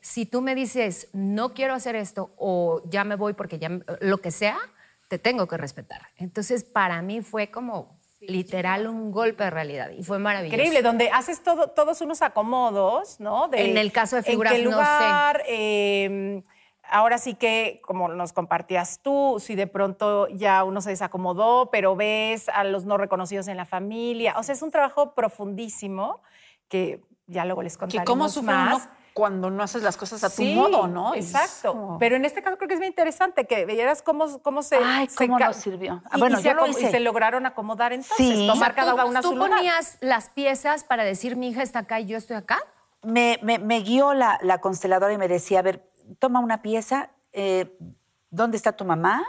si 0.01 0.27
tú 0.27 0.43
me 0.43 0.57
dices, 0.57 1.09
no 1.13 1.55
quiero 1.55 1.75
hacer 1.75 1.95
esto 1.95 2.33
o 2.37 2.83
ya 2.91 3.05
me 3.05 3.15
voy 3.15 3.35
porque 3.35 3.61
ya 3.61 3.71
lo 4.01 4.19
que 4.19 4.33
sea, 4.33 4.59
te 5.07 5.19
tengo 5.19 5.47
que 5.47 5.57
respetar. 5.57 6.09
Entonces, 6.17 6.65
para 6.65 7.01
mí 7.03 7.21
fue 7.21 7.53
como 7.53 8.01
literal 8.21 8.87
un 8.89 9.13
golpe 9.13 9.45
de 9.45 9.51
realidad 9.51 9.91
y 9.91 10.03
fue 10.03 10.19
maravilloso. 10.19 10.55
Increíble, 10.55 10.83
donde 10.83 11.11
haces 11.11 11.43
todo, 11.43 11.69
todos 11.69 12.01
unos 12.01 12.23
acomodos, 12.23 13.21
¿no? 13.21 13.49
En 13.53 13.77
el 13.77 13.93
caso 13.93 14.17
de 14.17 14.23
figuras, 14.23 14.55
en 14.55 14.59
qué 14.59 14.65
no 14.65 14.71
sé. 14.71 14.77
lugar, 14.77 15.43
eh, 15.47 16.43
ahora 16.93 17.19
sí 17.19 17.35
que, 17.35 17.81
como 17.85 18.09
nos 18.09 18.33
compartías 18.33 19.01
tú, 19.03 19.39
si 19.41 19.55
de 19.55 19.67
pronto 19.67 20.29
ya 20.29 20.63
uno 20.65 20.81
se 20.81 20.91
desacomodó, 20.91 21.71
pero 21.71 21.97
ves 21.97 22.49
a 22.51 22.65
los 22.65 22.85
no 22.85 22.99
reconocidos 22.99 23.49
en 23.49 23.57
la 23.57 23.65
familia. 23.65 24.35
O 24.39 24.43
sea, 24.43 24.55
es 24.55 24.63
un 24.63 24.71
trabajo 24.71 25.15
profundísimo 25.15 26.21
que 26.69 27.01
ya 27.27 27.45
luego 27.45 27.63
les 27.63 27.75
Que 27.75 27.81
contaremos 27.81 28.35
cómo 28.35 28.53
más. 28.53 28.75
uno 28.85 29.03
cuando 29.15 29.51
no 29.51 29.63
haces 29.63 29.83
las 29.83 29.99
cosas 29.99 30.25
a 30.25 30.31
tu 30.31 30.37
Sí, 30.37 30.55
modo, 30.55 30.87
¿no? 30.89 31.15
Exacto. 31.15 31.73
como- 31.73 31.99
Pero 31.99 32.17
en 32.17 32.25
este 32.25 32.43
caso 32.43 32.57
creo 32.57 32.67
que 32.69 32.75
es 32.75 32.81
bien 32.81 32.93
interesante 32.93 33.47
que 33.47 33.67
vieras 33.67 34.01
cómo, 34.01 34.41
cómo 34.41 34.63
se. 34.63 34.77
Ay, 34.83 35.07
se 35.09 35.27
cómo 35.27 35.37
ca- 35.39 35.49
nos 35.49 35.57
sirvió. 35.57 36.03
Ah, 36.07 36.17
Y, 36.17 36.21
bueno, 36.21 36.39
y 36.39 36.43
se 36.43 36.55
lo 36.55 36.67
y 36.67 36.73
se 36.73 36.99
lograron 37.01 37.45
acomodar 37.45 37.93
entonces, 37.93 38.39
Sí. 38.39 38.47
tomar 38.47 38.75
cada 38.75 38.95
¿Tú, 38.97 39.07
una 39.09 39.21
tú 39.21 39.29
su 39.29 39.35
lugar. 39.37 39.51
ponías 39.51 39.99
las 40.01 40.31
piezas 40.31 40.85
para 40.85 41.05
decir 41.05 41.37
mi 41.37 41.49
hija 41.51 41.63
está 41.63 41.81
acá 41.81 42.01
y 42.01 42.07
yo 42.07 42.17
estoy 42.17 42.37
acá? 42.37 42.59
me, 43.05 43.41
me- 43.43 43.59
me 43.59 43.81
guió 43.81 44.15
la, 44.15 44.39
la 44.43 44.61
consteladora 44.61 45.13
y 45.13 45.19
me 45.19 45.27
decía, 45.27 45.59
a 45.59 45.63
ver, 45.63 45.91
toma 46.19 46.41
una 46.41 46.63
pieza, 46.63 47.11
eh, 47.33 47.77
¿dónde 48.31 48.57
está 48.57 48.73
tu 48.73 48.85
mamá? 48.85 49.25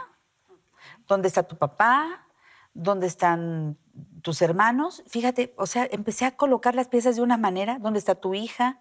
¿Dónde 1.06 1.28
está 1.28 1.42
tu 1.42 1.56
papá? 1.56 2.26
¿Dónde 2.74 3.06
están 3.06 3.78
tus 4.22 4.42
hermanos? 4.42 5.02
Fíjate, 5.06 5.54
o 5.56 5.66
sea, 5.66 5.86
empecé 5.90 6.24
a 6.24 6.36
colocar 6.36 6.74
las 6.74 6.88
piezas 6.88 7.16
de 7.16 7.22
una 7.22 7.36
manera, 7.36 7.78
¿dónde 7.80 7.98
está 7.98 8.14
tu 8.14 8.34
hija? 8.34 8.80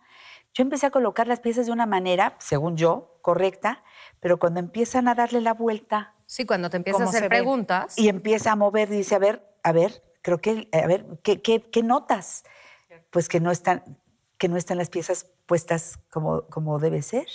Yo 0.53 0.61
empecé 0.63 0.85
a 0.85 0.91
colocar 0.91 1.27
las 1.27 1.39
piezas 1.39 1.65
de 1.65 1.71
una 1.71 1.85
manera, 1.85 2.35
según 2.39 2.77
yo, 2.77 3.17
correcta, 3.21 3.83
pero 4.19 4.37
cuando 4.39 4.59
empiezan 4.59 5.07
a 5.07 5.15
darle 5.15 5.41
la 5.41 5.53
vuelta 5.53 6.13
Sí, 6.25 6.45
cuando 6.45 6.69
te 6.69 6.77
empiezas 6.77 7.01
a 7.01 7.03
¿Cómo 7.05 7.11
se 7.11 7.17
hacer 7.17 7.29
ve? 7.29 7.37
preguntas. 7.37 7.97
y 7.97 8.07
empieza 8.09 8.51
a 8.51 8.55
mover, 8.55 8.89
dice, 8.89 9.13
a 9.15 9.19
ver, 9.19 9.47
a 9.61 9.71
ver, 9.71 10.03
creo 10.21 10.39
que, 10.39 10.67
a 10.71 10.87
ver, 10.87 11.05
¿qué, 11.21 11.41
qué, 11.41 11.61
qué 11.61 11.83
notas? 11.83 12.43
Pues 13.11 13.29
que 13.29 13.39
no 13.39 13.51
están, 13.51 13.83
que 14.37 14.47
no 14.47 14.57
están 14.57 14.77
las 14.77 14.89
piezas 14.89 15.29
puestas 15.45 15.99
como, 16.09 16.43
como 16.47 16.79
debe 16.79 17.01
ser. 17.01 17.27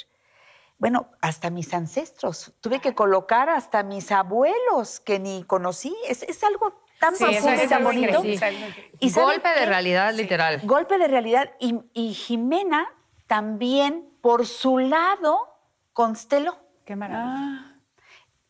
Bueno, 0.78 1.08
hasta 1.20 1.50
mis 1.50 1.74
ancestros. 1.74 2.52
Tuve 2.60 2.80
que 2.80 2.94
colocar 2.94 3.48
hasta 3.50 3.82
mis 3.82 4.12
abuelos 4.12 5.00
que 5.00 5.18
ni 5.18 5.42
conocí. 5.44 5.96
Es, 6.08 6.22
es 6.22 6.42
algo 6.44 6.82
tan 7.00 7.16
Sí, 7.16 7.24
profundo 7.24 7.64
y 7.64 7.68
tan 7.68 7.84
bonito. 7.84 8.24
increíble. 8.24 8.92
¿Y 9.00 9.10
saben 9.10 9.28
Golpe 9.30 9.48
de 9.48 9.66
realidad, 9.66 10.14
literal. 10.14 10.60
Golpe 10.64 10.98
de 10.98 11.08
realidad. 11.08 11.50
Y, 11.58 11.80
y 11.94 12.14
Jimena 12.14 12.88
también, 13.26 14.08
por 14.20 14.46
su 14.46 14.78
lado, 14.78 15.38
consteló. 15.92 16.56
Qué 16.84 16.96
maravilla. 16.96 17.80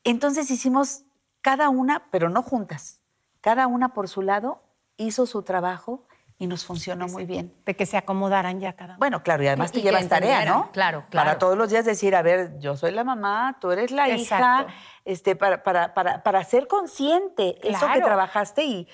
Entonces 0.04 0.50
hicimos 0.50 1.04
cada 1.40 1.68
una, 1.70 2.08
pero 2.10 2.28
no 2.28 2.42
juntas, 2.42 3.00
cada 3.40 3.66
una 3.66 3.94
por 3.94 4.08
su 4.08 4.22
lado 4.22 4.62
hizo 4.96 5.26
su 5.26 5.42
trabajo 5.42 6.06
y 6.40 6.46
nos 6.46 6.64
funcionó 6.64 7.08
muy 7.08 7.24
bien. 7.26 7.52
De 7.66 7.74
que 7.74 7.84
se 7.84 7.96
acomodaran 7.96 8.60
ya 8.60 8.72
cada 8.74 8.90
uno. 8.90 8.98
Bueno, 8.98 9.22
claro, 9.22 9.42
y 9.42 9.48
además 9.48 9.70
Y- 9.70 9.74
te 9.74 9.82
llevas 9.82 10.08
tarea, 10.08 10.44
¿no? 10.44 10.70
claro, 10.72 11.04
claro. 11.10 11.26
Para 11.26 11.38
todos 11.38 11.58
los 11.58 11.70
días 11.70 11.84
decir, 11.84 12.14
a 12.14 12.22
ver, 12.22 12.58
yo 12.60 12.76
soy 12.76 12.92
la 12.92 13.02
mamá, 13.02 13.58
tú 13.60 13.70
eres 13.72 13.90
la 13.90 14.08
hija, 14.08 14.66
este, 15.04 15.34
para, 15.34 15.62
para, 15.64 15.94
para, 15.94 16.22
para 16.22 16.44
ser 16.44 16.68
consciente 16.68 17.58
eso 17.68 17.86
que 17.92 18.00
trabajaste 18.00 18.62
y, 18.64 18.88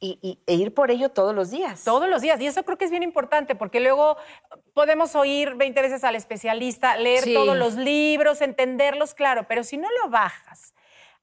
y- 0.00 0.18
y- 0.22 0.40
e 0.46 0.54
ir 0.54 0.74
por 0.74 0.90
ello 0.90 1.08
todos 1.10 1.34
los 1.34 1.50
días. 1.50 1.84
Todos 1.84 2.08
los 2.08 2.20
días. 2.20 2.40
Y 2.40 2.46
eso 2.46 2.64
creo 2.64 2.76
que 2.78 2.84
es 2.86 2.90
bien 2.90 3.02
importante 3.04 3.54
porque 3.54 3.78
luego 3.80 4.16
podemos 4.74 5.14
oír 5.14 5.54
20 5.54 5.80
veces 5.82 6.02
al 6.04 6.16
especialista, 6.16 6.96
leer 6.96 7.22
Sí. 7.24 7.34
todos 7.34 7.56
los 7.56 7.74
libros, 7.74 8.40
entenderlos, 8.40 9.14
claro, 9.14 9.46
pero 9.48 9.62
si 9.62 9.76
no 9.76 9.88
lo 10.02 10.10
bajas 10.10 10.74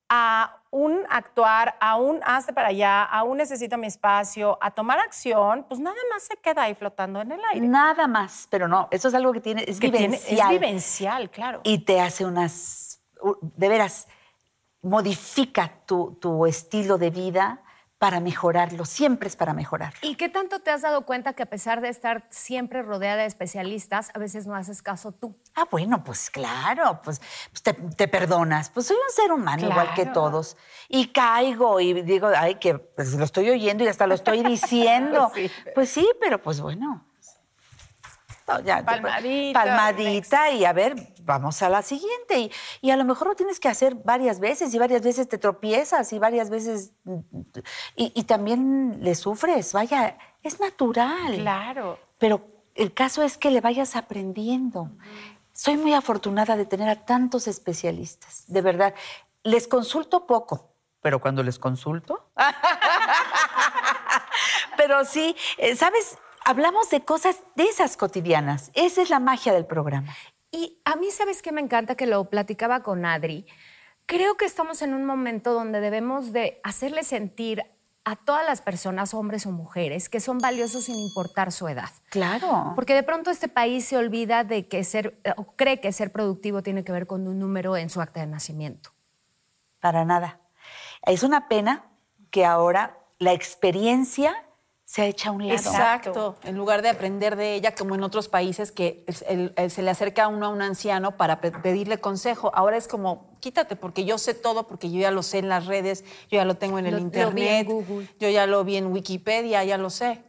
a 0.10 0.62
un 0.72 1.04
actuar, 1.10 1.76
a 1.80 1.96
un 1.96 2.20
hazte 2.24 2.54
para 2.54 2.68
allá, 2.68 3.04
a 3.04 3.24
un 3.24 3.38
necesito 3.38 3.78
mi 3.78 3.88
espacio, 3.88 4.58
a 4.62 4.72
tomar 4.72 5.00
acción, 5.00 5.66
pues 5.68 5.80
nada 5.80 5.96
más 6.12 6.24
se 6.24 6.36
queda 6.38 6.64
ahí 6.64 6.76
flotando 6.76 7.22
en 7.22 7.32
el 7.32 7.40
aire. 7.54 7.66
Nada 7.68 8.08
más, 8.08 8.48
pero 8.52 8.68
no, 8.68 8.88
eso 8.92 9.08
es 9.08 9.14
algo 9.14 9.32
que 9.34 9.42
tiene, 9.42 9.64
es 9.68 9.80
Que 9.80 9.90
tiene- 9.90 10.08
vivencial. 10.18 10.40
es 10.54 10.60
vivencial, 10.60 11.30
claro. 11.30 11.62
y 11.64 11.80
te 11.80 12.02
hace 12.02 12.26
unas, 12.26 13.02
de 13.42 13.70
veras, 13.70 14.08
modifica 14.82 15.72
tu, 15.86 16.16
tu 16.22 16.46
estilo 16.46 16.98
de 16.98 17.10
vida 17.10 17.62
para 18.06 18.20
mejorarlo, 18.20 18.86
siempre 18.86 19.28
es 19.28 19.36
para 19.36 19.56
mejorarlo. 19.56 19.98
¿Y 20.04 20.14
qué 20.14 20.30
tanto 20.30 20.60
te 20.60 20.70
has 20.70 20.84
dado 20.84 21.08
cuenta 21.08 21.34
que 21.34 21.42
a 21.42 21.48
pesar 21.48 21.82
de 21.82 21.90
estar 21.90 22.28
siempre 22.30 22.84
rodeada 22.84 23.22
de 23.24 23.26
especialistas, 23.26 24.12
a 24.14 24.20
veces 24.20 24.46
no 24.46 24.54
haces 24.54 24.84
caso 24.84 25.12
tú? 25.12 25.36
Ah, 25.56 25.66
bueno, 25.72 26.04
pues 26.04 26.30
claro, 26.30 27.02
pues, 27.04 27.20
pues 27.50 27.64
te, 27.64 27.74
te 27.74 28.08
perdonas, 28.08 28.70
pues 28.70 28.86
soy 28.86 28.96
un 28.98 29.12
ser 29.12 29.32
humano 29.32 29.68
igual 29.68 29.88
que 29.96 30.04
Claro. 30.04 30.14
todos. 30.14 30.56
Y 30.88 31.08
caigo 31.08 31.80
y 31.80 32.00
digo, 32.04 32.30
ay, 32.38 32.56
que 32.56 32.76
pues, 32.78 33.16
lo 33.16 33.24
estoy 33.26 33.50
oyendo 33.50 33.84
y 33.84 33.88
hasta 33.88 34.06
lo 34.06 34.14
estoy 34.14 34.44
diciendo. 34.44 35.32
Sí. 35.34 35.50
Pues 35.74 35.90
sí, 35.90 36.08
pero 36.22 36.40
pues 36.40 36.62
bueno. 36.62 37.08
Ya, 38.64 38.86
Palmadita, 38.86 39.64
Palmadita 39.64 40.52
y 40.52 40.66
a 40.66 40.74
ver, 40.74 40.96
vamos 41.24 41.62
a 41.64 41.70
la 41.70 41.82
siguiente. 41.82 42.40
Y, 42.40 42.52
y 42.82 42.92
a 42.92 42.98
lo 42.98 43.04
mejor 43.04 43.28
lo 43.28 43.36
tienes 43.36 43.60
que 43.60 43.68
hacer 43.68 43.96
varias 43.96 44.40
veces 44.40 44.74
y 44.74 44.78
varias 44.78 45.02
veces 45.02 45.28
te 45.28 45.38
tropiezas 45.38 46.14
y 46.14 46.20
varias 46.20 46.50
veces... 46.50 46.94
Y, 47.96 48.12
y 48.14 48.24
también 48.24 49.00
le 49.02 49.16
sufres, 49.16 49.74
vaya, 49.74 50.18
es 50.44 50.60
natural. 50.60 51.38
Claro. 51.38 52.00
Pero 52.20 52.46
el 52.76 52.94
caso 52.94 53.24
es 53.24 53.38
que 53.38 53.50
le 53.50 53.62
vayas 53.62 53.96
aprendiendo. 53.96 54.92
Soy 55.54 55.78
muy 55.78 55.94
afortunada 55.94 56.56
de 56.56 56.66
tener 56.66 56.90
a 56.90 57.06
tantos 57.06 57.48
especialistas, 57.48 58.44
de 58.48 58.62
verdad. 58.62 58.94
Les 59.44 59.68
consulto 59.68 60.28
poco, 60.28 60.72
pero 61.02 61.20
cuando 61.20 61.42
les 61.42 61.58
consulto... 61.58 62.30
pero 64.78 65.06
sí, 65.06 65.36
eh, 65.58 65.76
¿sabes? 65.76 66.18
Hablamos 66.48 66.92
de 66.92 67.02
cosas 67.02 67.42
de 67.56 67.64
esas 67.64 67.98
cotidianas. 67.98 68.70
Esa 68.76 69.02
es 69.02 69.10
la 69.10 69.20
magia 69.20 69.52
del 69.52 69.66
programa. 69.66 70.14
Y 70.52 70.80
a 70.86 70.96
mí, 70.96 71.10
¿sabes 71.10 71.42
qué 71.42 71.52
me 71.52 71.60
encanta? 71.60 71.96
Que 71.96 72.06
lo 72.06 72.30
platicaba 72.30 72.84
con 72.84 73.04
Adri. 73.04 73.48
Creo 74.06 74.38
que 74.38 74.46
estamos 74.46 74.84
en 74.84 74.94
un 74.94 75.06
momento 75.06 75.54
donde 75.54 75.80
debemos 75.80 76.34
de 76.34 76.62
hacerle 76.64 77.04
sentir 77.04 77.64
a 78.04 78.16
todas 78.16 78.46
las 78.46 78.62
personas, 78.62 79.16
hombres 79.16 79.48
o 79.48 79.52
mujeres, 79.52 80.08
que 80.08 80.20
son 80.20 80.38
valiosos 80.38 80.84
sin 80.84 80.96
importar 81.00 81.52
su 81.52 81.68
edad. 81.68 81.90
Claro. 82.12 82.74
Porque 82.76 82.94
de 82.94 83.02
pronto 83.02 83.32
este 83.32 83.48
país 83.48 83.84
se 83.84 83.98
olvida 83.98 84.44
de 84.44 84.68
que 84.68 84.84
ser, 84.84 85.20
o 85.38 85.56
cree 85.56 85.82
que 85.82 85.92
ser 85.92 86.12
productivo 86.12 86.62
tiene 86.62 86.84
que 86.84 86.92
ver 86.92 87.08
con 87.08 87.28
un 87.28 87.40
número 87.40 87.76
en 87.76 87.90
su 87.90 88.02
acta 88.02 88.20
de 88.20 88.28
nacimiento. 88.28 88.92
Para 89.80 90.06
nada. 90.06 90.40
Es 91.08 91.24
una 91.24 91.48
pena 91.48 91.86
que 92.30 92.46
ahora 92.46 93.00
la 93.18 93.34
experiencia 93.34 94.45
se 94.96 95.08
echa 95.08 95.28
a 95.28 95.32
un 95.34 95.46
lado. 95.46 95.60
Exacto. 95.60 96.38
En 96.44 96.56
lugar 96.56 96.82
de 96.82 96.88
aprender 96.88 97.36
de 97.36 97.54
ella, 97.56 97.76
como 97.76 97.96
en 97.96 98.04
otros 98.04 98.30
países, 98.30 98.72
que 98.72 99.04
el- 99.08 99.16
el- 99.28 99.54
el- 99.58 99.70
se 99.72 99.82
le 99.82 99.92
acerca 99.92 100.24
a 100.24 100.28
uno 100.30 100.46
a 100.46 100.50
un 100.50 100.62
anciano 100.62 101.18
para 101.18 101.42
pe- 101.42 101.52
pedirle 101.52 101.98
consejo. 102.00 102.50
Ahora 102.56 102.78
es 102.78 102.88
como, 102.88 103.36
quítate, 103.42 103.76
porque 103.76 104.06
yo 104.06 104.18
sé 104.18 104.34
todo, 104.34 104.68
porque 104.68 104.90
yo 104.90 105.02
ya 105.02 105.12
lo 105.12 105.22
sé 105.22 105.40
en 105.40 105.50
las 105.50 105.66
redes, 105.66 106.06
yo 106.30 106.38
ya 106.38 106.46
lo 106.46 106.56
tengo 106.56 106.80
en 106.80 106.86
el 106.86 106.92
Lo- 106.94 106.98
lo 107.00 107.04
internet, 107.04 107.68
vi 107.68 107.74
en 107.74 107.80
Google. 107.86 108.10
yo 108.22 108.30
ya 108.30 108.48
lo 108.48 108.64
vi 108.64 108.78
en 108.78 108.86
Wikipedia, 108.88 109.64
ya 109.66 109.78
lo 109.78 109.90
sé. 109.90 110.24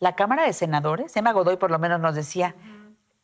La 0.00 0.16
Cámara 0.16 0.46
de 0.46 0.52
Senadores, 0.52 1.14
Emma 1.16 1.32
Godoy 1.32 1.56
por 1.56 1.70
lo 1.70 1.78
menos 1.78 2.00
nos 2.00 2.16
decía, 2.16 2.56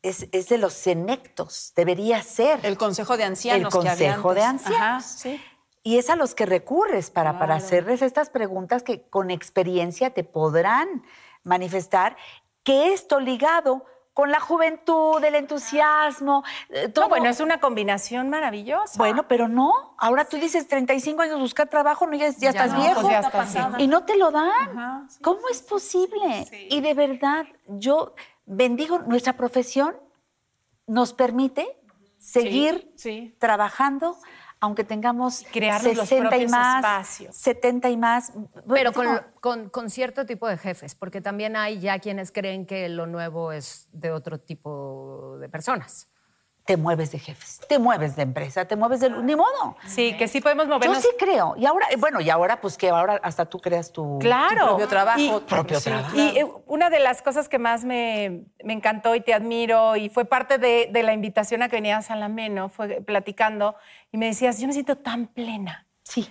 es, 0.03 0.29
es 0.31 0.49
de 0.49 0.59
los 0.59 0.75
senectos, 0.75 1.73
debería 1.75 2.23
ser. 2.23 2.61
El 2.63 2.79
Consejo 2.79 3.17
de 3.17 3.25
Ancianos. 3.25 3.75
El 3.75 3.83
que 3.83 3.89
había 3.89 4.11
Consejo 4.13 4.35
de 4.35 4.43
antes. 4.43 4.67
Ancianos. 4.67 4.89
Ajá, 4.89 5.01
sí. 5.01 5.41
Y 5.83 5.99
es 5.99 6.11
a 6.11 6.17
los 6.17 6.35
que 6.35 6.47
recurres 6.47 7.11
para, 7.11 7.39
para 7.39 7.57
hacerles 7.57 8.03
estas 8.03 8.31
preguntas 8.31 8.83
que 8.83 9.03
con 9.03 9.31
experiencia 9.31 10.11
te 10.11 10.25
podrán 10.25 11.03
manifestar 11.45 12.17
que 12.65 12.93
esto 12.93 13.21
ligado 13.21 13.85
con 14.19 14.33
la 14.33 14.41
juventud, 14.41 15.23
el 15.23 15.37
entusiasmo, 15.37 16.43
eh, 16.71 16.89
todo. 16.89 17.05
No, 17.05 17.09
bueno, 17.09 17.29
es 17.29 17.39
una 17.39 17.61
combinación 17.61 18.29
maravillosa. 18.29 18.99
Bueno, 18.99 19.29
pero 19.29 19.47
no. 19.47 19.95
Ahora 19.97 20.25
tú 20.25 20.39
dices 20.39 20.67
35 20.67 21.23
años 21.23 21.39
buscar 21.39 21.69
trabajo, 21.69 22.05
no, 22.05 22.17
ya, 22.17 22.31
ya 22.31 22.49
estás 22.49 22.73
no, 22.73 22.81
viejo. 22.81 23.01
pues 23.03 23.13
ya 23.13 23.21
está, 23.21 23.47
sí. 23.47 23.59
Y 23.79 23.87
no 23.87 24.05
te 24.05 24.17
lo 24.17 24.33
dan. 24.33 25.07
¿Cómo 25.23 25.49
es 25.49 25.63
posible? 25.63 26.49
Y 26.69 26.81
de 26.81 26.95
verdad, 26.95 27.47
yo 27.69 28.17
bendigo 28.45 28.99
nuestra 28.99 29.35
profesión, 29.35 29.97
nos 30.89 31.13
permite 31.13 31.79
seguir 32.19 32.93
sí. 32.97 33.37
trabajando, 33.39 34.17
aunque 34.61 34.85
tengamos 34.85 35.45
crearnos 35.53 35.97
los 35.97 36.09
60 36.09 36.27
y 36.27 36.29
propios 36.31 36.51
más, 36.51 36.77
espacios. 36.77 37.37
70 37.37 37.91
y 37.91 37.97
más. 37.97 38.33
Pero 38.69 38.93
con, 38.93 39.07
con- 39.41 39.69
con 39.71 39.91
cierto 39.91 40.27
tipo 40.27 40.49
de 40.49 40.57
jefes, 40.59 40.95
porque 40.95 41.21
también 41.21 41.57
hay 41.57 41.81
ya 41.81 41.99
quienes 41.99 42.33
creen 42.33 42.67
que 42.67 42.89
lo 42.89 43.07
nuevo 43.07 43.53
es 43.53 43.89
de 43.93 44.11
otro 44.11 44.39
tipo 44.41 45.37
de 45.41 45.49
personas. 45.49 46.09
Te 46.69 46.77
mueves 46.77 47.11
de 47.13 47.19
jefes, 47.19 47.63
te 47.67 47.79
mueves 47.79 48.15
de 48.15 48.21
empresa, 48.25 48.67
te 48.67 48.77
mueves 48.77 49.01
de... 49.01 49.09
Ni 49.09 49.35
modo. 49.35 49.79
Sí, 49.87 50.15
que 50.19 50.29
sí 50.29 50.43
podemos 50.43 50.67
Yo 50.67 50.75
movernos. 50.75 50.99
sí 51.01 51.09
creo. 51.19 51.55
Y 51.57 51.65
ahora, 51.65 51.87
bueno, 51.97 52.21
y 52.21 52.29
ahora 52.29 52.61
pues 52.61 52.77
que 52.77 52.91
ahora 52.91 53.19
hasta 53.23 53.47
tú 53.47 53.59
creas 53.59 53.91
tu... 53.91 54.19
Claro. 54.19 54.61
Tu 54.61 54.67
propio 54.67 54.89
trabajo. 54.89 55.19
Y- 55.19 55.41
propio 55.49 55.81
sí, 55.81 55.85
trabajo. 55.89 56.15
Y 56.15 56.21
eh, 56.37 56.47
una 56.67 56.91
de 56.91 56.99
las 57.01 57.23
cosas 57.23 57.49
que 57.49 57.59
más 57.59 57.87
me, 57.87 58.43
me 58.63 58.75
encantó 58.75 59.15
y 59.15 59.23
te 59.23 59.33
admiro, 59.33 59.97
y 59.97 60.11
fue 60.11 60.27
parte 60.27 60.59
de, 60.59 60.91
de 60.93 61.03
la 61.03 61.15
invitación 61.15 61.63
a 61.63 61.71
que 61.71 61.77
venías 61.77 62.11
a 62.11 62.17
la 62.17 62.29
Meno, 62.29 62.69
fue 62.69 63.01
platicando, 63.01 63.75
y 64.13 64.19
me 64.19 64.27
decías, 64.27 64.61
yo 64.61 64.67
me 64.67 64.75
siento 64.75 64.99
tan 64.99 65.27
plena 65.27 65.87
Sí. 66.03 66.29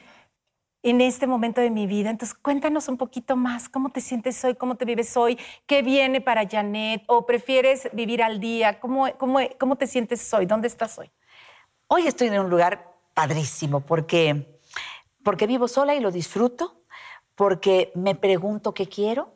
En 0.90 1.02
este 1.02 1.28
momento 1.28 1.60
de 1.60 1.70
mi 1.70 1.86
vida. 1.86 2.10
Entonces, 2.10 2.34
cuéntanos 2.34 2.88
un 2.88 2.98
poquito 2.98 3.36
más, 3.36 3.68
¿cómo 3.68 3.90
te 3.90 4.00
sientes 4.00 4.44
hoy? 4.46 4.56
¿Cómo 4.56 4.76
te 4.76 4.86
vives 4.86 5.18
hoy? 5.18 5.38
¿Qué 5.66 5.82
viene 5.82 6.22
para 6.22 6.48
Janet? 6.48 7.04
¿O 7.08 7.26
prefieres 7.26 7.90
vivir 7.92 8.24
al 8.24 8.40
día? 8.40 8.80
¿Cómo, 8.80 9.08
cómo, 9.18 9.40
cómo 9.60 9.76
te 9.76 9.86
sientes 9.86 10.34
hoy? 10.34 10.46
¿Dónde 10.46 10.70
estás 10.70 10.98
hoy? 10.98 11.12
Hoy 11.88 12.08
estoy 12.08 12.28
en 12.28 12.40
un 12.40 12.50
lugar 12.50 12.96
padrísimo 13.14 13.82
porque, 13.82 14.62
porque 15.24 15.46
vivo 15.46 15.68
sola 15.68 15.94
y 15.94 16.00
lo 16.00 16.10
disfruto, 16.10 16.84
porque 17.36 17.92
me 17.96 18.16
pregunto 18.16 18.74
qué 18.74 18.88
quiero, 18.88 19.34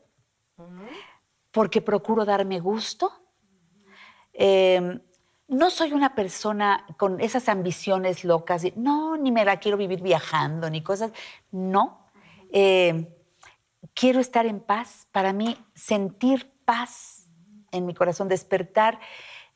porque 1.51 1.81
procuro 1.81 2.23
darme 2.23 2.59
gusto. 2.61 3.11
Eh, 4.31 5.01
no 5.51 5.69
soy 5.69 5.91
una 5.91 6.15
persona 6.15 6.85
con 6.97 7.19
esas 7.19 7.49
ambiciones 7.49 8.23
locas, 8.23 8.61
de, 8.61 8.73
no, 8.77 9.17
ni 9.17 9.31
me 9.31 9.43
la 9.43 9.57
quiero 9.57 9.75
vivir 9.77 10.01
viajando, 10.01 10.69
ni 10.69 10.81
cosas, 10.81 11.11
no. 11.51 12.07
Eh, 12.53 13.13
quiero 13.93 14.21
estar 14.21 14.45
en 14.45 14.61
paz. 14.61 15.09
Para 15.11 15.33
mí, 15.33 15.57
sentir 15.75 16.49
paz 16.63 17.27
en 17.71 17.85
mi 17.85 17.93
corazón, 17.93 18.29
despertar 18.29 18.99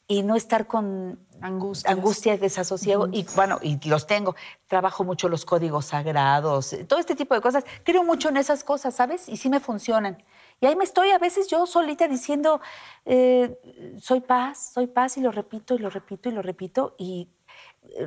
y 0.05 0.21
no 0.21 0.35
estar 0.35 0.67
con 0.67 1.25
Angustias. 1.39 1.93
angustias, 1.93 2.41
desasosiego. 2.41 3.07
Y 3.13 3.25
bueno, 3.33 3.59
y 3.61 3.79
los 3.87 4.05
tengo. 4.05 4.35
Trabajo 4.67 5.05
mucho 5.05 5.29
los 5.29 5.45
códigos 5.45 5.85
sagrados, 5.85 6.75
todo 6.89 6.99
este 6.99 7.15
tipo 7.15 7.35
de 7.35 7.41
cosas. 7.41 7.63
Creo 7.85 8.03
mucho 8.03 8.27
en 8.27 8.35
esas 8.35 8.65
cosas, 8.65 8.95
¿sabes? 8.95 9.29
Y 9.29 9.37
sí 9.37 9.49
me 9.49 9.61
funcionan. 9.61 10.21
Y 10.61 10.65
ahí 10.65 10.75
me 10.75 10.83
estoy 10.83 11.11
a 11.11 11.19
veces 11.19 11.47
yo 11.47 11.65
solita 11.65 12.07
diciendo, 12.07 12.61
eh, 13.05 13.57
soy 13.99 14.21
paz, 14.21 14.71
soy 14.73 14.87
paz, 14.87 15.17
y 15.17 15.21
lo 15.21 15.31
repito, 15.31 15.75
y 15.75 15.79
lo 15.79 15.89
repito, 15.89 16.29
y 16.29 16.31
lo 16.31 16.41
repito. 16.41 16.95
Y 16.97 17.29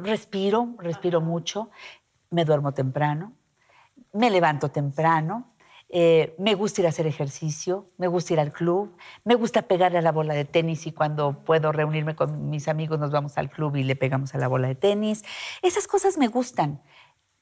respiro, 0.02 0.74
respiro 0.78 1.20
mucho. 1.20 1.70
Me 2.30 2.44
duermo 2.44 2.72
temprano 2.72 3.34
me 4.12 4.30
levanto 4.30 4.70
temprano, 4.70 5.54
eh, 5.90 6.34
me 6.38 6.54
gusta 6.54 6.82
ir 6.82 6.86
a 6.86 6.90
hacer 6.90 7.06
ejercicio, 7.06 7.90
me 7.96 8.08
gusta 8.08 8.34
ir 8.34 8.40
al 8.40 8.52
club, 8.52 8.94
me 9.24 9.34
gusta 9.34 9.62
pegarle 9.62 9.98
a 9.98 10.02
la 10.02 10.12
bola 10.12 10.34
de 10.34 10.44
tenis 10.44 10.86
y 10.86 10.92
cuando 10.92 11.44
puedo 11.44 11.72
reunirme 11.72 12.14
con 12.14 12.50
mis 12.50 12.68
amigos 12.68 12.98
nos 12.98 13.10
vamos 13.10 13.38
al 13.38 13.50
club 13.50 13.76
y 13.76 13.84
le 13.84 13.96
pegamos 13.96 14.34
a 14.34 14.38
la 14.38 14.48
bola 14.48 14.68
de 14.68 14.74
tenis. 14.74 15.24
Esas 15.62 15.86
cosas 15.86 16.18
me 16.18 16.28
gustan 16.28 16.82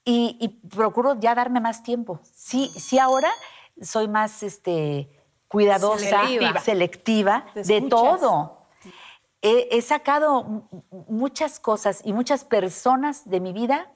y, 0.05 0.37
y 0.41 0.49
procuro 0.69 1.19
ya 1.19 1.35
darme 1.35 1.61
más 1.61 1.83
tiempo. 1.83 2.21
Sí, 2.23 2.71
sí 2.77 2.99
ahora 2.99 3.31
soy 3.81 4.09
más 4.09 4.43
este, 4.43 5.11
cuidadosa, 5.49 6.27
Selectiva. 6.27 6.61
selectiva 6.61 7.47
de 7.55 7.61
escuchas. 7.61 7.89
todo. 7.89 8.67
He, 9.43 9.69
he 9.71 9.83
sacado 9.83 10.69
muchas 11.09 11.61
cosas 11.61 12.01
y 12.05 12.13
muchas 12.13 12.45
personas 12.45 13.29
de 13.29 13.41
mi 13.41 13.53
vida 13.53 13.93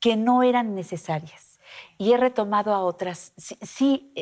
que 0.00 0.16
no 0.16 0.42
eran 0.42 0.74
necesarias. 0.74 1.58
Y 1.98 2.12
he 2.12 2.16
retomado 2.16 2.74
a 2.74 2.80
otras. 2.80 3.32
Sí, 3.36 4.12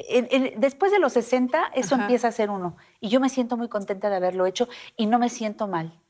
después 0.56 0.92
de 0.92 0.98
los 0.98 1.12
60, 1.12 1.72
eso 1.74 1.94
empieza 1.96 2.28
a 2.28 2.32
ser 2.32 2.50
uno. 2.50 2.76
Y 3.00 3.08
yo 3.08 3.20
me 3.20 3.28
siento 3.28 3.56
muy 3.56 3.68
contenta 3.68 4.10
de 4.10 4.16
haberlo 4.16 4.46
hecho 4.46 4.68
y 4.96 5.06
no 5.06 5.18
me 5.18 5.28
siento 5.28 5.66
mal. 5.66 6.00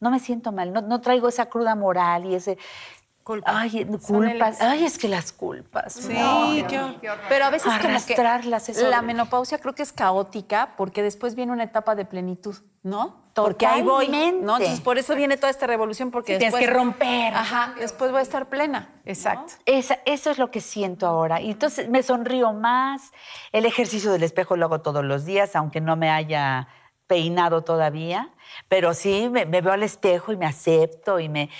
No 0.00 0.10
me 0.10 0.20
siento 0.20 0.52
mal. 0.52 0.72
No, 0.72 0.82
no 0.82 1.00
traigo 1.00 1.28
esa 1.28 1.46
cruda 1.46 1.74
moral 1.74 2.26
y 2.26 2.34
ese. 2.34 2.58
Ay, 3.44 3.84
culpas. 4.06 4.60
Ay, 4.60 4.84
es 4.84 4.98
que 4.98 5.08
las 5.08 5.32
culpas. 5.32 5.94
Sí, 5.94 6.12
no. 6.12 6.66
qué 6.68 7.10
Pero 7.28 7.44
a 7.46 7.50
veces 7.50 7.66
como 7.68 7.78
que 7.80 7.86
Arrastrarlas 7.88 8.68
es 8.68 8.80
la 8.82 9.02
menopausia 9.02 9.58
creo 9.58 9.74
que 9.74 9.82
es 9.82 9.92
caótica 9.92 10.74
porque 10.76 11.02
después 11.02 11.34
viene 11.34 11.52
una 11.52 11.64
etapa 11.64 11.94
de 11.94 12.04
plenitud, 12.04 12.56
¿no? 12.82 13.26
Porque 13.34 13.66
ahí 13.66 13.82
voy, 13.82 14.06
Totalmente. 14.06 14.46
¿no? 14.46 14.56
Entonces 14.56 14.80
por 14.80 14.96
eso 14.96 15.14
viene 15.14 15.36
toda 15.36 15.50
esta 15.50 15.66
revolución 15.66 16.10
porque 16.10 16.34
Sí, 16.34 16.38
tienes 16.38 16.54
después- 16.54 16.66
que 16.68 16.72
romper. 16.72 17.34
Ajá, 17.34 17.74
después 17.78 18.10
voy 18.10 18.20
a 18.20 18.22
estar 18.22 18.48
plena. 18.48 18.88
Exacto. 19.04 19.54
Esa- 19.66 19.98
eso 20.06 20.30
es 20.30 20.38
lo 20.38 20.50
que 20.50 20.60
siento 20.60 21.06
ahora. 21.06 21.40
Y 21.40 21.50
entonces 21.50 21.88
me 21.90 22.02
sonrío 22.02 22.52
más. 22.52 23.12
El 23.52 23.66
ejercicio 23.66 24.10
del 24.12 24.22
espejo 24.22 24.56
lo 24.56 24.66
hago 24.66 24.80
todos 24.80 25.04
los 25.04 25.24
días, 25.24 25.54
aunque 25.56 25.80
no 25.80 25.96
me 25.96 26.10
haya 26.10 26.68
peinado 27.08 27.62
todavía. 27.62 28.30
Pero 28.68 28.94
sí, 28.94 29.28
me, 29.30 29.44
me 29.46 29.60
veo 29.60 29.72
al 29.72 29.82
espejo 29.82 30.32
y 30.32 30.36
me 30.36 30.46
acepto 30.46 31.20
y 31.20 31.28
me... 31.28 31.50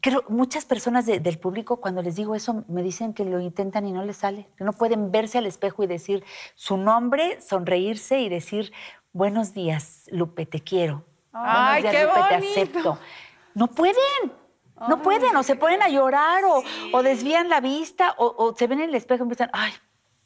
Creo, 0.00 0.24
muchas 0.28 0.64
personas 0.66 1.04
de- 1.06 1.18
del 1.18 1.38
público 1.38 1.80
cuando 1.80 2.00
les 2.00 2.14
digo 2.14 2.36
eso 2.36 2.64
me 2.68 2.82
dicen 2.82 3.12
que 3.12 3.24
lo 3.24 3.40
intentan 3.40 3.86
y 3.86 3.92
no 3.92 4.04
les 4.04 4.18
sale, 4.18 4.46
que 4.56 4.62
no 4.64 4.72
pueden 4.72 5.10
verse 5.10 5.38
al 5.38 5.46
espejo 5.46 5.82
y 5.82 5.88
decir 5.88 6.24
su 6.54 6.76
nombre, 6.76 7.40
sonreírse 7.40 8.20
y 8.20 8.28
decir 8.28 8.72
buenos 9.12 9.52
días, 9.52 10.04
Lupe, 10.12 10.46
te 10.46 10.60
quiero. 10.60 11.04
Ay, 11.32 11.82
buenos 11.82 11.92
días, 11.92 11.94
qué 11.94 12.20
Lupe, 12.20 12.28
te 12.28 12.34
acepto. 12.60 12.98
No 13.54 13.66
pueden. 13.66 14.40
No 14.88 15.02
pueden, 15.02 15.36
o 15.36 15.42
se 15.42 15.56
ponen 15.56 15.82
a 15.82 15.88
llorar, 15.90 16.42
o, 16.44 16.62
o 16.92 17.02
desvían 17.02 17.50
la 17.50 17.60
vista, 17.60 18.14
o, 18.16 18.34
o 18.38 18.56
se 18.56 18.66
ven 18.66 18.80
en 18.80 18.88
el 18.88 18.94
espejo 18.94 19.22
y 19.22 19.24
empiezan, 19.24 19.50
ay, 19.52 19.72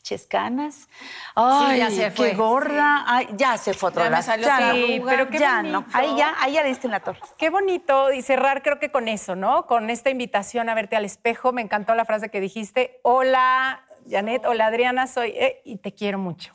chescanas, 0.04 0.88
ay, 1.34 1.78
ya 1.78 1.90
se 1.90 2.04
qué 2.04 2.10
fue. 2.12 2.34
gorda, 2.34 3.04
ay, 3.06 3.28
ya 3.36 3.56
se 3.56 3.74
fue 3.74 3.88
otra 3.88 4.08
no, 4.10 4.16
arruga. 4.16 5.10
pero 5.10 5.28
qué 5.30 5.38
ya 5.38 5.56
bonito. 5.56 5.80
no, 5.80 5.86
ahí 5.92 6.14
ya, 6.16 6.34
ahí 6.38 6.52
ya 6.52 6.62
le 6.62 6.68
diste 6.68 6.86
en 6.86 6.92
la 6.92 7.00
torre. 7.00 7.18
Qué 7.36 7.50
bonito 7.50 8.12
y 8.12 8.22
cerrar 8.22 8.62
creo 8.62 8.78
que 8.78 8.92
con 8.92 9.08
eso, 9.08 9.34
¿no? 9.34 9.66
Con 9.66 9.90
esta 9.90 10.10
invitación 10.10 10.68
a 10.68 10.74
verte 10.74 10.94
al 10.94 11.04
espejo. 11.04 11.52
Me 11.52 11.62
encantó 11.62 11.94
la 11.94 12.04
frase 12.04 12.28
que 12.28 12.40
dijiste. 12.40 13.00
Hola, 13.02 13.80
Janet. 14.08 14.44
Hola, 14.46 14.66
Adriana. 14.66 15.06
Soy 15.06 15.30
eh, 15.30 15.62
y 15.64 15.78
te 15.78 15.94
quiero 15.94 16.18
mucho. 16.18 16.54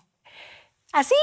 Así, 0.93 1.15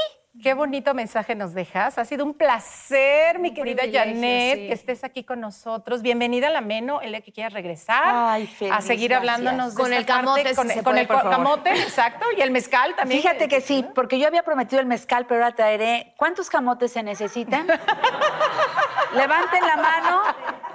Qué 0.43 0.53
bonito 0.53 0.93
mensaje 0.93 1.35
nos 1.35 1.53
dejas. 1.53 1.97
Ha 1.97 2.05
sido 2.05 2.23
un 2.23 2.33
placer, 2.33 3.39
mi 3.39 3.49
Un 3.49 3.55
querida 3.55 3.83
Janet, 3.91 4.59
sí. 4.59 4.67
que 4.67 4.73
estés 4.73 5.03
aquí 5.03 5.23
con 5.23 5.39
nosotros. 5.39 6.01
Bienvenida 6.01 6.47
a 6.47 6.49
la 6.51 6.61
Meno, 6.61 7.01
el 7.01 7.11
día 7.11 7.21
que 7.21 7.31
quieras 7.31 7.53
regresar. 7.53 8.03
Ay, 8.05 8.45
feliz, 8.47 8.73
a 8.73 8.81
seguir 8.81 9.13
hablándonos 9.15 9.73
de 9.75 9.81
Con 9.81 9.93
esta 9.93 9.99
el 9.99 10.05
camote, 10.05 10.43
parte, 10.43 10.49
si 10.49 10.55
con, 10.55 10.67
se 10.67 10.73
con 10.75 10.83
puede, 10.83 11.01
el 11.01 11.07
por 11.07 11.17
favor. 11.17 11.31
camote, 11.31 11.69
exacto, 11.71 12.25
y 12.37 12.41
el 12.41 12.51
mezcal 12.51 12.95
también. 12.95 13.21
fíjate 13.21 13.47
que 13.47 13.61
sí, 13.61 13.85
porque 13.95 14.19
yo 14.19 14.27
había 14.27 14.43
prometido 14.43 14.79
el 14.79 14.85
mezcal, 14.85 15.25
pero 15.27 15.43
ahora 15.43 15.55
traeré, 15.55 16.13
¿cuántos 16.17 16.49
camotes 16.49 16.91
se 16.91 17.01
necesitan? 17.03 17.65
Levanten 19.15 19.65
la 19.65 19.77
mano, 19.77 20.21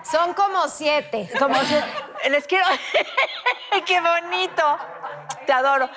Son 0.03 0.35
como 0.35 0.67
siete. 0.69 1.29
como 1.39 1.55
si, 1.63 1.75
les 2.31 2.47
quiero, 2.47 2.65
qué 3.87 4.01
bonito, 4.01 4.79
te 5.47 5.53
adoro. 5.53 5.89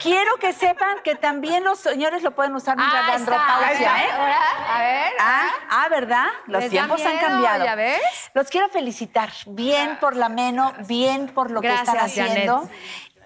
Quiero 0.00 0.36
que 0.38 0.52
sepan 0.52 0.98
que 1.04 1.14
también 1.14 1.64
los 1.64 1.78
señores 1.78 2.22
lo 2.22 2.32
pueden 2.34 2.54
usar 2.54 2.76
mientras 2.76 3.04
Ah, 3.08 3.14
andropausia, 3.14 4.04
¿eh? 4.04 4.08
A 4.10 4.78
ver. 4.80 5.12
Ah, 5.20 5.48
ah, 5.70 5.88
¿verdad? 5.90 6.26
Los 6.46 6.68
tiempos 6.68 7.04
han 7.04 7.18
cambiado. 7.18 7.64
¿ya 7.64 7.74
ves? 7.74 8.00
Los 8.34 8.48
quiero 8.48 8.68
felicitar. 8.68 9.30
Bien 9.46 9.98
por 10.00 10.16
la 10.16 10.28
Meno, 10.28 10.72
bien 10.86 11.28
por 11.28 11.50
lo 11.50 11.60
que 11.60 11.72
están 11.74 11.98
haciendo. 11.98 12.58
Janet. 12.58 12.72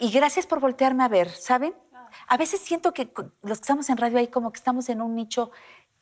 Y 0.00 0.10
gracias 0.10 0.46
por 0.46 0.60
voltearme 0.60 1.04
a 1.04 1.08
ver, 1.08 1.30
¿saben? 1.30 1.74
A 2.28 2.36
veces 2.36 2.60
siento 2.60 2.92
que 2.92 3.12
los 3.42 3.58
que 3.58 3.62
estamos 3.62 3.88
en 3.90 3.96
radio 3.96 4.18
ahí 4.18 4.28
como 4.28 4.52
que 4.52 4.58
estamos 4.58 4.88
en 4.88 5.00
un 5.02 5.14
nicho 5.14 5.50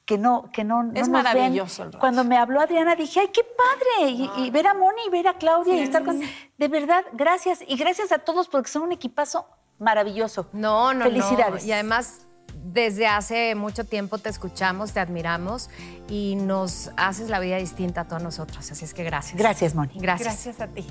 que 0.05 0.19
no, 0.19 0.51
que 0.53 0.65
no, 0.65 0.83
no 0.83 0.93
Es 0.95 1.09
nos 1.09 1.23
ven. 1.23 1.35
maravilloso 1.35 1.85
radio. 1.85 1.99
Cuando 2.01 2.25
me 2.25 2.37
habló 2.37 2.61
Adriana 2.61 2.97
dije, 2.97 3.21
ay, 3.21 3.29
qué 3.29 3.43
padre. 3.45 4.11
Y, 4.11 4.31
y 4.39 4.51
ver 4.51 4.67
a 4.67 4.75
Moni 4.75 5.03
y 5.07 5.11
ver 5.11 5.29
a 5.29 5.35
Claudia 5.35 5.75
y 5.77 5.83
estar 5.83 6.05
con... 6.05 6.21
De 6.21 6.69
verdad, 6.69 7.05
gracias. 7.13 7.61
Y 7.67 7.77
gracias 7.77 8.11
a 8.11 8.19
todos 8.19 8.49
porque 8.49 8.69
son 8.71 8.83
un 8.83 8.93
equipazo 8.93 9.47
maravilloso. 9.81 10.49
No, 10.53 10.95
no, 10.95 11.05
Felicidades. 11.05 11.63
no. 11.63 11.69
Y 11.69 11.73
además, 11.73 12.27
desde 12.63 13.07
hace 13.07 13.55
mucho 13.55 13.85
tiempo 13.85 14.19
te 14.19 14.29
escuchamos, 14.29 14.93
te 14.93 15.01
admiramos 15.01 15.71
y 16.09 16.37
nos 16.37 16.91
haces 16.97 17.31
la 17.31 17.41
vida 17.41 17.57
distinta 17.57 18.03
a 18.03 18.05
todos 18.09 18.23
nosotros. 18.23 18.71
Así 18.71 18.85
es 18.85 18.95
que 18.95 19.03
gracias. 19.03 19.37
Gracias, 19.39 19.75
Moni. 19.75 19.95
Gracias. 19.97 20.45
Gracias 20.45 20.61
a 20.61 20.69
ti. 20.69 20.87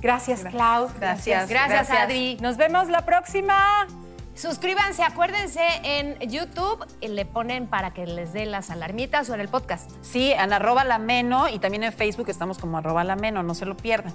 Gracias, 0.00 0.44
Clau. 0.44 0.88
Gracias. 0.98 1.48
Gracias, 1.48 1.90
Adri. 1.90 2.38
Nos 2.40 2.56
vemos 2.56 2.88
la 2.88 3.04
próxima. 3.04 3.86
Suscríbanse, 4.34 5.02
acuérdense 5.02 5.60
en 5.82 6.18
YouTube 6.30 6.86
y 7.02 7.08
le 7.08 7.26
ponen 7.26 7.66
para 7.66 7.92
que 7.92 8.06
les 8.06 8.32
dé 8.32 8.46
las 8.46 8.70
alarmitas 8.70 9.28
o 9.28 9.34
en 9.34 9.40
el 9.40 9.48
podcast. 9.48 9.90
Sí, 10.00 10.32
en 10.32 10.52
arroba 10.52 10.84
la 10.84 10.98
meno 10.98 11.48
y 11.48 11.58
también 11.58 11.82
en 11.82 11.92
Facebook 11.92 12.30
estamos 12.30 12.56
como 12.56 12.78
arroba 12.78 13.04
la 13.04 13.16
meno, 13.16 13.42
no 13.42 13.54
se 13.54 13.66
lo 13.66 13.76
pierdan. 13.76 14.14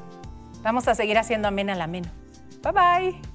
Vamos 0.64 0.88
a 0.88 0.96
seguir 0.96 1.20
haciendo 1.20 1.48
amena 1.48 1.76
la 1.76 1.86
Meno. 1.86 2.10
Bye 2.64 2.72
bye. 2.72 3.35